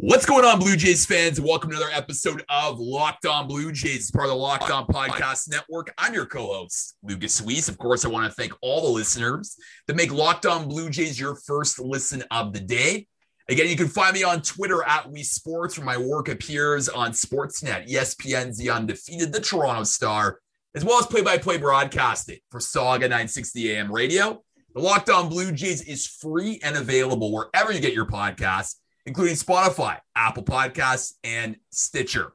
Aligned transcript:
What's 0.00 0.26
going 0.26 0.44
on, 0.44 0.60
Blue 0.60 0.76
Jays 0.76 1.04
fans? 1.04 1.40
Welcome 1.40 1.70
to 1.70 1.76
another 1.76 1.90
episode 1.92 2.44
of 2.48 2.78
Locked 2.78 3.26
On 3.26 3.48
Blue 3.48 3.72
Jays, 3.72 4.12
part 4.12 4.26
of 4.26 4.30
the 4.30 4.36
Locked 4.36 4.70
On 4.70 4.86
Podcast 4.86 5.50
Network. 5.50 5.92
I'm 5.98 6.14
your 6.14 6.24
co-host, 6.24 6.96
Lucas 7.02 7.42
Weiss. 7.42 7.68
Of 7.68 7.78
course, 7.78 8.04
I 8.04 8.08
want 8.08 8.24
to 8.24 8.32
thank 8.32 8.52
all 8.62 8.80
the 8.80 8.92
listeners 8.92 9.56
that 9.88 9.96
make 9.96 10.12
Locked 10.12 10.46
On 10.46 10.68
Blue 10.68 10.88
Jays 10.88 11.18
your 11.18 11.34
first 11.34 11.80
listen 11.80 12.22
of 12.30 12.52
the 12.52 12.60
day. 12.60 13.08
Again, 13.48 13.68
you 13.68 13.74
can 13.74 13.88
find 13.88 14.14
me 14.14 14.22
on 14.22 14.40
Twitter 14.40 14.84
at 14.84 15.10
We 15.10 15.24
Sports, 15.24 15.76
where 15.76 15.84
my 15.84 15.96
work 15.96 16.28
appears 16.28 16.88
on 16.88 17.10
Sportsnet, 17.10 17.90
ESPN's 17.90 18.56
The 18.56 18.70
Undefeated, 18.70 19.32
The 19.32 19.40
Toronto 19.40 19.82
Star, 19.82 20.38
as 20.76 20.84
well 20.84 21.00
as 21.00 21.06
play-by-play 21.06 21.56
broadcasting 21.58 22.38
for 22.52 22.60
Sauga 22.60 23.00
960 23.00 23.72
AM 23.72 23.90
Radio. 23.90 24.44
The 24.76 24.80
Locked 24.80 25.10
On 25.10 25.28
Blue 25.28 25.50
Jays 25.50 25.82
is 25.82 26.06
free 26.06 26.60
and 26.62 26.76
available 26.76 27.32
wherever 27.32 27.72
you 27.72 27.80
get 27.80 27.94
your 27.94 28.06
podcasts 28.06 28.76
including 29.08 29.36
Spotify, 29.36 29.98
Apple 30.14 30.42
Podcasts, 30.42 31.14
and 31.24 31.56
Stitcher. 31.70 32.34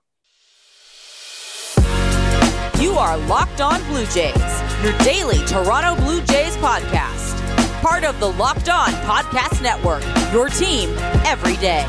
You 2.82 2.94
are 2.94 3.16
Locked 3.28 3.62
On 3.62 3.82
Blue 3.86 4.08
Jays, 4.08 4.82
your 4.84 4.98
daily 5.00 5.38
Toronto 5.46 5.96
Blue 6.02 6.22
Jays 6.24 6.58
podcast. 6.58 7.40
Part 7.84 8.04
of 8.04 8.20
the 8.20 8.32
Locked 8.32 8.70
On 8.70 8.90
Podcast 8.90 9.62
Network, 9.62 10.02
your 10.34 10.50
team 10.50 10.90
every 11.26 11.58
day. 11.58 11.88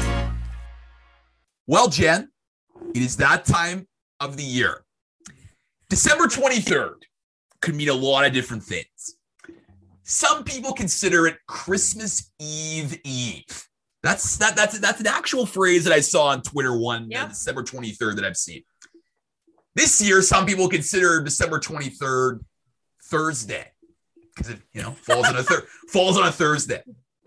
Well, 1.66 1.88
Jen, 1.88 2.30
it 2.94 3.00
is 3.00 3.16
that 3.16 3.46
time 3.46 3.88
of 4.20 4.36
the 4.36 4.44
year. 4.44 4.84
December 5.88 6.24
23rd 6.24 6.96
could 7.62 7.74
mean 7.74 7.88
a 7.88 7.94
lot 7.94 8.26
of 8.26 8.34
different 8.34 8.62
things. 8.62 9.16
Some 10.02 10.44
people 10.44 10.74
consider 10.74 11.26
it 11.26 11.38
Christmas 11.48 12.30
Eve 12.38 13.00
Eve. 13.02 13.66
That's 14.04 14.36
that 14.36 14.54
that's 14.54 14.78
that's 14.80 15.00
an 15.00 15.06
actual 15.06 15.46
phrase 15.46 15.84
that 15.84 15.92
I 15.94 16.00
saw 16.00 16.26
on 16.26 16.42
Twitter 16.42 16.76
one 16.76 17.10
yep. 17.10 17.30
December 17.30 17.62
23rd 17.62 18.16
that 18.16 18.24
I've 18.26 18.36
seen. 18.36 18.62
This 19.74 20.00
year, 20.02 20.20
some 20.20 20.44
people 20.44 20.68
consider 20.68 21.22
December 21.22 21.58
23rd 21.58 22.40
Thursday 23.04 23.72
because 24.36 24.52
it 24.52 24.60
you 24.74 24.82
know 24.82 24.90
falls 24.90 25.26
on 25.26 25.36
a 25.36 25.42
thir- 25.42 25.66
falls 25.88 26.18
on 26.18 26.28
a 26.28 26.30
Thursday. 26.30 26.82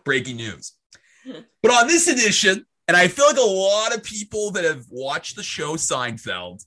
Breaking 0.05 0.37
news. 0.37 0.73
But 1.61 1.71
on 1.73 1.87
this 1.87 2.07
edition, 2.07 2.65
and 2.87 2.95
I 2.95 3.09
feel 3.09 3.25
like 3.25 3.35
a 3.35 3.41
lot 3.41 3.93
of 3.93 4.01
people 4.01 4.51
that 4.51 4.63
have 4.63 4.85
watched 4.89 5.35
the 5.35 5.43
show 5.43 5.73
Seinfeld, 5.73 6.63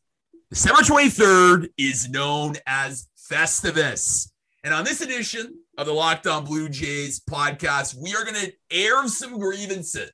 December 0.51 0.83
23rd 0.83 1.69
is 1.79 2.11
known 2.11 2.57
as 2.67 3.09
Festivus. 3.33 4.31
And 4.63 4.75
on 4.75 4.85
this 4.85 5.01
edition 5.01 5.55
of 5.81 5.87
the 5.87 5.95
Locked 5.95 6.27
On 6.27 6.45
Blue 6.45 6.69
Jays 6.69 7.21
podcast, 7.21 7.97
we 7.97 8.15
are 8.15 8.23
going 8.23 8.35
to 8.35 8.53
air 8.71 9.09
some 9.09 9.39
grievances 9.39 10.13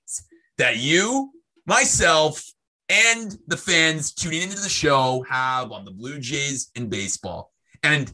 that 0.58 0.76
you, 0.76 1.32
myself, 1.66 2.40
and 2.88 3.36
the 3.48 3.56
fans 3.56 4.12
tuning 4.12 4.42
into 4.42 4.60
the 4.60 4.68
show 4.68 5.24
have 5.28 5.72
on 5.72 5.84
the 5.84 5.90
Blue 5.90 6.20
Jays 6.20 6.70
in 6.76 6.88
baseball. 6.88 7.50
And 7.82 8.12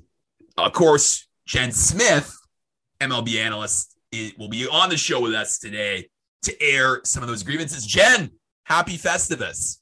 of 0.57 0.73
course, 0.73 1.29
Jen 1.47 1.73
Smith, 1.73 2.35
MLB 3.03 3.37
analyst, 3.37 3.99
will 4.39 4.49
be 4.49 4.67
on 4.67 4.89
the 4.89 4.97
show 4.97 5.21
with 5.21 5.35
us 5.35 5.59
today 5.59 6.09
to 6.45 6.63
air 6.63 7.03
some 7.05 7.23
of 7.23 7.29
those 7.29 7.43
grievances. 7.43 7.85
Jen, 7.85 8.31
happy 8.65 8.97
Festivus. 8.97 9.77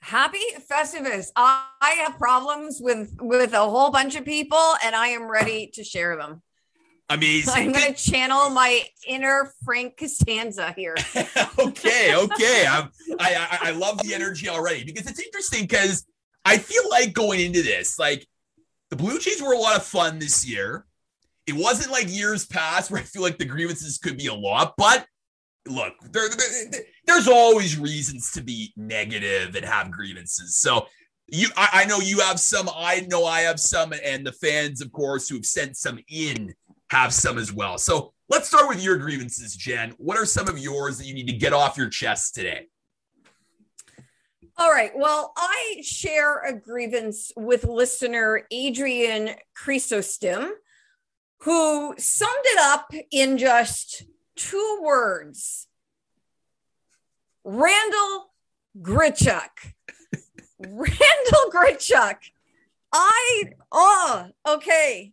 Happy 0.00 0.38
Festivus. 0.70 1.26
I 1.36 2.02
have 2.06 2.16
problems 2.16 2.78
with 2.80 3.14
with 3.20 3.52
a 3.52 3.58
whole 3.58 3.90
bunch 3.90 4.16
of 4.16 4.24
people 4.24 4.74
and 4.82 4.96
I 4.96 5.08
am 5.08 5.30
ready 5.30 5.70
to 5.74 5.84
share 5.84 6.16
them. 6.16 6.40
Amazing. 7.10 7.52
I'm 7.56 7.72
going 7.72 7.92
to 7.92 8.10
channel 8.10 8.48
my 8.50 8.82
inner 9.06 9.52
Frank 9.64 9.98
Costanza 9.98 10.72
here. 10.76 10.96
okay, 11.58 12.14
okay. 12.14 12.64
I'm, 12.70 12.90
I, 13.18 13.58
I 13.62 13.68
I 13.68 13.70
love 13.72 13.98
the 14.02 14.14
energy 14.14 14.48
already 14.48 14.84
because 14.84 15.10
it's 15.10 15.20
interesting 15.20 15.62
because 15.62 16.06
I 16.44 16.56
feel 16.56 16.88
like 16.88 17.12
going 17.12 17.40
into 17.40 17.62
this, 17.62 17.98
like 17.98 18.26
the 18.88 18.96
Blue 18.96 19.18
Jays 19.18 19.42
were 19.42 19.52
a 19.52 19.58
lot 19.58 19.76
of 19.76 19.84
fun 19.84 20.18
this 20.18 20.48
year. 20.48 20.86
It 21.46 21.54
wasn't 21.54 21.90
like 21.90 22.08
years 22.08 22.46
past 22.46 22.90
where 22.90 23.00
I 23.00 23.04
feel 23.04 23.22
like 23.22 23.38
the 23.38 23.44
grievances 23.44 23.98
could 23.98 24.16
be 24.16 24.28
a 24.28 24.34
lot, 24.34 24.74
but 24.78 25.04
look, 25.66 25.94
there, 26.12 26.28
there, 26.28 26.82
there's 27.06 27.26
always 27.28 27.76
reasons 27.76 28.30
to 28.32 28.40
be 28.40 28.72
negative 28.76 29.56
and 29.56 29.64
have 29.64 29.90
grievances. 29.90 30.56
So 30.56 30.86
you, 31.26 31.48
I, 31.56 31.68
I, 31.72 31.84
know 31.86 31.98
you 31.98 32.20
have 32.20 32.38
some. 32.38 32.68
I 32.74 33.06
know 33.10 33.24
I 33.24 33.40
have 33.42 33.58
some, 33.58 33.92
and 34.04 34.24
the 34.24 34.32
fans, 34.32 34.80
of 34.80 34.92
course, 34.92 35.28
who 35.28 35.36
have 35.36 35.46
sent 35.46 35.76
some 35.76 35.98
in 36.08 36.54
have 36.90 37.14
some 37.14 37.38
as 37.38 37.52
well. 37.52 37.78
So 37.78 38.12
let's 38.28 38.48
start 38.48 38.68
with 38.68 38.82
your 38.82 38.96
grievances, 38.96 39.54
Jen. 39.56 39.94
What 39.98 40.18
are 40.18 40.26
some 40.26 40.48
of 40.48 40.58
yours 40.58 40.98
that 40.98 41.06
you 41.06 41.14
need 41.14 41.28
to 41.28 41.32
get 41.32 41.52
off 41.52 41.76
your 41.76 41.88
chest 41.88 42.34
today? 42.34 42.66
All 44.58 44.70
right. 44.70 44.90
Well, 44.94 45.32
I 45.36 45.80
share 45.82 46.44
a 46.44 46.52
grievance 46.52 47.32
with 47.36 47.64
listener 47.64 48.46
Adrian 48.50 49.30
Chrysostom, 49.54 50.52
who 51.42 51.94
summed 51.96 52.44
it 52.44 52.58
up 52.58 52.92
in 53.10 53.38
just 53.38 54.02
two 54.36 54.80
words 54.82 55.68
Randall 57.44 58.32
Grichuk. 58.82 59.72
Randall 60.58 61.50
Grichuk. 61.52 62.16
I, 62.92 63.44
oh, 63.72 64.26
okay. 64.46 65.12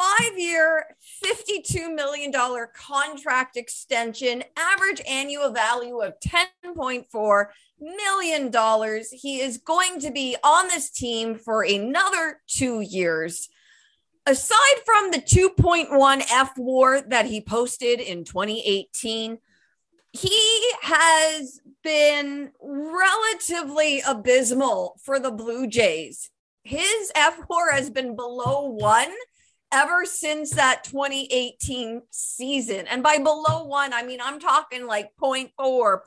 Five 0.00 0.38
year, 0.38 0.86
$52 1.22 1.94
million 1.94 2.32
contract 2.74 3.58
extension, 3.58 4.42
average 4.56 5.02
annual 5.06 5.52
value 5.52 6.00
of 6.00 6.14
$10.4 6.20 7.46
million. 7.78 9.04
He 9.12 9.40
is 9.40 9.58
going 9.58 10.00
to 10.00 10.10
be 10.10 10.36
on 10.42 10.68
this 10.68 10.90
team 10.90 11.34
for 11.34 11.62
another 11.62 12.40
two 12.46 12.80
years 12.80 13.50
aside 14.26 14.76
from 14.84 15.10
the 15.10 15.18
2.1 15.18 16.22
fWAR 16.22 17.08
that 17.08 17.26
he 17.26 17.40
posted 17.40 18.00
in 18.00 18.24
2018, 18.24 19.38
he 20.12 20.72
has 20.82 21.60
been 21.82 22.50
relatively 22.60 24.02
abysmal 24.06 24.96
for 25.02 25.18
the 25.18 25.30
Blue 25.30 25.66
Jays. 25.66 26.30
His 26.62 27.10
fWAR 27.16 27.72
has 27.72 27.90
been 27.90 28.16
below 28.16 28.68
one 28.68 29.12
ever 29.72 30.04
since 30.04 30.50
that 30.52 30.84
2018 30.84 32.02
season. 32.10 32.86
And 32.86 33.02
by 33.02 33.18
below 33.18 33.64
one, 33.64 33.92
I 33.92 34.02
mean, 34.02 34.20
I'm 34.22 34.40
talking 34.40 34.86
like 34.86 35.10
0.4, 35.20 35.50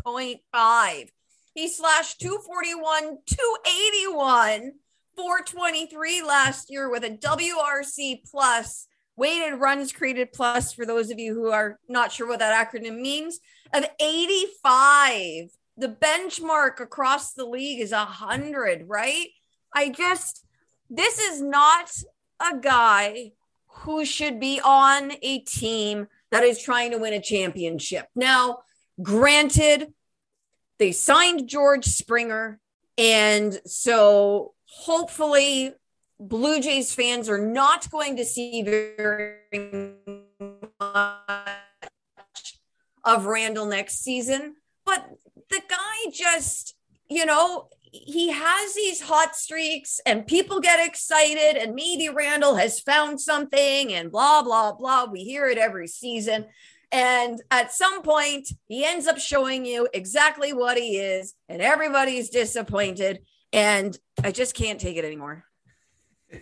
0.5. 0.05 1.09
He 1.53 1.67
slashed 1.67 2.19
241, 2.19 3.19
281 3.25 4.73
423 5.15 6.23
last 6.23 6.71
year 6.71 6.89
with 6.89 7.03
a 7.03 7.11
WRC 7.11 8.21
plus 8.29 8.87
weighted 9.15 9.59
runs 9.59 9.91
created 9.91 10.33
plus 10.33 10.73
for 10.73 10.85
those 10.85 11.11
of 11.11 11.19
you 11.19 11.33
who 11.33 11.51
are 11.51 11.79
not 11.87 12.11
sure 12.11 12.27
what 12.27 12.39
that 12.39 12.71
acronym 12.71 12.99
means 12.99 13.39
of 13.73 13.85
85 13.99 15.49
the 15.77 15.87
benchmark 15.87 16.79
across 16.79 17.33
the 17.33 17.45
league 17.45 17.79
is 17.79 17.91
100 17.91 18.87
right 18.87 19.27
i 19.73 19.89
just 19.89 20.45
this 20.89 21.19
is 21.19 21.41
not 21.41 21.91
a 22.39 22.57
guy 22.57 23.31
who 23.77 24.05
should 24.05 24.39
be 24.39 24.61
on 24.63 25.13
a 25.21 25.39
team 25.39 26.07
that 26.31 26.43
is 26.43 26.61
trying 26.61 26.91
to 26.91 26.97
win 26.97 27.13
a 27.13 27.21
championship 27.21 28.07
now 28.15 28.59
granted 29.01 29.93
they 30.79 30.91
signed 30.91 31.47
george 31.47 31.85
springer 31.85 32.59
and 32.97 33.59
so 33.65 34.53
hopefully 34.65 35.73
Blue 36.19 36.61
Jays 36.61 36.93
fans 36.95 37.27
are 37.27 37.37
not 37.37 37.89
going 37.91 38.15
to 38.15 38.23
see 38.23 38.63
very 38.63 39.95
much 40.79 41.49
of 43.03 43.25
Randall 43.25 43.65
next 43.65 44.03
season. 44.03 44.55
But 44.85 45.05
the 45.49 45.61
guy 45.67 46.11
just, 46.11 46.75
you 47.09 47.25
know, 47.25 47.67
he 47.93 48.31
has 48.31 48.73
these 48.73 49.01
hot 49.01 49.35
streaks 49.35 50.01
and 50.05 50.25
people 50.25 50.59
get 50.59 50.85
excited 50.85 51.61
and 51.61 51.75
maybe 51.75 52.09
Randall 52.09 52.55
has 52.55 52.79
found 52.79 53.21
something 53.21 53.93
and 53.93 54.11
blah, 54.11 54.41
blah, 54.41 54.73
blah. 54.73 55.05
We 55.05 55.23
hear 55.23 55.47
it 55.47 55.59
every 55.59 55.87
season. 55.87 56.45
And 56.91 57.41
at 57.51 57.71
some 57.71 58.01
point, 58.01 58.49
he 58.67 58.83
ends 58.83 59.05
up 59.05 59.19
showing 59.19 59.65
you 59.65 59.87
exactly 59.93 60.53
what 60.53 60.77
he 60.77 60.97
is, 60.97 61.33
and 61.49 61.59
everybody's 61.59 62.29
disappointed. 62.29 63.21
And 63.51 63.97
I 64.23 64.31
just 64.31 64.53
can't 64.55 64.79
take 64.79 64.97
it 64.97 65.05
anymore. 65.05 65.45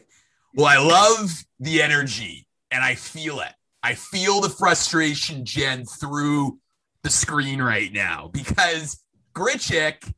Well, 0.54 0.66
I 0.66 0.80
love 0.80 1.46
the 1.62 1.82
energy 1.82 2.46
and 2.72 2.84
I 2.84 2.96
feel 2.96 3.40
it. 3.40 3.54
I 3.82 3.94
feel 3.94 4.42
the 4.42 4.50
frustration, 4.50 5.46
Jen, 5.46 5.86
through 5.86 6.60
the 7.04 7.10
screen 7.10 7.62
right 7.62 7.90
now 7.94 8.30
because 8.34 9.02
Grichuk, 9.34 10.14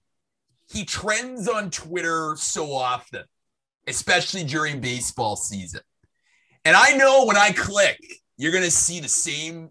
he 0.73 0.85
trends 0.85 1.47
on 1.47 1.69
Twitter 1.69 2.35
so 2.37 2.73
often, 2.73 3.23
especially 3.87 4.43
during 4.43 4.81
baseball 4.81 5.35
season. 5.35 5.81
And 6.65 6.75
I 6.75 6.97
know 6.97 7.25
when 7.25 7.37
I 7.37 7.51
click, 7.51 7.99
you're 8.37 8.51
going 8.51 8.63
to 8.63 8.71
see 8.71 8.99
the 8.99 9.07
same 9.07 9.69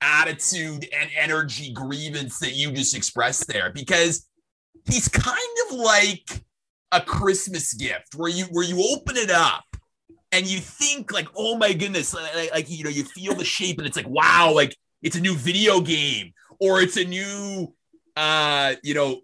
attitude 0.00 0.88
and 0.98 1.10
energy 1.16 1.72
grievance 1.72 2.38
that 2.38 2.54
you 2.54 2.72
just 2.72 2.96
expressed 2.96 3.46
there 3.46 3.70
because 3.70 4.26
he's 4.86 5.08
kind 5.08 5.38
of 5.68 5.76
like 5.76 6.42
a 6.90 7.00
Christmas 7.00 7.72
gift 7.74 8.14
where 8.16 8.30
you 8.30 8.44
where 8.46 8.64
you 8.64 8.82
open 8.94 9.16
it 9.16 9.30
up 9.30 9.64
and 10.32 10.46
you 10.46 10.58
think 10.58 11.12
like, 11.12 11.28
oh 11.36 11.56
my 11.56 11.72
goodness, 11.72 12.14
like, 12.14 12.50
like 12.50 12.70
you 12.70 12.82
know, 12.82 12.90
you 12.90 13.04
feel 13.04 13.34
the 13.34 13.44
shape 13.44 13.78
and 13.78 13.86
it's 13.86 13.96
like, 13.96 14.08
wow, 14.08 14.52
like 14.54 14.74
it's 15.02 15.16
a 15.16 15.20
new 15.20 15.34
video 15.34 15.80
game 15.80 16.32
or 16.60 16.80
it's 16.80 16.96
a 16.96 17.04
new 17.04 17.72
uh, 18.16 18.74
you 18.82 18.94
know, 18.94 19.20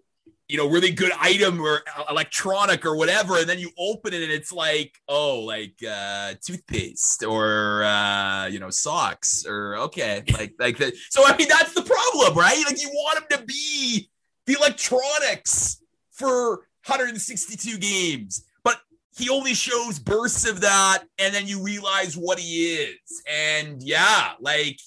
you 0.49 0.57
know, 0.57 0.67
really 0.67 0.89
good 0.89 1.11
item 1.19 1.61
or 1.61 1.83
electronic 2.09 2.83
or 2.83 2.95
whatever, 2.95 3.37
and 3.37 3.47
then 3.47 3.59
you 3.59 3.69
open 3.77 4.13
it 4.13 4.23
and 4.23 4.31
it's 4.31 4.51
like, 4.51 4.97
oh, 5.07 5.41
like 5.41 5.75
uh, 5.87 6.33
toothpaste 6.43 7.23
or 7.23 7.83
uh, 7.83 8.47
you 8.47 8.59
know, 8.59 8.71
socks 8.71 9.45
or 9.47 9.77
okay, 9.77 10.23
like 10.33 10.55
like 10.59 10.77
that. 10.79 10.95
So 11.11 11.23
I 11.25 11.37
mean, 11.37 11.47
that's 11.47 11.73
the 11.73 11.83
problem, 11.83 12.35
right? 12.35 12.61
Like 12.65 12.81
you 12.81 12.89
want 12.89 13.19
him 13.19 13.39
to 13.39 13.45
be 13.45 14.09
the 14.47 14.53
electronics 14.53 15.81
for 16.11 16.65
162 16.87 17.77
games, 17.77 18.43
but 18.63 18.81
he 19.15 19.29
only 19.29 19.53
shows 19.53 19.99
bursts 19.99 20.49
of 20.49 20.61
that, 20.61 21.03
and 21.19 21.33
then 21.33 21.45
you 21.45 21.61
realize 21.61 22.17
what 22.17 22.39
he 22.39 22.73
is, 22.73 23.21
and 23.31 23.83
yeah, 23.83 24.31
like 24.39 24.79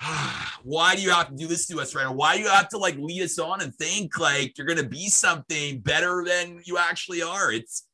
why 0.62 0.96
do 0.96 1.02
you 1.02 1.10
have 1.10 1.28
to 1.28 1.34
do 1.34 1.46
this 1.46 1.66
to 1.66 1.80
us 1.80 1.94
right 1.94 2.04
now? 2.04 2.12
Why 2.12 2.36
do 2.36 2.42
you 2.42 2.48
have 2.48 2.68
to 2.70 2.78
like 2.78 2.96
lead 2.96 3.22
us 3.22 3.38
on 3.38 3.60
and 3.60 3.74
think 3.74 4.18
like 4.18 4.56
you're 4.56 4.66
gonna 4.66 4.82
be 4.82 5.08
something 5.08 5.80
better 5.80 6.24
than 6.26 6.60
you 6.64 6.78
actually 6.78 7.22
are? 7.22 7.52
It's 7.52 7.86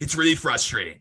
it's 0.00 0.14
really 0.14 0.34
frustrating. 0.34 1.00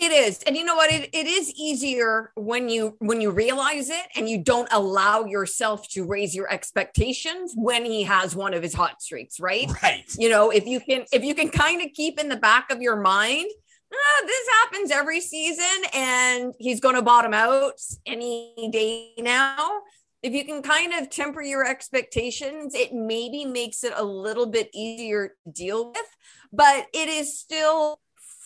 It 0.00 0.12
is. 0.12 0.42
And 0.46 0.56
you 0.56 0.64
know 0.64 0.76
what? 0.76 0.90
It, 0.90 1.10
it 1.12 1.26
is 1.26 1.52
easier 1.54 2.32
when 2.34 2.70
you 2.70 2.96
when 3.00 3.20
you 3.20 3.30
realize 3.30 3.90
it 3.90 4.06
and 4.16 4.28
you 4.28 4.42
don't 4.42 4.68
allow 4.72 5.26
yourself 5.26 5.86
to 5.90 6.06
raise 6.06 6.34
your 6.34 6.50
expectations 6.50 7.52
when 7.54 7.84
he 7.84 8.04
has 8.04 8.34
one 8.34 8.54
of 8.54 8.62
his 8.62 8.72
hot 8.72 9.02
streaks, 9.02 9.38
right? 9.38 9.70
Right. 9.82 10.04
You 10.18 10.30
know, 10.30 10.50
if 10.50 10.66
you 10.66 10.80
can 10.80 11.04
if 11.12 11.22
you 11.22 11.34
can 11.34 11.50
kind 11.50 11.82
of 11.82 11.92
keep 11.92 12.18
in 12.18 12.30
the 12.30 12.36
back 12.36 12.70
of 12.72 12.80
your 12.80 12.96
mind 12.96 13.50
ah, 13.92 14.22
this 14.26 14.48
happens 14.60 14.90
every 14.90 15.20
season 15.20 15.84
and 15.94 16.54
he's 16.58 16.80
going 16.80 16.94
to 16.94 17.02
bottom 17.02 17.34
out 17.34 17.80
any 18.06 18.68
day 18.72 19.12
now. 19.18 19.80
If 20.22 20.34
you 20.34 20.44
can 20.44 20.62
kind 20.62 20.92
of 20.92 21.08
temper 21.08 21.42
your 21.42 21.66
expectations, 21.66 22.74
it 22.74 22.92
maybe 22.92 23.44
makes 23.44 23.84
it 23.84 23.94
a 23.96 24.04
little 24.04 24.46
bit 24.46 24.68
easier 24.74 25.28
to 25.28 25.52
deal 25.52 25.88
with, 25.88 26.16
but 26.52 26.86
it 26.92 27.08
is 27.08 27.38
still 27.38 28.00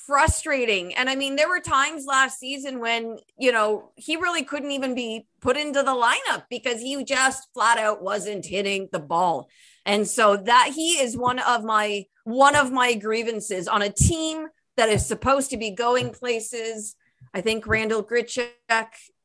frustrating. 0.06 0.94
And 0.94 1.08
I 1.08 1.16
mean, 1.16 1.36
there 1.36 1.48
were 1.48 1.60
times 1.60 2.04
last 2.06 2.38
season 2.38 2.78
when, 2.78 3.18
you 3.38 3.52
know, 3.52 3.90
he 3.96 4.16
really 4.16 4.44
couldn't 4.44 4.70
even 4.70 4.94
be 4.94 5.26
put 5.40 5.56
into 5.56 5.82
the 5.82 5.94
lineup 5.94 6.44
because 6.50 6.80
he 6.80 7.02
just 7.04 7.48
flat 7.54 7.78
out 7.78 8.02
wasn't 8.02 8.46
hitting 8.46 8.88
the 8.92 8.98
ball. 8.98 9.48
And 9.86 10.06
so 10.06 10.36
that 10.36 10.72
he 10.74 10.92
is 11.00 11.16
one 11.16 11.38
of 11.38 11.64
my 11.64 12.06
one 12.24 12.56
of 12.56 12.72
my 12.72 12.94
grievances 12.94 13.68
on 13.68 13.82
a 13.82 13.90
team 13.90 14.46
that 14.76 14.88
is 14.88 15.06
supposed 15.06 15.50
to 15.50 15.56
be 15.56 15.70
going 15.70 16.10
places. 16.10 16.96
I 17.32 17.40
think 17.40 17.66
Randall 17.66 18.04
Grichuk, 18.04 18.48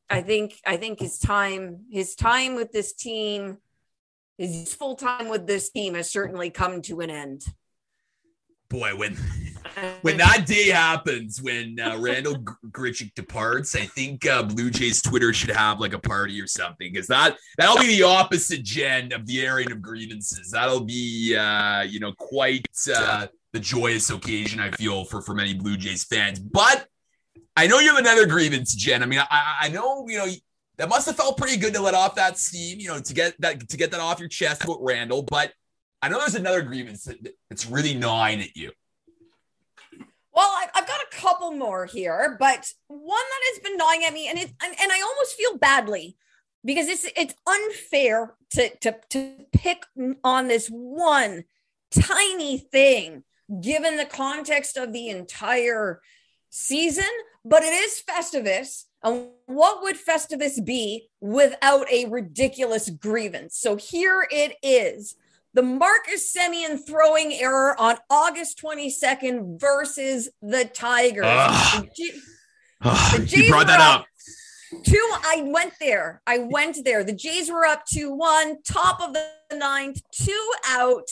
I 0.10 0.22
think 0.22 0.56
I 0.66 0.78
think 0.78 1.00
his 1.00 1.20
time 1.20 1.86
his 1.92 2.16
time 2.16 2.56
with 2.56 2.72
this 2.72 2.94
team, 2.94 3.58
his 4.38 4.74
full 4.74 4.96
time 4.96 5.30
with 5.30 5.48
this 5.48 5.70
team 5.70 5.96
has 5.96 6.12
certainly 6.12 6.50
come 6.50 6.82
to 6.84 7.02
an 7.02 7.10
end. 7.10 7.44
Boy, 8.70 8.96
when 8.96 9.18
when 10.02 10.18
that 10.18 10.46
day 10.46 10.70
happens, 10.70 11.42
when 11.42 11.80
uh, 11.80 11.98
Randall 12.00 12.36
Grichuk 12.72 13.14
departs, 13.16 13.76
I 13.76 13.86
think 13.86 14.26
uh, 14.26 14.44
Blue 14.44 14.70
Jays 14.70 15.02
Twitter 15.02 15.34
should 15.34 15.52
have 15.52 15.80
like 15.80 15.94
a 15.94 16.00
party 16.00 16.40
or 16.40 16.48
something 16.48 16.92
because 16.92 17.08
that 17.08 17.38
that'll 17.58 17.82
be 17.82 17.98
the 17.98 18.04
opposite 18.04 18.64
Jen 18.64 19.12
of 19.14 19.26
the 19.26 19.42
airing 19.42 19.72
of 19.72 19.82
grievances. 19.82 20.52
That'll 20.52 20.86
be 20.86 21.36
uh, 21.36 21.82
you 21.82 22.00
know 22.00 22.14
quite 22.14 22.68
uh, 22.96 23.28
the 23.54 23.60
joyous 23.60 24.10
occasion 24.10 24.60
I 24.60 24.72
feel 24.72 25.06
for 25.06 25.22
for 25.22 25.34
many 25.34 25.54
Blue 25.54 25.78
Jays 25.78 26.04
fans. 26.04 26.40
But 26.40 26.88
I 27.56 27.68
know 27.68 27.80
you 27.80 27.90
have 27.90 28.00
another 28.00 28.26
grievance, 28.26 28.76
Jen. 28.76 29.04
I 29.04 29.06
mean, 29.06 29.20
I, 29.20 29.58
I 29.62 29.70
know 29.70 30.08
you 30.08 30.18
know 30.18 30.28
that 30.78 30.90
must 30.90 31.08
have 31.08 31.18
felt 31.18 31.38
pretty 31.38 31.58
good 31.58 31.74
to 31.74 31.82
let 31.82 31.94
off 31.94 32.16
that 32.16 32.38
steam, 32.38 32.80
you 32.80 32.88
know, 32.88 33.00
to 33.00 33.14
get 33.14 33.40
that 33.42 33.68
to 33.70 33.78
get 33.78 33.92
that 33.92 34.00
off 34.00 34.20
your 34.20 34.30
chest 34.30 34.68
with 34.68 34.78
Randall. 34.80 35.24
But 35.24 35.54
I 36.02 36.10
know 36.10 36.20
there's 36.20 36.36
another 36.36 36.62
grievance 36.62 37.04
that, 37.06 37.18
that's 37.50 37.66
really 37.66 37.94
gnawing 37.94 38.42
at 38.42 38.56
you. 38.56 38.72
Well, 40.32 40.56
I've 40.74 40.88
got 40.88 41.02
a 41.02 41.16
couple 41.16 41.52
more 41.52 41.86
here, 41.86 42.38
but 42.40 42.72
one 42.88 43.08
that 43.08 43.52
has 43.52 43.60
been 43.60 43.76
gnawing 43.76 44.06
at 44.06 44.14
me, 44.14 44.30
and 44.30 44.40
it 44.40 44.52
and, 44.64 44.76
I 44.80 45.02
almost 45.02 45.36
feel 45.36 45.58
badly 45.58 46.16
because 46.64 46.88
it's 46.88 47.06
it's 47.18 47.36
unfair 47.46 48.36
to 48.52 48.70
to 48.78 48.96
to 49.10 49.34
pick 49.52 49.86
on 50.24 50.48
this 50.48 50.68
one 50.68 51.44
tiny 51.92 52.58
thing 52.58 53.24
given 53.62 53.98
the 53.98 54.06
context 54.06 54.78
of 54.78 54.94
the 54.94 55.10
entire 55.10 56.02
season, 56.50 57.10
but 57.46 57.64
it 57.64 57.74
is 57.74 58.02
Festivus. 58.08 58.86
And 59.04 59.28
what 59.46 59.82
would 59.82 59.96
Festivus 59.98 60.64
be 60.64 61.10
without 61.22 61.90
a 61.92 62.06
ridiculous 62.06 62.90
grievance? 62.90 63.58
So 63.58 63.76
here 63.76 64.28
it 64.30 64.56
is. 64.62 65.16
The 65.54 65.64
Marcus 65.64 66.32
Semien 66.32 66.80
throwing 66.86 67.34
error 67.34 67.80
on 67.80 67.98
August 68.10 68.62
22nd 68.64 69.60
versus 69.60 70.30
the 70.42 70.66
Tigers. 70.66 71.26
Uh, 71.26 71.82
the 71.82 73.26
G- 73.26 73.44
you 73.44 73.52
brought 73.52 73.68
that 73.68 73.80
up. 73.80 74.06
Two, 74.84 75.10
I 75.24 75.44
went 75.48 75.74
there. 75.80 76.22
I 76.28 76.38
went 76.40 76.78
there. 76.86 77.04
The 77.04 77.14
Jays 77.14 77.50
were 77.50 77.66
up 77.66 77.86
2 77.92 78.12
1, 78.12 78.62
top 78.64 79.02
of 79.02 79.14
the 79.14 79.28
ninth, 79.56 80.02
two 80.12 80.52
out. 80.68 81.10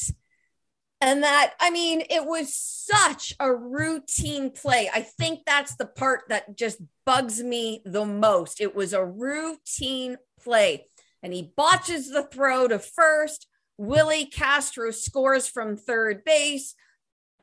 And 1.00 1.22
that, 1.24 1.54
I 1.60 1.70
mean, 1.70 2.02
it 2.10 2.26
was 2.26 2.56
such 2.56 3.36
a 3.40 3.54
routine 3.54 4.50
play. 4.50 4.90
I 4.92 5.02
think 5.02 5.42
that's 5.46 5.76
the 5.76 5.86
part 5.86 6.22
that 6.30 6.58
just 6.58 6.82
bugs 7.06 7.42
me 7.42 7.82
the 7.86 8.06
most. 8.06 8.60
It 8.60 8.76
was 8.76 8.94
a 8.94 9.06
routine 9.06 10.18
play. 10.42 10.88
And 11.22 11.34
he 11.34 11.54
botches 11.56 12.10
the 12.10 12.24
throw 12.24 12.68
to 12.68 12.80
first. 12.80 13.48
Willi 13.78 14.26
Castro 14.26 14.90
scores 14.90 15.48
from 15.48 15.78
third 15.78 16.24
base. 16.24 16.74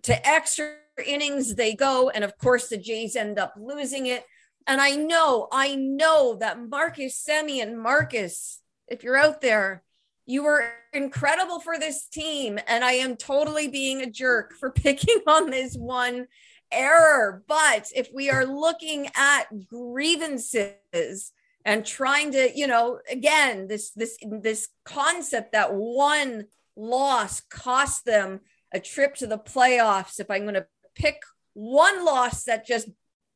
To 0.03 0.29
extra 0.29 0.75
innings 1.07 1.55
they 1.55 1.75
go. 1.75 2.11
And 2.11 2.25
of 2.25 2.37
course, 2.37 2.69
the 2.69 2.77
Jays 2.77 3.15
end 3.15 3.39
up 3.39 3.55
losing 3.57 4.07
it. 4.07 4.25
And 4.67 4.81
I 4.81 4.97
know, 4.97 5.47
I 5.53 5.77
know 5.77 6.37
that 6.41 6.61
Marcus 6.61 7.25
Semien, 7.25 7.77
Marcus, 7.77 8.61
if 8.89 9.05
you're 9.05 9.17
out 9.17 9.41
there, 9.41 9.84
you 10.27 10.43
were 10.43 10.73
incredible 10.93 11.61
for 11.61 11.79
this 11.79 12.07
team. 12.07 12.59
And 12.67 12.85
I 12.85 12.93
am 12.93 13.17
totally 13.17 13.69
being 13.69 14.03
a 14.03 14.11
jerk 14.11 14.55
for 14.55 14.71
picking 14.73 15.21
on 15.27 15.51
this 15.51 15.77
one 15.77 16.27
error. 16.73 17.43
But 17.47 17.89
if 17.95 18.09
we 18.13 18.31
are 18.31 18.45
looking 18.45 19.09
at 19.15 19.45
grievances 19.67 21.33
and 21.65 21.85
trying 21.85 22.33
to, 22.33 22.51
you 22.55 22.67
know, 22.67 23.01
again, 23.11 23.69
this 23.69 23.91
this 23.91 24.19
this 24.23 24.69
concept 24.85 25.53
that 25.53 25.75
one 25.75 26.47
loss 26.77 27.41
cost 27.41 28.05
them 28.05 28.41
a 28.73 28.81
trip 28.81 29.15
to 29.17 29.27
the 29.27 29.39
playoffs. 29.39 30.21
If 30.21 30.31
I'm 30.31 30.43
going 30.43 30.55
to 30.55 30.67
pick 30.95 31.23
one 31.55 32.05
loss 32.05 32.45
that 32.45 32.67
just 32.67 32.89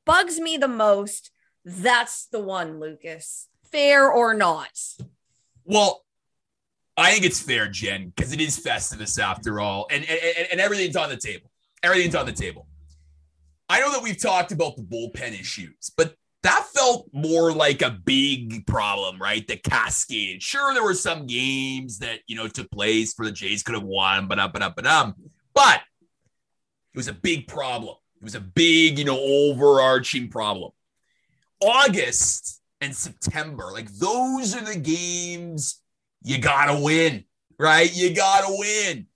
bugs 0.04 0.40
me 0.40 0.56
the 0.56 0.68
most, 0.68 1.30
that's 1.64 2.26
the 2.26 2.40
one, 2.40 2.80
Lucas. 2.80 3.48
Fair 3.70 4.10
or 4.10 4.34
not? 4.34 4.78
Well, 5.64 6.04
I 6.98 7.12
think 7.12 7.24
it's 7.24 7.40
fair, 7.40 7.68
Jen, 7.68 8.12
because 8.14 8.32
it 8.32 8.40
is 8.40 8.58
Festivus 8.58 9.20
after 9.20 9.60
all, 9.60 9.86
and, 9.90 10.04
and 10.04 10.48
and 10.52 10.60
everything's 10.60 10.96
on 10.96 11.08
the 11.08 11.16
table. 11.16 11.50
Everything's 11.82 12.16
on 12.16 12.26
the 12.26 12.32
table. 12.32 12.66
I 13.68 13.80
know 13.80 13.92
that 13.92 14.02
we've 14.02 14.20
talked 14.20 14.50
about 14.50 14.76
the 14.76 14.82
bullpen 14.82 15.38
issues, 15.38 15.92
but 15.96 16.16
that 16.42 16.66
felt 16.74 17.08
more 17.12 17.52
like 17.52 17.82
a 17.82 17.90
big 17.90 18.66
problem, 18.66 19.20
right? 19.20 19.46
The 19.46 19.56
cascade. 19.56 20.42
Sure, 20.42 20.74
there 20.74 20.82
were 20.82 20.94
some 20.94 21.26
games 21.26 21.98
that 21.98 22.20
you 22.26 22.34
know 22.34 22.48
took 22.48 22.70
place 22.72 23.14
for 23.14 23.24
the 23.24 23.32
Jays 23.32 23.62
could 23.62 23.76
have 23.76 23.84
won, 23.84 24.26
but 24.26 24.40
up, 24.40 24.52
but 24.52 24.62
up, 24.62 24.74
but 24.74 24.86
um, 24.86 25.14
but 25.54 25.80
it 26.94 26.96
was 26.96 27.08
a 27.08 27.12
big 27.12 27.46
problem. 27.46 27.94
It 28.16 28.24
was 28.24 28.34
a 28.34 28.40
big, 28.40 28.98
you 28.98 29.04
know, 29.04 29.20
overarching 29.20 30.30
problem. 30.30 30.72
August 31.60 32.60
and 32.80 32.94
September, 32.94 33.70
like 33.72 33.88
those 33.92 34.56
are 34.56 34.64
the 34.64 34.78
games 34.78 35.80
you 36.22 36.38
gotta 36.38 36.82
win, 36.82 37.24
right? 37.58 37.94
You 37.94 38.14
gotta 38.14 38.46
win. 38.50 39.06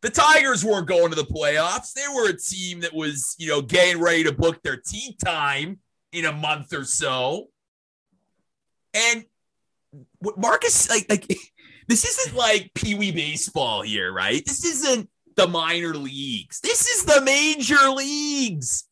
The 0.00 0.10
Tigers 0.10 0.64
weren't 0.64 0.86
going 0.86 1.10
to 1.10 1.16
the 1.16 1.24
playoffs. 1.24 1.92
They 1.92 2.06
were 2.14 2.30
a 2.30 2.36
team 2.36 2.80
that 2.80 2.94
was, 2.94 3.34
you 3.38 3.48
know, 3.48 3.62
getting 3.62 4.00
ready 4.00 4.24
to 4.24 4.32
book 4.32 4.62
their 4.62 4.76
tea 4.76 5.16
time 5.24 5.80
in 6.12 6.24
a 6.24 6.32
month 6.32 6.72
or 6.72 6.84
so. 6.84 7.48
And 8.94 9.24
what 10.20 10.38
Marcus, 10.38 10.88
like, 10.88 11.06
like 11.10 11.26
this 11.88 12.04
isn't 12.04 12.36
like 12.36 12.72
Pee 12.74 12.94
Wee 12.94 13.10
baseball 13.10 13.82
here, 13.82 14.12
right? 14.12 14.44
This 14.44 14.64
isn't 14.64 15.08
the 15.36 15.48
minor 15.48 15.94
leagues. 15.94 16.60
This 16.60 16.86
is 16.86 17.04
the 17.04 17.20
major 17.22 17.90
leagues. 17.90 18.84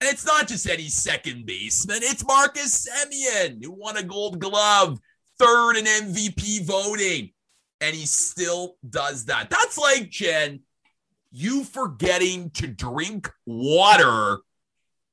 And 0.00 0.08
it's 0.08 0.24
not 0.24 0.48
just 0.48 0.68
any 0.68 0.88
second 0.88 1.44
baseman, 1.44 1.98
it's 2.02 2.24
Marcus 2.24 2.88
Semien, 2.88 3.62
who 3.62 3.70
won 3.70 3.98
a 3.98 4.02
gold 4.02 4.38
glove, 4.38 4.98
third 5.40 5.76
in 5.76 5.84
MVP 5.84 6.64
voting. 6.64 7.30
And 7.80 7.96
he 7.96 8.04
still 8.04 8.76
does 8.88 9.24
that. 9.26 9.48
That's 9.48 9.78
like, 9.78 10.10
Jen, 10.10 10.60
you 11.32 11.64
forgetting 11.64 12.50
to 12.50 12.66
drink 12.66 13.30
water 13.46 14.38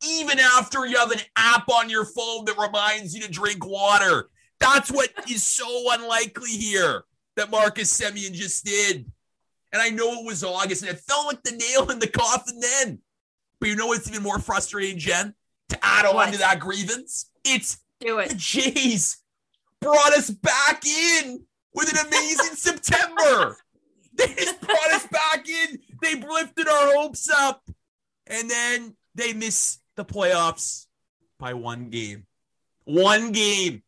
even 0.05 0.37
after 0.39 0.85
you 0.85 0.97
have 0.97 1.11
an 1.11 1.21
app 1.37 1.69
on 1.69 1.89
your 1.89 2.05
phone 2.05 2.45
that 2.45 2.57
reminds 2.57 3.15
you 3.15 3.21
to 3.21 3.31
drink 3.31 3.65
water. 3.65 4.29
That's 4.59 4.91
what 4.91 5.09
is 5.29 5.43
so 5.43 5.65
unlikely 5.93 6.49
here 6.49 7.03
that 7.35 7.49
Marcus 7.49 7.95
Semien 7.97 8.33
just 8.33 8.65
did. 8.65 9.09
And 9.71 9.81
I 9.81 9.89
know 9.89 10.19
it 10.19 10.25
was 10.25 10.43
August 10.43 10.81
and 10.83 10.91
it 10.91 10.99
felt 10.99 11.27
like 11.27 11.43
the 11.43 11.51
nail 11.51 11.89
in 11.89 11.99
the 11.99 12.07
coffin 12.07 12.59
then. 12.59 12.99
But 13.59 13.69
you 13.69 13.75
know 13.75 13.87
what's 13.87 14.09
even 14.09 14.23
more 14.23 14.39
frustrating, 14.39 14.97
Jen? 14.97 15.33
To 15.69 15.79
add 15.81 16.05
on 16.05 16.31
to 16.31 16.37
that 16.39 16.59
grievance, 16.59 17.29
it's 17.43 17.77
Do 17.99 18.17
the 18.17 18.31
it. 18.31 18.37
Jays 18.37 19.17
brought 19.81 20.13
us 20.13 20.29
back 20.29 20.85
in 20.85 21.45
with 21.73 21.91
an 21.91 22.07
amazing 22.07 22.55
September. 22.55 23.57
They 24.13 24.27
just 24.33 24.61
brought 24.61 24.91
us 24.91 25.07
back 25.07 25.47
in. 25.47 25.79
They 26.01 26.15
lifted 26.15 26.67
our 26.67 26.93
hopes 26.95 27.29
up. 27.29 27.61
And 28.25 28.49
then 28.49 28.95
they 29.15 29.33
miss 29.33 29.79
the 29.95 30.03
playoffs 30.03 30.87
by 31.39 31.53
one 31.53 31.89
game. 31.89 32.25
One 32.85 33.31
game. 33.31 33.83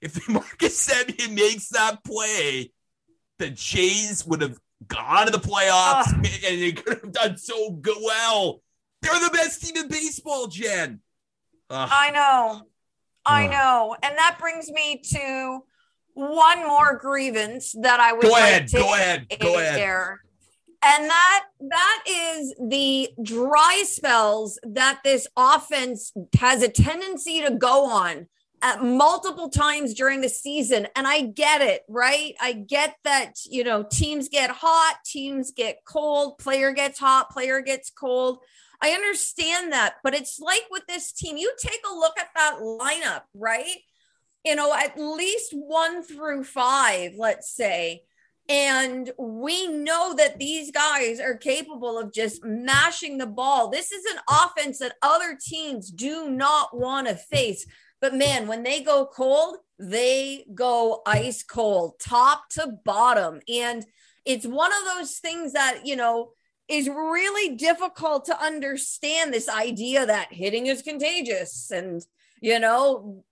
If 0.00 0.28
Marcus 0.28 0.88
Semien 0.88 1.34
makes 1.34 1.68
that 1.70 2.02
play, 2.04 2.72
the 3.38 3.50
Jays 3.50 4.26
would 4.26 4.42
have 4.42 4.58
gone 4.88 5.26
to 5.26 5.32
the 5.32 5.38
playoffs 5.38 5.70
ah. 5.70 6.04
Ugh. 6.08 6.14
and 6.24 6.62
they 6.62 6.72
could 6.72 7.00
have 7.00 7.12
done 7.12 7.36
so 7.36 7.70
good 7.70 7.98
well. 8.02 8.62
They're 9.02 9.20
the 9.20 9.30
best 9.30 9.62
team 9.62 9.76
in 9.76 9.88
baseball, 9.88 10.46
Jen. 10.46 11.00
Ugh. 11.70 11.88
I 11.90 12.10
know. 12.10 12.62
I 13.26 13.46
know. 13.46 13.96
And 14.02 14.16
that 14.16 14.38
brings 14.38 14.70
me 14.70 15.00
to 15.12 15.60
one 16.14 16.66
more 16.66 16.96
grievance 16.96 17.74
that 17.80 18.00
I 18.00 18.12
would 18.12 18.22
Go 18.22 18.30
like 18.30 18.42
ahead. 18.42 18.68
to 18.68 18.76
Go 18.78 18.94
ahead. 18.94 19.26
Go 19.40 19.58
ahead. 19.58 19.78
air. 19.78 20.20
And 20.82 21.10
that 21.10 21.44
that 21.60 22.04
is 22.08 22.54
the 22.58 23.10
dry 23.22 23.82
spells 23.86 24.58
that 24.62 25.00
this 25.04 25.26
offense 25.36 26.12
has 26.38 26.62
a 26.62 26.68
tendency 26.68 27.42
to 27.42 27.50
go 27.50 27.84
on 27.84 28.26
at 28.62 28.82
multiple 28.82 29.50
times 29.50 29.94
during 29.94 30.22
the 30.22 30.28
season. 30.28 30.86
And 30.96 31.06
I 31.06 31.22
get 31.22 31.60
it, 31.60 31.82
right? 31.88 32.34
I 32.40 32.52
get 32.54 32.96
that, 33.04 33.34
you 33.44 33.62
know, 33.62 33.84
teams 33.90 34.28
get 34.28 34.50
hot, 34.50 34.96
teams 35.04 35.50
get 35.50 35.80
cold, 35.86 36.38
player 36.38 36.72
gets 36.72 36.98
hot, 36.98 37.30
player 37.30 37.60
gets 37.60 37.90
cold. 37.90 38.38
I 38.82 38.92
understand 38.92 39.72
that, 39.72 39.96
but 40.02 40.14
it's 40.14 40.40
like 40.40 40.64
with 40.70 40.86
this 40.86 41.12
team, 41.12 41.36
you 41.36 41.52
take 41.58 41.80
a 41.90 41.94
look 41.94 42.18
at 42.18 42.30
that 42.34 42.58
lineup, 42.60 43.22
right? 43.34 43.76
You 44.44 44.54
know, 44.56 44.74
at 44.74 44.98
least 44.98 45.52
one 45.52 46.02
through 46.02 46.44
five, 46.44 47.12
let's 47.18 47.54
say. 47.54 48.02
And 48.48 49.12
we 49.18 49.68
know 49.68 50.14
that 50.16 50.38
these 50.38 50.72
guys 50.72 51.20
are 51.20 51.36
capable 51.36 51.98
of 51.98 52.12
just 52.12 52.42
mashing 52.42 53.18
the 53.18 53.26
ball. 53.26 53.68
This 53.68 53.92
is 53.92 54.04
an 54.06 54.20
offense 54.28 54.78
that 54.78 54.96
other 55.02 55.38
teams 55.40 55.90
do 55.90 56.30
not 56.30 56.76
want 56.76 57.06
to 57.06 57.14
face. 57.14 57.66
But 58.00 58.14
man, 58.14 58.48
when 58.48 58.62
they 58.62 58.82
go 58.82 59.06
cold, 59.06 59.58
they 59.78 60.46
go 60.54 61.02
ice 61.06 61.42
cold, 61.42 62.00
top 62.00 62.48
to 62.50 62.72
bottom. 62.84 63.40
And 63.46 63.84
it's 64.24 64.46
one 64.46 64.72
of 64.72 64.96
those 64.96 65.18
things 65.18 65.52
that, 65.52 65.82
you 65.86 65.96
know, 65.96 66.32
is 66.70 66.88
really 66.88 67.56
difficult 67.56 68.26
to 68.26 68.42
understand 68.42 69.34
this 69.34 69.48
idea 69.48 70.06
that 70.06 70.32
hitting 70.32 70.66
is 70.66 70.82
contagious 70.82 71.70
and, 71.70 72.00
you 72.40 72.58
know, 72.58 73.24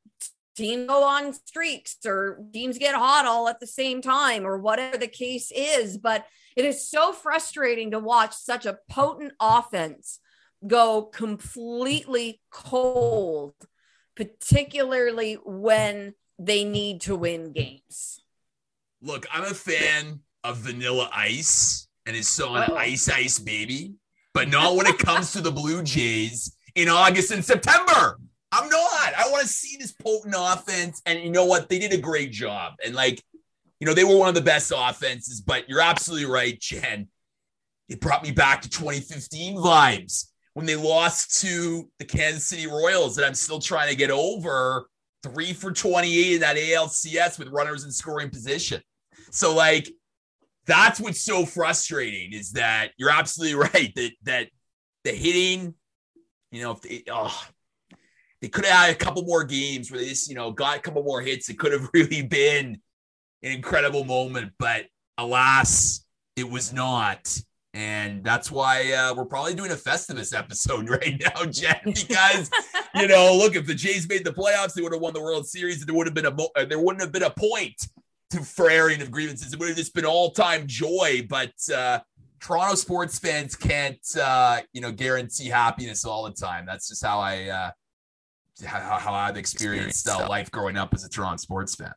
teams 0.57 0.89
go 0.89 1.05
on 1.05 1.33
streaks 1.33 1.97
or 2.05 2.41
teams 2.53 2.79
get 2.79 2.97
hot 2.97 3.27
all 3.27 3.49
at 3.49 3.61
the 3.61 3.67
same 3.67 4.03
time 4.03 4.45
or 4.45 4.59
whatever 4.59 4.99
the 4.99 5.07
case 5.07 5.53
is. 5.55 5.97
But 5.97 6.27
it 6.57 6.65
is 6.65 6.89
so 6.91 7.13
frustrating 7.13 7.93
to 7.93 8.01
watch 8.01 8.35
such 8.35 8.67
a 8.67 8.79
potent 8.91 9.33
offense 9.41 10.19
go 10.67 11.03
completely 11.03 12.41
cold, 12.51 13.55
particularly 14.17 15.35
when 15.45 16.15
they 16.39 16.65
need 16.65 17.03
to 17.03 17.15
win 17.15 17.53
games. 17.53 18.21
Look, 19.01 19.27
I'm 19.33 19.45
a 19.45 19.55
fan 19.55 20.21
of 20.43 20.57
Vanilla 20.59 21.09
Ice 21.13 21.88
and 22.09 22.17
his 22.17 22.29
song 22.29 22.57
Uh-oh. 22.57 22.75
Ice 22.77 23.09
Ice 23.09 23.39
Baby, 23.39 23.93
but 24.33 24.49
not 24.49 24.75
when 24.75 24.87
it 24.87 24.99
comes 25.07 25.31
to 25.33 25.41
the 25.43 25.53
Blue 25.53 25.83
Jays 25.83 26.57
in 26.75 26.89
August 26.89 27.31
and 27.31 27.45
September. 27.45 28.19
I'm 28.51 28.69
not. 28.71 29.13
I 29.15 29.29
want 29.31 29.43
to 29.43 29.49
see 29.49 29.77
this 29.77 29.93
potent 29.93 30.35
offense. 30.37 31.03
And 31.05 31.21
you 31.21 31.31
know 31.31 31.45
what? 31.45 31.69
They 31.69 31.79
did 31.79 31.93
a 31.93 31.99
great 31.99 32.33
job. 32.33 32.77
And 32.85 32.95
like, 32.95 33.23
you 33.79 33.87
know, 33.87 33.93
they 33.93 34.05
were 34.05 34.17
one 34.17 34.31
of 34.31 34.35
the 34.35 34.41
best 34.41 34.73
offenses, 34.75 35.43
but 35.43 35.69
you're 35.69 35.83
absolutely 35.83 36.27
right, 36.27 36.59
Jen. 36.59 37.09
It 37.91 38.01
brought 38.01 38.23
me 38.23 38.33
back 38.33 38.63
to 38.63 38.71
2015 38.71 39.57
vibes 39.57 40.29
when 40.55 40.65
they 40.65 40.77
lost 40.77 41.43
to 41.43 41.91
the 41.99 42.07
Kansas 42.07 42.47
City 42.47 42.67
Royals 42.67 43.17
that 43.17 43.27
I'm 43.27 43.35
still 43.35 43.61
trying 43.61 43.91
to 43.91 43.97
get 43.97 44.11
over. 44.11 44.89
Three 45.23 45.53
for 45.53 45.73
28 45.73 46.35
in 46.35 46.41
that 46.41 46.57
ALCS 46.57 47.39
with 47.39 47.49
runners 47.49 47.85
in 47.85 47.91
scoring 47.91 48.31
position. 48.31 48.83
So, 49.31 49.55
like, 49.55 49.89
that's 50.69 51.01
what's 51.01 51.21
so 51.21 51.45
frustrating 51.45 52.33
is 52.33 52.53
that 52.53 52.91
you're 52.99 53.11
absolutely 53.11 53.55
right 53.75 53.93
that 53.97 54.13
that 54.23 54.49
the 55.05 55.11
hitting, 55.11 55.75
you 56.53 56.63
know, 56.63 56.73
if 56.73 56.83
they, 56.83 57.03
oh, 57.11 57.47
they 58.41 58.49
could 58.49 58.67
have 58.67 58.87
had 58.87 58.91
a 58.91 58.95
couple 58.95 59.23
more 59.25 59.43
games 59.43 59.91
where 59.91 59.99
they 59.99 60.09
just, 60.09 60.29
you 60.29 60.37
know, 60.37 60.53
got 60.53 60.77
a 60.77 60.81
couple 60.81 61.03
more 61.03 61.21
hits. 61.21 61.49
It 61.49 61.59
could 61.59 61.73
have 61.73 61.89
really 61.95 62.23
been 62.23 62.81
an 63.43 63.53
incredible 63.53 64.05
moment, 64.05 64.53
but 64.59 64.87
alas, 65.17 66.05
it 66.37 66.49
was 66.49 66.73
not. 66.73 67.37
And 67.75 68.25
that's 68.25 68.51
why 68.51 68.93
uh, 68.93 69.15
we're 69.15 69.27
probably 69.27 69.55
doing 69.55 69.71
a 69.71 69.77
Festivus 69.77 70.37
episode 70.37 70.89
right 70.91 71.21
now, 71.21 71.45
Jen, 71.47 71.81
because 71.85 72.51
you 72.95 73.09
know, 73.09 73.37
look, 73.37 73.57
if 73.57 73.67
the 73.67 73.75
Jays 73.75 74.09
made 74.09 74.25
the 74.25 74.33
playoffs, 74.33 74.75
they 74.75 74.83
would 74.83 74.93
have 74.93 75.01
won 75.01 75.15
the 75.15 75.23
World 75.23 75.47
Series. 75.47 75.85
There 75.85 75.95
would 75.95 76.07
have 76.07 76.15
been 76.15 76.27
a 76.27 76.31
mo- 76.35 76.51
uh, 76.57 76.65
there 76.65 76.81
wouldn't 76.81 77.03
have 77.03 77.13
been 77.13 77.23
a 77.23 77.31
point 77.31 77.87
for 78.31 78.71
airing 78.71 79.01
of 79.03 79.11
grievances. 79.11 79.53
It 79.53 79.59
would 79.59 79.69
have 79.69 79.77
just 79.77 79.95
been 79.95 80.05
all 80.05 80.31
time 80.31 80.67
joy. 80.67 81.27
But 81.29 81.53
uh, 81.75 82.01
Toronto 82.41 82.75
sports 82.75 83.19
fans 83.19 83.57
can't, 83.57 83.99
uh, 84.21 84.61
you 84.73 84.81
know, 84.81 84.93
guarantee 84.93 85.49
happiness 85.49 86.05
all 86.05 86.25
the 86.25 86.33
time. 86.33 86.67
That's 86.67 86.89
just 86.89 87.05
how 87.05 87.19
I, 87.19 87.45
uh, 87.49 87.71
how, 88.65 88.99
how 88.99 89.15
I've 89.15 89.37
experienced 89.37 90.09
uh, 90.09 90.29
life 90.29 90.51
growing 90.51 90.77
up 90.77 90.93
as 90.95 91.05
a 91.05 91.09
Toronto 91.09 91.39
sports 91.39 91.75
fan. 91.75 91.93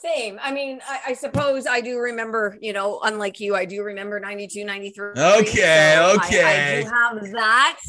Same. 0.00 0.38
I 0.40 0.52
mean, 0.52 0.80
I, 0.88 1.00
I 1.08 1.12
suppose 1.14 1.66
I 1.66 1.80
do 1.80 1.98
remember, 1.98 2.56
you 2.60 2.72
know, 2.72 3.00
unlike 3.02 3.40
you, 3.40 3.56
I 3.56 3.64
do 3.64 3.82
remember 3.82 4.20
92, 4.20 4.64
93. 4.64 5.10
Okay, 5.10 5.14
so 5.16 5.20
I- 5.20 6.14
okay. 6.24 6.78
I, 6.78 6.82
do 6.82 6.88
have 6.88 7.32
that. 7.32 7.80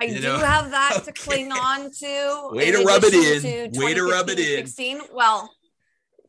I 0.00 0.04
You 0.04 0.16
do 0.16 0.22
know, 0.22 0.38
have 0.38 0.70
that 0.70 1.02
to 1.04 1.12
cling 1.12 1.52
on 1.52 1.90
to. 1.90 2.48
Way 2.52 2.70
to 2.72 2.82
rub 2.84 3.02
it 3.04 3.14
in. 3.14 3.72
to 3.72 3.80
Way 3.84 3.94
to 3.94 4.02
rub 4.04 4.28
it 4.28 4.38
in. 4.38 4.66
16. 4.66 5.00
Well, 5.12 5.50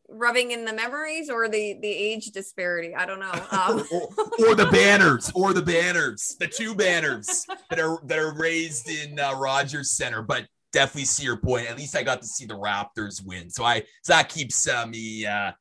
rubbing 0.09 0.51
in 0.51 0.63
the 0.63 0.71
memories 0.73 1.29
or 1.29 1.49
the 1.49 1.77
the 1.81 1.89
age 1.89 2.27
disparity. 2.27 2.95
I 2.95 3.05
don't 3.05 3.19
know. 3.19 3.31
Um, 3.51 3.83
or, 3.91 4.09
or 4.51 4.55
the 4.55 4.65
banners, 4.71 5.31
or 5.35 5.53
the 5.53 5.61
banners, 5.61 6.35
the 6.39 6.47
two 6.47 6.73
banners 6.75 7.45
that 7.69 7.79
are 7.79 7.99
that 8.05 8.17
are 8.19 8.33
raised 8.37 8.89
in 8.89 9.19
uh, 9.19 9.33
Rogers 9.33 9.91
Center. 9.91 10.21
But 10.21 10.47
definitely 10.73 11.05
see 11.05 11.23
your 11.23 11.37
point. 11.37 11.69
At 11.69 11.77
least 11.77 11.95
I 11.95 12.03
got 12.03 12.21
to 12.21 12.27
see 12.27 12.45
the 12.45 12.53
Raptors 12.57 13.25
win, 13.25 13.49
so 13.49 13.63
I 13.65 13.81
so 14.03 14.13
that 14.13 14.29
keeps 14.29 14.67
uh, 14.67 14.85
me 14.85 15.25
uh, 15.25 15.51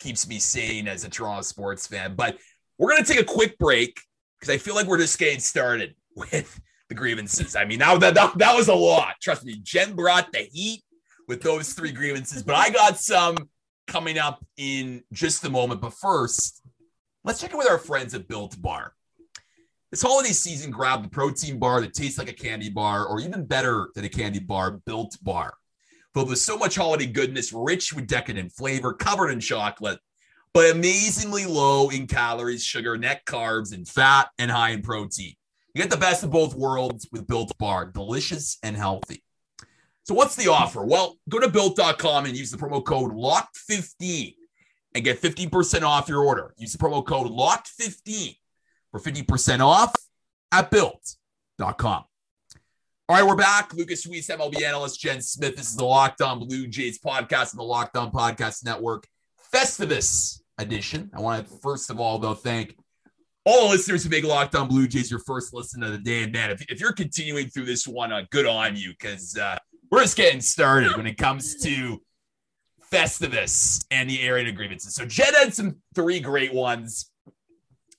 keeps 0.00 0.28
me 0.28 0.38
sane 0.38 0.86
as 0.88 1.04
a 1.04 1.08
Toronto 1.08 1.42
sports 1.42 1.86
fan. 1.86 2.14
But 2.14 2.36
we're 2.78 2.90
gonna 2.90 3.04
take 3.04 3.20
a 3.20 3.24
quick 3.24 3.56
break 3.58 3.98
because 4.38 4.52
I 4.52 4.58
feel 4.58 4.74
like 4.74 4.86
we're 4.86 4.98
just 4.98 5.18
getting 5.18 5.40
started 5.40 5.94
with 6.14 6.60
the 6.88 6.94
grievances. 6.94 7.56
I 7.56 7.64
mean, 7.64 7.78
now 7.78 7.96
that, 7.96 8.14
that 8.14 8.36
that 8.38 8.56
was 8.56 8.68
a 8.68 8.74
lot. 8.74 9.14
Trust 9.22 9.44
me, 9.44 9.60
Jen 9.62 9.94
brought 9.94 10.32
the 10.32 10.40
heat 10.52 10.82
with 11.28 11.42
those 11.42 11.72
three 11.72 11.92
grievances, 11.92 12.42
but 12.42 12.54
I 12.54 12.70
got 12.70 12.98
some 12.98 13.36
coming 13.86 14.18
up 14.18 14.44
in 14.56 15.02
just 15.12 15.44
a 15.44 15.50
moment. 15.50 15.80
But 15.80 15.94
first, 15.94 16.62
let's 17.24 17.40
check 17.40 17.52
in 17.52 17.58
with 17.58 17.70
our 17.70 17.78
friends 17.78 18.14
at 18.14 18.28
Built 18.28 18.60
Bar. 18.60 18.94
This 19.90 20.02
holiday 20.02 20.30
season, 20.30 20.70
grab 20.70 21.02
the 21.02 21.08
protein 21.08 21.58
bar 21.58 21.80
that 21.80 21.94
tastes 21.94 22.18
like 22.18 22.28
a 22.28 22.34
candy 22.34 22.68
bar, 22.68 23.06
or 23.06 23.20
even 23.20 23.46
better 23.46 23.90
than 23.94 24.04
a 24.04 24.08
candy 24.08 24.40
bar, 24.40 24.80
Built 24.84 25.16
Bar. 25.22 25.54
Filled 26.14 26.30
with 26.30 26.38
so 26.38 26.56
much 26.56 26.76
holiday 26.76 27.06
goodness, 27.06 27.52
rich 27.52 27.92
with 27.92 28.06
decadent 28.06 28.52
flavor, 28.52 28.92
covered 28.92 29.30
in 29.30 29.40
chocolate, 29.40 30.00
but 30.52 30.70
amazingly 30.70 31.46
low 31.46 31.90
in 31.90 32.06
calories, 32.06 32.64
sugar, 32.64 32.96
net 32.96 33.24
carbs, 33.24 33.72
and 33.72 33.86
fat, 33.86 34.28
and 34.38 34.50
high 34.50 34.70
in 34.70 34.82
protein. 34.82 35.34
You 35.74 35.82
get 35.82 35.90
the 35.90 35.96
best 35.96 36.22
of 36.22 36.30
both 36.30 36.54
worlds 36.54 37.08
with 37.10 37.26
Built 37.26 37.56
Bar, 37.58 37.86
delicious 37.86 38.58
and 38.62 38.76
healthy. 38.76 39.24
So, 40.04 40.14
what's 40.14 40.36
the 40.36 40.50
offer? 40.50 40.84
Well, 40.84 41.16
go 41.28 41.40
to 41.40 41.48
built.com 41.48 42.26
and 42.26 42.36
use 42.36 42.50
the 42.50 42.58
promo 42.58 42.84
code 42.84 43.12
LOCKED15 43.12 44.36
and 44.94 45.02
get 45.04 45.20
15% 45.20 45.82
off 45.82 46.08
your 46.08 46.22
order. 46.22 46.54
Use 46.58 46.72
the 46.72 46.78
promo 46.78 47.04
code 47.04 47.26
LOCKED15 47.26 48.36
for 48.92 49.00
50% 49.00 49.60
off 49.60 49.92
at 50.52 50.70
built.com. 50.70 52.04
All 53.06 53.16
right, 53.16 53.26
we're 53.26 53.34
back. 53.34 53.74
Lucas 53.74 54.06
Weiss, 54.06 54.28
MLB 54.28 54.62
analyst, 54.62 55.00
Jen 55.00 55.20
Smith. 55.20 55.56
This 55.56 55.70
is 55.70 55.76
the 55.76 55.84
Locked 55.84 56.22
On 56.22 56.38
Blue 56.38 56.68
Jays 56.68 56.98
podcast 56.98 57.52
and 57.52 57.58
the 57.58 57.64
Locked 57.64 57.96
On 57.96 58.12
Podcast 58.12 58.64
Network 58.64 59.08
Festivus 59.52 60.40
edition. 60.58 61.10
I 61.12 61.20
want 61.20 61.48
to, 61.48 61.54
first 61.56 61.90
of 61.90 61.98
all, 61.98 62.18
though, 62.18 62.34
thank 62.34 62.76
all 63.44 63.68
listeners 63.68 64.02
who 64.02 64.10
make 64.10 64.24
Locked 64.24 64.54
On 64.54 64.68
Blue 64.68 64.86
Jays 64.86 65.10
your 65.10 65.20
first 65.20 65.52
listen 65.52 65.82
of 65.82 65.92
the 65.92 65.98
day. 65.98 66.22
And 66.22 66.32
man, 66.32 66.50
if, 66.50 66.62
if 66.70 66.80
you're 66.80 66.92
continuing 66.92 67.48
through 67.48 67.66
this 67.66 67.86
one, 67.86 68.12
uh, 68.12 68.22
good 68.30 68.46
on 68.46 68.76
you 68.76 68.90
because 68.90 69.36
uh, 69.36 69.58
we're 69.90 70.02
just 70.02 70.16
getting 70.16 70.40
started 70.40 70.96
when 70.96 71.06
it 71.06 71.18
comes 71.18 71.62
to 71.62 72.00
Festivus 72.90 73.84
and 73.90 74.08
the 74.08 74.22
area 74.22 74.50
grievances. 74.52 74.94
So 74.94 75.04
Jen 75.04 75.34
had 75.34 75.54
some 75.54 75.76
three 75.94 76.20
great 76.20 76.54
ones. 76.54 77.10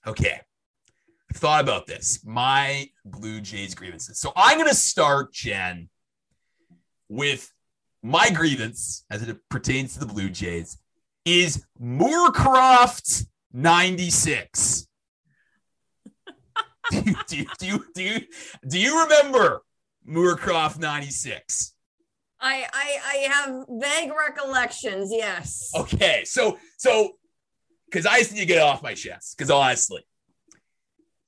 Okay. 0.08 0.40
I've 1.30 1.38
thought 1.38 1.62
about 1.62 1.86
this. 1.86 2.22
My 2.26 2.90
Blue 3.04 3.42
Jays 3.42 3.76
grievances. 3.76 4.20
So 4.20 4.32
I'm 4.36 4.58
going 4.58 4.70
to 4.70 4.76
start, 4.76 5.34
Jen, 5.34 5.90
with 7.10 7.52
my 8.02 8.30
grievance 8.30 9.04
as 9.10 9.22
it 9.22 9.38
pertains 9.50 9.94
to 9.94 10.00
the 10.00 10.06
Blue 10.06 10.30
Jays 10.30 10.78
is 11.26 11.66
Moorcroft 11.82 13.26
96. 13.52 14.88
Do, 16.92 16.98
you, 17.06 17.16
do, 17.28 17.38
you, 17.38 17.46
do, 17.60 17.66
you, 17.68 17.86
do, 17.94 18.04
you, 18.04 18.22
do 18.68 18.80
you 18.80 19.04
remember 19.04 19.62
Moorcroft 20.08 20.80
96? 20.80 21.74
I, 22.40 22.68
I 22.72 22.98
I 23.04 23.16
have 23.34 23.66
vague 23.70 24.12
recollections. 24.12 25.10
Yes. 25.12 25.72
Okay, 25.74 26.24
so 26.26 26.60
so 26.78 27.14
because 27.86 28.06
I 28.06 28.20
just 28.20 28.34
need 28.34 28.42
to 28.42 28.46
get 28.46 28.62
off 28.62 28.84
my 28.84 28.94
chest. 28.94 29.38
Because 29.38 29.50
honestly, 29.50 30.06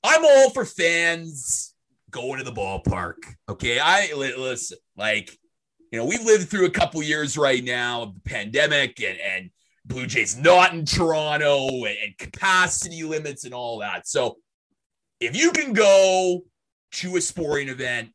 I'm 0.04 0.24
all 0.24 0.50
for 0.50 0.66
fans 0.66 1.74
going 2.12 2.40
to 2.40 2.44
the 2.44 2.52
ballpark. 2.52 3.16
Okay, 3.50 3.80
I 3.80 4.12
listen. 4.16 4.78
Like, 4.96 5.36
you 5.92 6.00
know, 6.00 6.06
we've 6.06 6.24
lived 6.24 6.50
through 6.50 6.66
a 6.66 6.72
couple 6.72 7.02
years 7.02 7.38
right 7.38 7.64
now 7.64 8.04
of 8.04 8.14
the 8.16 8.30
pandemic 8.30 9.02
and 9.02 9.18
and 9.20 9.50
Blue 9.86 10.06
Jays 10.06 10.38
not 10.38 10.74
in 10.74 10.86
Toronto 10.86 11.86
and, 11.86 11.98
and 12.04 12.18
capacity 12.18 13.04
limits 13.04 13.46
and 13.46 13.54
all 13.54 13.80
that. 13.80 14.08
So, 14.08 14.38
if 15.20 15.36
you 15.36 15.52
can 15.52 15.74
go 15.74 16.44
to 16.94 17.18
a 17.18 17.22
sporting 17.22 17.70
event 17.70 18.10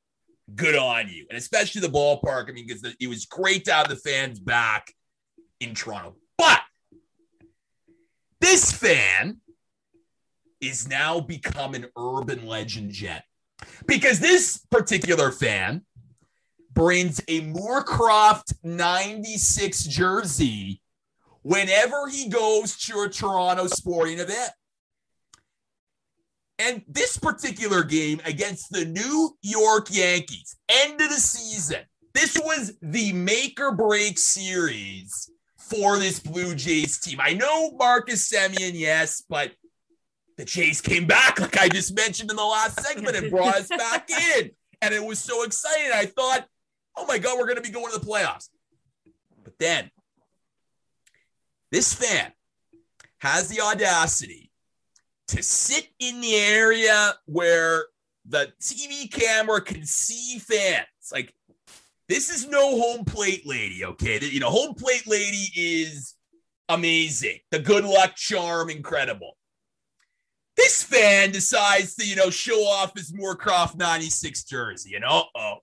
good 0.54 0.76
on 0.76 1.08
you. 1.08 1.26
And 1.28 1.38
especially 1.38 1.80
the 1.80 1.88
ballpark. 1.88 2.48
I 2.48 2.52
mean, 2.52 2.66
because 2.66 2.94
it 2.98 3.06
was 3.06 3.26
great 3.26 3.64
to 3.66 3.72
have 3.72 3.88
the 3.88 3.96
fans 3.96 4.40
back 4.40 4.92
in 5.60 5.74
Toronto. 5.74 6.16
But 6.36 6.60
this 8.40 8.72
fan 8.72 9.40
is 10.60 10.88
now 10.88 11.20
become 11.20 11.74
an 11.74 11.86
urban 11.96 12.46
legend 12.46 12.92
jet 12.92 13.24
because 13.86 14.20
this 14.20 14.64
particular 14.70 15.30
fan 15.30 15.82
brings 16.72 17.20
a 17.28 17.42
Moorcroft 17.42 18.54
96 18.62 19.84
jersey 19.84 20.80
whenever 21.42 22.08
he 22.08 22.28
goes 22.28 22.76
to 22.78 23.00
a 23.02 23.08
Toronto 23.08 23.66
sporting 23.66 24.18
event. 24.18 24.50
And 26.62 26.82
this 26.86 27.18
particular 27.18 27.82
game 27.82 28.20
against 28.24 28.70
the 28.70 28.84
New 28.84 29.36
York 29.42 29.88
Yankees, 29.90 30.56
end 30.68 31.00
of 31.00 31.08
the 31.08 31.16
season, 31.16 31.80
this 32.14 32.38
was 32.38 32.74
the 32.80 33.12
make 33.12 33.58
or 33.58 33.74
break 33.74 34.16
series 34.16 35.28
for 35.56 35.98
this 35.98 36.20
Blue 36.20 36.54
Jays 36.54 37.00
team. 37.00 37.18
I 37.20 37.32
know 37.32 37.72
Marcus 37.72 38.30
Semien, 38.30 38.72
yes, 38.74 39.24
but 39.28 39.50
the 40.36 40.44
Jays 40.44 40.80
came 40.80 41.04
back, 41.04 41.40
like 41.40 41.58
I 41.58 41.68
just 41.68 41.96
mentioned 41.96 42.30
in 42.30 42.36
the 42.36 42.44
last 42.44 42.80
segment, 42.80 43.16
and 43.16 43.28
brought 43.28 43.56
us 43.56 43.68
back 43.68 44.08
in. 44.38 44.52
And 44.80 44.94
it 44.94 45.02
was 45.02 45.18
so 45.18 45.42
exciting. 45.42 45.90
I 45.92 46.06
thought, 46.06 46.46
oh 46.96 47.06
my 47.06 47.18
God, 47.18 47.38
we're 47.38 47.46
going 47.46 47.56
to 47.56 47.62
be 47.62 47.70
going 47.70 47.92
to 47.92 47.98
the 47.98 48.06
playoffs. 48.06 48.50
But 49.42 49.58
then 49.58 49.90
this 51.72 51.92
fan 51.92 52.30
has 53.18 53.48
the 53.48 53.62
audacity 53.62 54.51
to 55.28 55.42
sit 55.42 55.88
in 55.98 56.20
the 56.20 56.34
area 56.34 57.14
where 57.26 57.84
the 58.26 58.52
TV 58.60 59.10
camera 59.10 59.60
can 59.60 59.84
see 59.84 60.38
fans. 60.38 60.86
Like, 61.12 61.34
this 62.08 62.30
is 62.30 62.48
no 62.48 62.80
home 62.80 63.04
plate 63.04 63.46
lady, 63.46 63.84
okay? 63.84 64.18
You 64.20 64.40
know, 64.40 64.50
home 64.50 64.74
plate 64.74 65.06
lady 65.06 65.48
is 65.56 66.14
amazing. 66.68 67.38
The 67.50 67.58
good 67.58 67.84
luck 67.84 68.16
charm, 68.16 68.70
incredible. 68.70 69.36
This 70.56 70.82
fan 70.82 71.30
decides 71.30 71.94
to, 71.96 72.06
you 72.06 72.16
know, 72.16 72.30
show 72.30 72.60
off 72.60 72.96
his 72.96 73.12
Moorcroft 73.12 73.76
96 73.76 74.44
jersey, 74.44 74.94
and 74.94 75.04
uh 75.04 75.22
oh. 75.34 75.58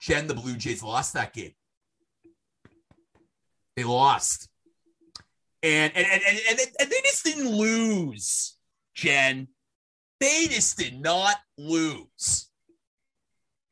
Jen, 0.00 0.26
the 0.26 0.34
Blue 0.34 0.56
Jays 0.56 0.82
lost 0.82 1.14
that 1.14 1.32
game. 1.32 1.52
They 3.76 3.84
lost. 3.84 4.48
And 5.62 5.92
and 5.94 6.06
and, 6.06 6.22
and, 6.50 6.60
and 6.80 6.90
they 6.90 7.00
just 7.04 7.24
didn't 7.24 7.48
lose, 7.48 8.56
Jen. 8.94 9.48
They 10.20 10.46
just 10.48 10.78
did 10.78 11.00
not 11.00 11.36
lose. 11.56 12.48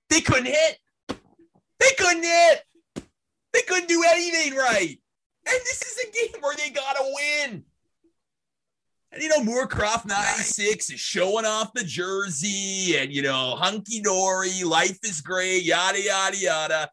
They 0.09 0.21
couldn't 0.21 0.47
hit. 0.47 0.79
They 1.09 1.91
couldn't 1.99 2.23
hit. 2.23 2.65
They 3.53 3.63
couldn't 3.63 3.89
do 3.89 4.05
anything 4.09 4.57
right. 4.57 4.99
And 5.47 5.61
this 5.61 5.83
is 5.83 6.09
a 6.09 6.13
game 6.13 6.41
where 6.41 6.57
they 6.57 6.71
gotta 6.71 7.03
win. 7.03 7.65
And 9.13 9.23
you 9.23 9.29
know, 9.29 9.41
Moorcroft 9.41 10.07
96 10.07 10.91
is 10.91 11.01
showing 11.01 11.45
off 11.45 11.73
the 11.73 11.83
jersey 11.83 12.97
and 12.99 13.13
you 13.13 13.23
know, 13.23 13.57
hunky 13.57 14.01
dory, 14.01 14.63
life 14.63 14.99
is 15.03 15.21
great, 15.21 15.65
yada 15.65 16.01
yada 16.01 16.37
yada 16.37 16.91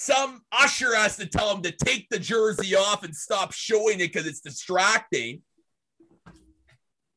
some 0.00 0.40
usher 0.52 0.94
has 0.94 1.16
to 1.16 1.26
tell 1.26 1.52
him 1.52 1.60
to 1.60 1.72
take 1.72 2.08
the 2.08 2.20
jersey 2.20 2.76
off 2.76 3.02
and 3.02 3.12
stop 3.12 3.50
showing 3.50 3.96
it 3.96 4.12
because 4.12 4.28
it's 4.28 4.38
distracting. 4.38 5.42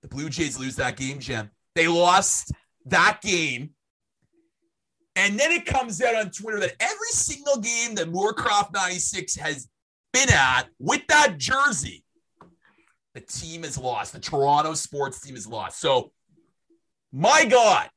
The 0.01 0.07
Blue 0.07 0.31
Jays 0.31 0.57
lose 0.57 0.77
that 0.77 0.97
game, 0.97 1.19
Jim. 1.19 1.51
They 1.75 1.87
lost 1.87 2.51
that 2.87 3.19
game. 3.21 3.75
And 5.15 5.39
then 5.39 5.51
it 5.51 5.67
comes 5.67 6.01
out 6.01 6.15
on 6.15 6.31
Twitter 6.31 6.59
that 6.59 6.73
every 6.79 7.11
single 7.11 7.57
game 7.57 7.93
that 7.95 8.11
Moorcroft 8.11 8.73
96 8.73 9.35
has 9.35 9.69
been 10.11 10.31
at 10.31 10.63
with 10.79 11.05
that 11.09 11.37
jersey, 11.37 12.03
the 13.13 13.21
team 13.21 13.63
is 13.63 13.77
lost. 13.77 14.13
The 14.13 14.19
Toronto 14.19 14.73
sports 14.73 15.21
team 15.21 15.35
is 15.35 15.45
lost. 15.45 15.79
So, 15.79 16.11
my 17.13 17.45
God, 17.45 17.89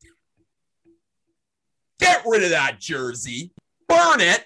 get 1.98 2.22
rid 2.26 2.44
of 2.44 2.50
that 2.50 2.78
jersey, 2.80 3.50
burn 3.88 4.20
it, 4.20 4.44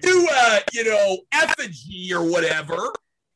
do 0.00 0.28
a 0.30 0.56
uh, 0.56 0.60
you 0.72 0.84
know 0.84 1.18
effigy 1.32 2.12
or 2.12 2.24
whatever, 2.30 2.92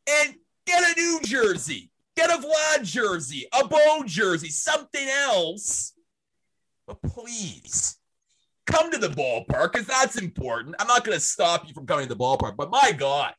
and 0.08 0.34
get 0.66 0.96
a 0.96 1.00
new 1.00 1.20
jersey, 1.24 1.90
get 2.16 2.30
a 2.30 2.42
Vlad 2.42 2.84
jersey, 2.84 3.46
a 3.58 3.66
Bo 3.66 4.02
jersey, 4.04 4.48
something 4.48 5.08
else. 5.08 5.92
But 6.86 7.02
please 7.02 7.96
come 8.66 8.90
to 8.90 8.98
the 8.98 9.08
ballpark 9.08 9.72
because 9.72 9.86
that's 9.86 10.20
important. 10.20 10.76
I'm 10.78 10.86
not 10.86 11.04
going 11.04 11.16
to 11.16 11.24
stop 11.24 11.66
you 11.66 11.74
from 11.74 11.86
coming 11.86 12.06
to 12.06 12.14
the 12.14 12.18
ballpark, 12.18 12.56
but 12.56 12.70
my 12.70 12.92
God, 12.92 13.34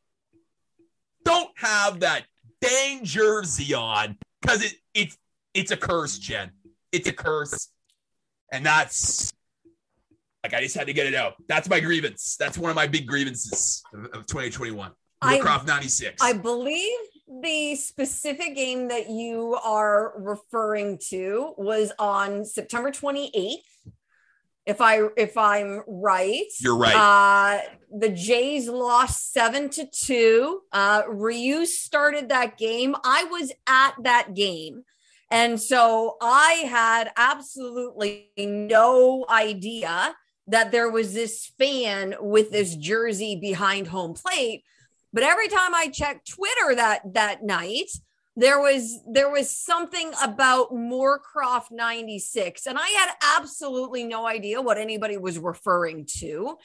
don't 1.24 1.50
have 1.56 2.00
that 2.00 2.24
dang 2.60 3.04
jersey 3.04 3.74
on 3.74 4.16
because 4.40 4.64
it 4.64 4.74
it's 4.94 5.16
it's 5.54 5.70
a 5.70 5.76
curse, 5.76 6.18
Jen. 6.18 6.50
It's 6.92 7.08
a 7.08 7.12
curse, 7.12 7.68
and 8.52 8.66
that's 8.66 9.32
like 10.42 10.54
I 10.54 10.62
just 10.62 10.76
had 10.76 10.86
to 10.86 10.92
get 10.92 11.06
it 11.06 11.14
out. 11.14 11.34
That's 11.48 11.68
my 11.68 11.80
grievance. 11.80 12.36
That's 12.38 12.56
one 12.56 12.70
of 12.70 12.76
my 12.76 12.86
big 12.86 13.06
grievances 13.06 13.82
of, 13.92 14.04
of 14.06 14.26
2021. 14.26 14.92
Moorcroft 15.22 15.66
96. 15.66 16.22
I 16.22 16.32
believe 16.32 16.96
the 17.42 17.74
specific 17.76 18.56
game 18.56 18.88
that 18.88 19.10
you 19.10 19.58
are 19.62 20.14
referring 20.18 20.98
to 21.10 21.52
was 21.56 21.92
on 21.98 22.44
September 22.44 22.90
28th. 22.90 23.56
If 24.66 24.80
I 24.80 25.00
if 25.16 25.36
I'm 25.36 25.82
right, 25.86 26.44
you're 26.60 26.76
right. 26.76 26.94
Uh, 26.94 27.62
the 27.98 28.10
Jays 28.10 28.68
lost 28.68 29.32
seven 29.32 29.68
to 29.70 29.86
two. 29.86 30.60
Uh, 30.70 31.02
Ryu 31.08 31.66
started 31.66 32.28
that 32.28 32.56
game. 32.56 32.94
I 33.02 33.24
was 33.24 33.52
at 33.66 33.94
that 34.02 34.34
game. 34.34 34.84
And 35.30 35.60
so 35.60 36.16
I 36.20 36.64
had 36.68 37.10
absolutely 37.16 38.30
no 38.36 39.24
idea 39.28 40.14
that 40.50 40.72
there 40.72 40.90
was 40.90 41.14
this 41.14 41.52
fan 41.58 42.14
with 42.20 42.50
this 42.50 42.74
jersey 42.74 43.36
behind 43.36 43.86
home 43.86 44.14
plate. 44.14 44.64
But 45.12 45.22
every 45.22 45.48
time 45.48 45.74
I 45.74 45.88
checked 45.88 46.28
Twitter 46.28 46.74
that 46.74 47.14
that 47.14 47.42
night, 47.42 47.90
there 48.36 48.60
was 48.60 49.00
there 49.08 49.30
was 49.30 49.50
something 49.50 50.12
about 50.22 50.72
Moorcroft 50.72 51.70
96 51.70 52.66
and 52.66 52.78
I 52.78 52.88
had 52.88 53.38
absolutely 53.38 54.04
no 54.04 54.26
idea 54.26 54.62
what 54.62 54.78
anybody 54.78 55.16
was 55.16 55.38
referring 55.38 56.06
to. 56.18 56.56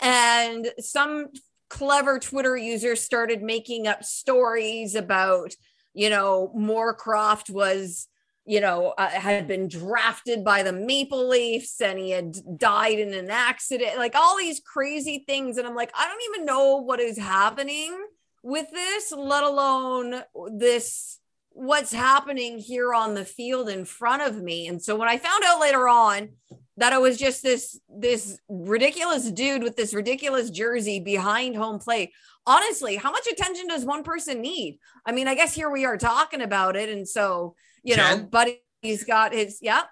And 0.00 0.68
some 0.78 1.28
clever 1.68 2.18
Twitter 2.18 2.56
users 2.56 3.00
started 3.02 3.42
making 3.42 3.86
up 3.86 4.04
stories 4.04 4.94
about, 4.94 5.54
you 5.94 6.10
know, 6.10 6.52
Moorcroft 6.56 7.50
was 7.50 8.08
you 8.44 8.60
know, 8.60 8.92
uh, 8.98 9.08
had 9.08 9.46
been 9.46 9.68
drafted 9.68 10.44
by 10.44 10.62
the 10.62 10.72
Maple 10.72 11.28
Leafs 11.28 11.80
and 11.80 11.98
he 11.98 12.10
had 12.10 12.34
died 12.58 12.98
in 12.98 13.14
an 13.14 13.30
accident, 13.30 13.98
like 13.98 14.16
all 14.16 14.36
these 14.36 14.60
crazy 14.60 15.24
things. 15.26 15.58
And 15.58 15.66
I'm 15.66 15.76
like, 15.76 15.92
I 15.96 16.08
don't 16.08 16.34
even 16.34 16.46
know 16.46 16.76
what 16.76 16.98
is 16.98 17.18
happening 17.18 17.96
with 18.42 18.66
this, 18.72 19.12
let 19.16 19.44
alone 19.44 20.22
this, 20.56 21.20
what's 21.50 21.92
happening 21.92 22.58
here 22.58 22.92
on 22.92 23.14
the 23.14 23.24
field 23.24 23.68
in 23.68 23.84
front 23.84 24.22
of 24.22 24.42
me. 24.42 24.66
And 24.66 24.82
so 24.82 24.96
when 24.96 25.08
I 25.08 25.18
found 25.18 25.44
out 25.46 25.60
later 25.60 25.88
on 25.88 26.30
that 26.78 26.92
it 26.92 27.00
was 27.00 27.18
just 27.18 27.44
this, 27.44 27.78
this 27.88 28.40
ridiculous 28.48 29.30
dude 29.30 29.62
with 29.62 29.76
this 29.76 29.94
ridiculous 29.94 30.50
jersey 30.50 30.98
behind 30.98 31.54
home 31.54 31.78
plate, 31.78 32.10
honestly, 32.44 32.96
how 32.96 33.12
much 33.12 33.28
attention 33.28 33.68
does 33.68 33.84
one 33.84 34.02
person 34.02 34.40
need? 34.40 34.80
I 35.06 35.12
mean, 35.12 35.28
I 35.28 35.36
guess 35.36 35.54
here 35.54 35.70
we 35.70 35.84
are 35.84 35.96
talking 35.96 36.42
about 36.42 36.74
it. 36.74 36.88
And 36.88 37.08
so, 37.08 37.54
you 37.82 37.94
Jen, 37.94 38.18
know, 38.18 38.24
buddy, 38.24 38.60
he's 38.80 39.04
got 39.04 39.32
his, 39.32 39.58
yeah. 39.62 39.82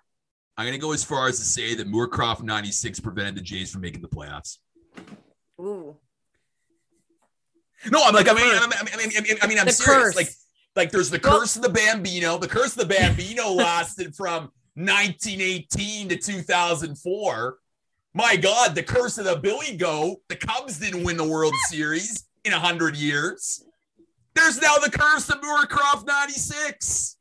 I'm 0.56 0.66
going 0.66 0.78
to 0.78 0.80
go 0.80 0.92
as 0.92 1.02
far 1.02 1.28
as 1.28 1.38
to 1.38 1.44
say 1.44 1.74
that 1.74 1.88
Moorcroft 1.88 2.42
96 2.42 3.00
prevented 3.00 3.36
the 3.36 3.40
Jays 3.40 3.70
from 3.70 3.80
making 3.80 4.02
the 4.02 4.08
playoffs. 4.08 4.58
Ooh. 5.60 5.96
No, 7.90 8.02
I'm 8.04 8.14
like, 8.14 8.28
I 8.28 8.34
mean, 8.34 8.44
I 8.44 8.66
mean, 8.66 8.72
I 8.92 8.96
mean, 8.96 9.10
I 9.16 9.20
mean, 9.20 9.36
I 9.42 9.46
mean 9.46 9.58
I'm 9.58 9.66
the 9.66 9.72
serious. 9.72 10.04
Curse. 10.04 10.16
Like, 10.16 10.28
like 10.76 10.90
there's 10.90 11.08
the 11.08 11.18
curse 11.18 11.56
well, 11.56 11.64
of 11.64 11.72
the 11.72 11.80
Bambino. 11.80 12.36
The 12.36 12.48
curse 12.48 12.76
of 12.76 12.88
the 12.88 12.94
Bambino 12.94 13.50
lasted 13.52 14.14
from 14.14 14.52
1918 14.74 16.10
to 16.10 16.16
2004. 16.16 17.58
My 18.12 18.36
God, 18.36 18.74
the 18.74 18.82
curse 18.82 19.18
of 19.18 19.24
the 19.24 19.36
Billy 19.36 19.76
Goat. 19.76 20.18
The 20.28 20.36
Cubs 20.36 20.78
didn't 20.78 21.04
win 21.04 21.16
the 21.16 21.28
World 21.28 21.54
Series 21.70 22.26
in 22.44 22.52
100 22.52 22.96
years. 22.96 23.64
There's 24.34 24.60
now 24.60 24.76
the 24.76 24.90
curse 24.90 25.28
of 25.28 25.40
Moorcroft 25.40 26.06
96. 26.06 27.16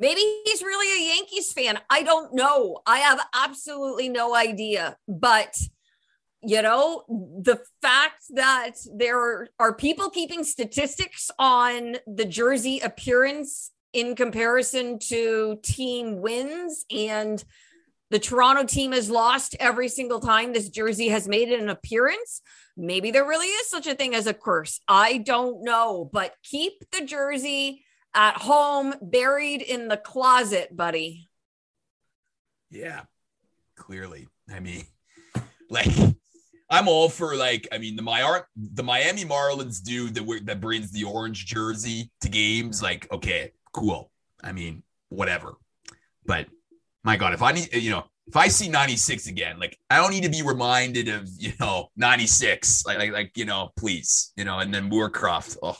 Maybe 0.00 0.22
he's 0.46 0.62
really 0.62 0.88
a 0.88 1.14
Yankees 1.14 1.52
fan. 1.52 1.78
I 1.90 2.02
don't 2.02 2.34
know. 2.34 2.80
I 2.86 3.00
have 3.00 3.20
absolutely 3.34 4.08
no 4.08 4.34
idea. 4.34 4.96
But, 5.06 5.56
you 6.42 6.62
know, 6.62 7.04
the 7.08 7.60
fact 7.82 8.22
that 8.30 8.76
there 8.92 9.48
are 9.58 9.74
people 9.74 10.08
keeping 10.08 10.42
statistics 10.42 11.30
on 11.38 11.96
the 12.06 12.24
jersey 12.24 12.80
appearance 12.80 13.72
in 13.92 14.16
comparison 14.16 14.98
to 15.00 15.58
team 15.62 16.22
wins 16.22 16.86
and 16.90 17.44
the 18.10 18.18
Toronto 18.18 18.64
team 18.64 18.92
has 18.92 19.10
lost 19.10 19.54
every 19.60 19.88
single 19.88 20.18
time 20.18 20.52
this 20.52 20.68
jersey 20.68 21.08
has 21.08 21.28
made 21.28 21.50
an 21.50 21.68
appearance. 21.68 22.40
Maybe 22.76 23.10
there 23.10 23.26
really 23.26 23.46
is 23.46 23.68
such 23.68 23.86
a 23.86 23.94
thing 23.94 24.14
as 24.14 24.26
a 24.26 24.34
curse. 24.34 24.80
I 24.88 25.18
don't 25.18 25.62
know, 25.62 26.08
but 26.12 26.34
keep 26.42 26.72
the 26.90 27.04
jersey 27.04 27.84
at 28.14 28.36
home, 28.36 28.94
buried 29.00 29.62
in 29.62 29.88
the 29.88 29.96
closet, 29.96 30.76
buddy. 30.76 31.28
Yeah, 32.70 33.02
clearly. 33.76 34.28
I 34.52 34.60
mean, 34.60 34.84
like, 35.70 35.88
I'm 36.68 36.88
all 36.88 37.08
for 37.08 37.36
like. 37.36 37.68
I 37.72 37.78
mean, 37.78 37.96
the 37.96 38.02
my 38.02 38.42
the 38.56 38.82
Miami 38.82 39.24
Marlins 39.24 39.82
dude 39.82 40.14
that 40.14 40.46
that 40.46 40.60
brings 40.60 40.92
the 40.92 41.04
orange 41.04 41.46
jersey 41.46 42.10
to 42.20 42.28
games. 42.28 42.82
Like, 42.82 43.10
okay, 43.12 43.52
cool. 43.72 44.10
I 44.42 44.52
mean, 44.52 44.82
whatever. 45.08 45.54
But 46.24 46.46
my 47.04 47.16
God, 47.16 47.34
if 47.34 47.42
I 47.42 47.52
need, 47.52 47.74
you 47.74 47.90
know, 47.90 48.04
if 48.26 48.36
I 48.36 48.48
see 48.48 48.68
96 48.68 49.26
again, 49.26 49.58
like 49.58 49.76
I 49.90 49.96
don't 49.96 50.12
need 50.12 50.22
to 50.22 50.30
be 50.30 50.42
reminded 50.42 51.08
of, 51.08 51.28
you 51.36 51.52
know, 51.58 51.88
96. 51.96 52.86
Like, 52.86 52.98
like, 52.98 53.12
like 53.12 53.32
you 53.36 53.44
know, 53.44 53.70
please, 53.76 54.32
you 54.36 54.44
know, 54.44 54.58
and 54.60 54.72
then 54.72 54.88
Moorcroft. 54.88 55.56
Oh, 55.62 55.76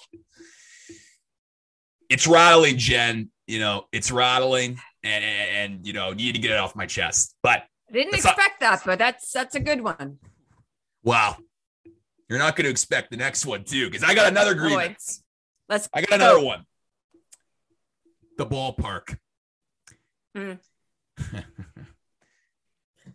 it's 2.10 2.26
rattling, 2.26 2.76
Jen. 2.76 3.30
You 3.46 3.60
know, 3.60 3.86
it's 3.92 4.10
rattling, 4.10 4.78
and, 5.02 5.24
and, 5.24 5.50
and 5.74 5.86
you 5.86 5.92
know, 5.92 6.12
need 6.12 6.34
to 6.34 6.40
get 6.40 6.50
it 6.50 6.58
off 6.58 6.76
my 6.76 6.86
chest. 6.86 7.34
But 7.42 7.62
I 7.88 7.92
didn't 7.92 8.14
expect 8.14 8.60
not, 8.60 8.70
that, 8.70 8.82
but 8.84 8.98
that's 8.98 9.32
that's 9.32 9.54
a 9.54 9.60
good 9.60 9.80
one. 9.80 10.18
Wow, 11.02 11.36
you're 12.28 12.38
not 12.38 12.56
going 12.56 12.64
to 12.64 12.70
expect 12.70 13.10
the 13.10 13.16
next 13.16 13.46
one 13.46 13.64
too, 13.64 13.88
because 13.88 14.04
I 14.04 14.14
got 14.14 14.28
another 14.28 14.54
grievance. 14.54 15.22
Let's. 15.68 15.88
I 15.94 16.02
got 16.02 16.20
another 16.20 16.44
one. 16.44 16.66
The 18.36 18.46
ballpark. 18.46 19.16
Mm. 20.32 20.60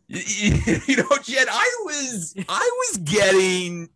you, 0.09 0.19
you 0.85 0.97
know, 0.97 1.17
Jen, 1.23 1.47
I 1.49 1.83
was 1.85 2.35
I 2.49 2.79
was 2.89 2.97
getting, 2.97 3.87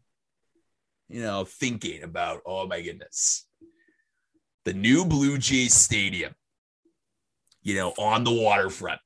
you 1.09 1.21
know, 1.21 1.43
thinking 1.43 2.03
about, 2.03 2.39
oh 2.45 2.65
my 2.65 2.81
goodness 2.81 3.48
the 4.65 4.73
new 4.73 5.05
Blue 5.05 5.37
Jays 5.37 5.73
Stadium, 5.73 6.33
you 7.61 7.75
know, 7.75 7.91
on 7.97 8.23
the 8.23 8.31
waterfront. 8.31 8.99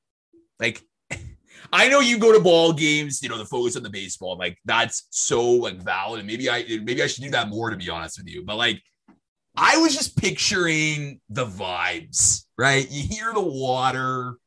Like, 0.59 0.81
I 1.73 1.89
know 1.89 1.99
you 1.99 2.17
go 2.17 2.33
to 2.33 2.39
ball 2.39 2.73
games, 2.73 3.21
you 3.21 3.29
know, 3.29 3.37
the 3.37 3.45
focus 3.45 3.75
on 3.75 3.83
the 3.83 3.89
baseball. 3.89 4.37
Like, 4.37 4.57
that's 4.65 5.07
so 5.11 5.51
like 5.51 5.77
valid. 5.77 6.19
And 6.19 6.27
maybe 6.27 6.49
I 6.49 6.63
maybe 6.83 7.01
I 7.01 7.07
should 7.07 7.23
do 7.23 7.31
that 7.31 7.49
more 7.49 7.69
to 7.69 7.77
be 7.77 7.89
honest 7.89 8.17
with 8.17 8.27
you. 8.27 8.43
But 8.43 8.57
like, 8.57 8.81
I 9.55 9.77
was 9.77 9.95
just 9.95 10.17
picturing 10.17 11.19
the 11.29 11.45
vibes, 11.45 12.45
right? 12.57 12.89
You 12.89 13.03
hear 13.03 13.33
the 13.33 13.41
water, 13.41 14.37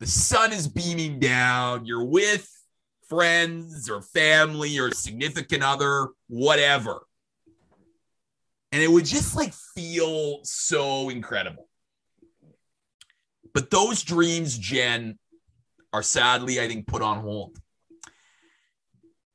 the 0.00 0.06
sun 0.06 0.52
is 0.52 0.66
beaming 0.66 1.18
down, 1.18 1.84
you're 1.84 2.04
with 2.04 2.50
friends 3.08 3.88
or 3.88 4.02
family 4.02 4.78
or 4.78 4.90
significant 4.90 5.62
other, 5.62 6.08
whatever 6.28 7.02
and 8.72 8.82
it 8.82 8.90
would 8.90 9.04
just 9.04 9.36
like 9.36 9.54
feel 9.74 10.40
so 10.42 11.08
incredible. 11.08 11.68
But 13.54 13.70
those 13.70 14.02
dreams, 14.02 14.56
Jen, 14.58 15.18
are 15.92 16.02
sadly, 16.02 16.60
I 16.60 16.68
think, 16.68 16.86
put 16.86 17.02
on 17.02 17.20
hold. 17.20 17.58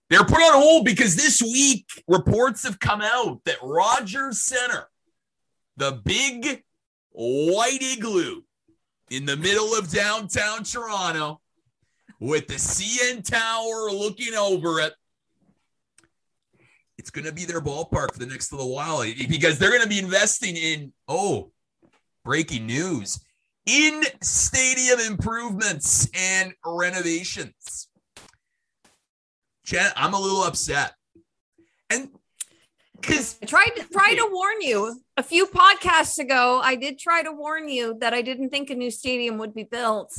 They're 0.10 0.24
put 0.24 0.42
on 0.42 0.54
hold 0.54 0.86
because 0.86 1.16
this 1.16 1.42
week 1.42 1.88
reports 2.08 2.64
have 2.64 2.80
come 2.80 3.02
out 3.02 3.42
that 3.46 3.58
Rogers 3.64 4.42
Center, 4.42 4.88
the 5.78 6.00
big 6.04 6.64
white 7.10 7.82
igloo 7.82 8.42
in 9.10 9.26
the 9.26 9.38
middle 9.38 9.74
of 9.74 9.92
downtown 9.92 10.64
Toronto, 10.64 11.42
with 12.20 12.48
the 12.48 12.54
CN 12.54 13.24
Tower 13.24 13.92
looking 13.92 14.36
over 14.36 14.80
it, 14.80 14.94
it's 17.04 17.10
going 17.10 17.26
to 17.26 17.34
be 17.34 17.44
their 17.44 17.60
ballpark 17.60 18.14
for 18.14 18.20
the 18.20 18.26
next 18.26 18.54
little 18.54 18.74
while 18.74 19.02
eh, 19.02 19.14
because 19.28 19.60
they're 19.60 19.72
going 19.72 19.82
to 19.82 19.90
be 19.90 20.00
investing 20.00 20.56
in, 20.56 20.94
oh, 21.10 21.52
breaking 22.24 22.66
news, 22.66 23.20
in 23.66 24.04
stadium 24.22 25.02
improvements 25.02 26.10
and 26.14 26.54
renovations. 26.66 27.90
Jen, 29.66 29.92
I'm 29.98 30.14
a 30.14 30.20
little 30.20 30.44
upset. 30.44 30.94
And 31.90 32.08
because 32.96 33.38
I 33.44 33.48
tried 33.48 33.72
to 33.76 33.84
try 33.92 34.16
to 34.16 34.30
warn 34.32 34.62
you 34.62 35.02
a 35.18 35.24
few 35.24 35.46
podcasts 35.48 36.20
ago, 36.20 36.62
I 36.64 36.76
did 36.76 37.00
try 37.00 37.22
to 37.22 37.34
warn 37.34 37.68
you 37.68 37.98
that 38.00 38.14
I 38.14 38.22
didn't 38.22 38.50
think 38.50 38.70
a 38.70 38.76
new 38.76 38.92
stadium 38.92 39.38
would 39.40 39.54
be 39.54 39.64
built. 39.64 40.14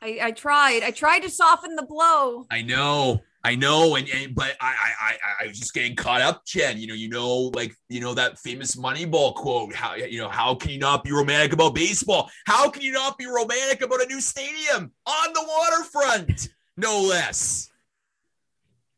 I, 0.00 0.18
I 0.22 0.30
tried. 0.30 0.82
I 0.82 0.92
tried 0.92 1.20
to 1.24 1.30
soften 1.30 1.76
the 1.76 1.84
blow. 1.84 2.46
I 2.50 2.62
know. 2.62 3.20
I 3.46 3.54
know, 3.54 3.94
and, 3.94 4.08
and 4.08 4.34
but 4.34 4.56
I, 4.60 4.74
I 5.00 5.16
I 5.44 5.46
was 5.46 5.56
just 5.56 5.72
getting 5.72 5.94
caught 5.94 6.20
up, 6.20 6.44
Jen. 6.44 6.78
You 6.78 6.88
know, 6.88 6.94
you 6.94 7.08
know, 7.08 7.52
like 7.54 7.72
you 7.88 8.00
know 8.00 8.12
that 8.12 8.40
famous 8.40 8.74
Moneyball 8.74 9.36
quote. 9.36 9.72
How 9.72 9.94
you 9.94 10.18
know 10.18 10.28
how 10.28 10.56
can 10.56 10.72
you 10.72 10.80
not 10.80 11.04
be 11.04 11.12
romantic 11.12 11.52
about 11.52 11.76
baseball? 11.76 12.28
How 12.44 12.68
can 12.68 12.82
you 12.82 12.90
not 12.90 13.16
be 13.16 13.26
romantic 13.26 13.82
about 13.82 14.02
a 14.02 14.06
new 14.06 14.20
stadium 14.20 14.90
on 15.06 15.32
the 15.32 15.44
waterfront? 15.46 16.48
No 16.76 17.00
less. 17.02 17.70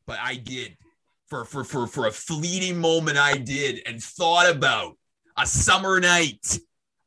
But 0.06 0.18
I 0.18 0.36
did 0.36 0.78
for 1.26 1.44
for 1.44 1.62
for 1.62 1.86
for 1.86 2.06
a 2.06 2.10
fleeting 2.10 2.78
moment. 2.78 3.18
I 3.18 3.36
did 3.36 3.82
and 3.84 4.02
thought 4.02 4.50
about 4.50 4.96
a 5.36 5.44
summer 5.44 6.00
night 6.00 6.58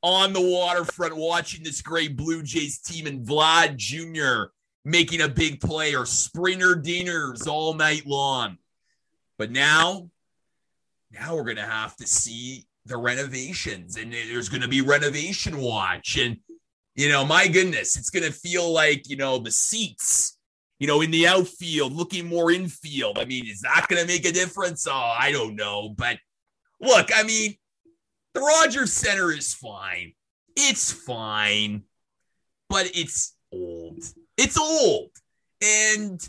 on 0.04 0.34
the 0.34 0.42
waterfront 0.42 1.18
watching 1.18 1.64
this 1.64 1.82
great 1.82 2.16
Blue 2.16 2.44
Jays 2.44 2.78
team 2.78 3.08
and 3.08 3.26
Vlad 3.26 3.78
Jr 3.78 4.52
making 4.84 5.22
a 5.22 5.30
big 5.30 5.60
play 5.60 5.96
or 5.96 6.06
Springer 6.06 6.76
dingers 6.76 7.48
all 7.48 7.74
night 7.74 8.06
long. 8.06 8.58
But 9.38 9.52
now, 9.52 10.10
now 11.12 11.36
we're 11.36 11.44
going 11.44 11.58
to 11.58 11.64
have 11.64 11.96
to 11.98 12.08
see 12.08 12.66
the 12.86 12.98
renovations 12.98 13.98
and 13.98 14.12
there's 14.12 14.50
going 14.50 14.62
to 14.62 14.68
be 14.68 14.82
renovation 14.82 15.58
watch. 15.58 16.18
And, 16.18 16.38
you 16.96 17.10
know, 17.10 17.26
my 17.26 17.48
goodness, 17.48 17.96
it's 17.96 18.10
going 18.10 18.26
to 18.26 18.32
feel 18.32 18.72
like, 18.72 19.10
you 19.10 19.18
know, 19.18 19.38
the 19.38 19.52
seats, 19.52 20.38
you 20.80 20.88
know, 20.88 21.02
in 21.02 21.12
the 21.12 21.28
outfield 21.28 21.94
looking 21.94 22.28
more 22.28 22.52
infield. 22.52 23.20
I 23.20 23.26
mean, 23.26 23.46
is 23.48 23.62
that 23.62 23.86
going 23.88 24.02
to 24.02 24.08
make 24.08 24.26
a 24.26 24.32
difference? 24.32 24.88
Oh, 24.88 24.94
I 24.94 25.32
don't 25.32 25.56
know. 25.56 25.94
But 25.96 26.18
look, 26.80 27.10
I 27.14 27.24
mean, 27.24 27.56
the 28.34 28.42
Rogers 28.42 28.94
Center 28.94 29.32
is 29.32 29.54
fine. 29.54 30.14
It's 30.56 30.92
fine, 30.92 31.84
but 32.70 32.92
it's 32.94 33.36
old. 33.52 34.04
It's 34.38 34.58
old. 34.58 35.10
And 35.62 36.28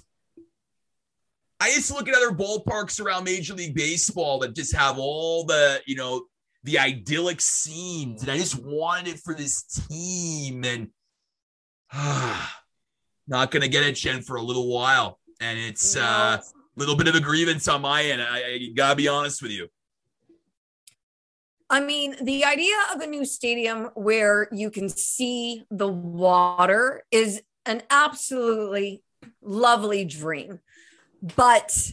I 1.60 1.68
used 1.68 1.88
to 1.88 1.94
look 1.94 2.08
at 2.08 2.14
other 2.14 2.32
ballparks 2.32 3.00
around 3.00 3.24
Major 3.24 3.54
League 3.54 3.74
Baseball 3.74 4.40
that 4.40 4.54
just 4.54 4.74
have 4.74 4.98
all 4.98 5.44
the, 5.44 5.80
you 5.86 5.96
know, 5.96 6.24
the 6.64 6.78
idyllic 6.78 7.40
scenes, 7.40 8.22
and 8.22 8.30
I 8.30 8.38
just 8.38 8.62
wanted 8.62 9.14
it 9.14 9.20
for 9.20 9.34
this 9.34 9.62
team. 9.62 10.64
And 10.64 10.88
ah, 11.92 12.60
not 13.26 13.50
gonna 13.50 13.68
get 13.68 13.84
it, 13.84 13.92
Jen, 13.92 14.22
for 14.22 14.36
a 14.36 14.42
little 14.42 14.68
while. 14.68 15.18
And 15.40 15.58
it's 15.58 15.96
a 15.96 16.02
uh, 16.02 16.38
little 16.76 16.96
bit 16.96 17.08
of 17.08 17.14
a 17.14 17.20
grievance 17.20 17.66
on 17.68 17.82
my 17.82 18.04
end. 18.04 18.22
I, 18.22 18.36
I 18.38 18.68
gotta 18.76 18.96
be 18.96 19.08
honest 19.08 19.42
with 19.42 19.50
you. 19.50 19.68
I 21.68 21.80
mean, 21.80 22.16
the 22.22 22.44
idea 22.44 22.74
of 22.94 23.00
a 23.00 23.06
new 23.06 23.24
stadium 23.24 23.90
where 23.94 24.48
you 24.52 24.70
can 24.70 24.88
see 24.88 25.64
the 25.70 25.88
water 25.88 27.02
is 27.10 27.42
an 27.66 27.82
absolutely 27.90 29.02
lovely 29.40 30.04
dream. 30.04 30.60
But 31.36 31.92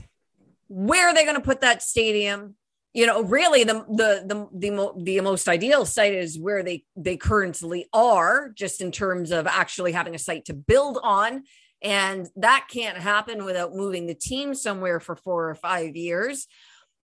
where 0.67 1.08
are 1.08 1.13
they 1.13 1.23
going 1.23 1.36
to 1.36 1.41
put 1.41 1.62
that 1.62 1.84
stadium? 1.84 2.55
You 2.93 3.05
know, 3.05 3.21
really 3.21 3.63
the 3.63 3.86
the 3.88 4.23
the 4.25 4.47
the, 4.53 4.93
the 4.97 5.21
most 5.21 5.47
ideal 5.47 5.86
site 5.86 6.13
is 6.13 6.39
where 6.39 6.63
they 6.63 6.84
they 6.95 7.17
currently 7.17 7.88
are, 7.93 8.49
just 8.55 8.82
in 8.82 8.91
terms 8.91 9.32
of 9.32 9.45
actually 9.45 9.91
having 9.91 10.15
a 10.15 10.19
site 10.19 10.45
to 10.45 10.53
build 10.53 10.99
on. 11.03 11.43
And 11.82 12.27
that 12.36 12.67
can't 12.69 12.97
happen 12.97 13.45
without 13.45 13.73
moving 13.73 14.05
the 14.08 14.15
team 14.15 14.53
somewhere 14.53 14.99
for 14.99 15.15
four 15.15 15.49
or 15.49 15.55
five 15.55 15.95
years. 15.95 16.47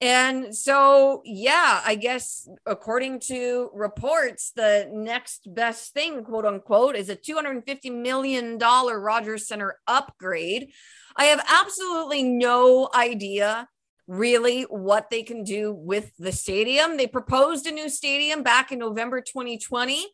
And 0.04 0.54
so, 0.54 1.22
yeah, 1.24 1.80
I 1.82 1.94
guess 1.94 2.46
according 2.66 3.20
to 3.20 3.70
reports, 3.72 4.52
the 4.54 4.86
next 4.92 5.54
best 5.54 5.94
thing, 5.94 6.24
quote 6.24 6.44
unquote, 6.44 6.94
is 6.94 7.08
a 7.08 7.16
$250 7.16 7.90
million 7.90 8.58
Rogers 8.58 9.48
Center 9.48 9.78
upgrade. 9.86 10.72
I 11.16 11.24
have 11.24 11.42
absolutely 11.48 12.22
no 12.22 12.90
idea 12.94 13.66
really 14.06 14.64
what 14.64 15.08
they 15.08 15.22
can 15.22 15.42
do 15.42 15.72
with 15.72 16.12
the 16.18 16.32
stadium. 16.32 16.98
They 16.98 17.06
proposed 17.06 17.66
a 17.66 17.72
new 17.72 17.88
stadium 17.88 18.42
back 18.42 18.72
in 18.72 18.80
November 18.80 19.22
2020. 19.22 20.04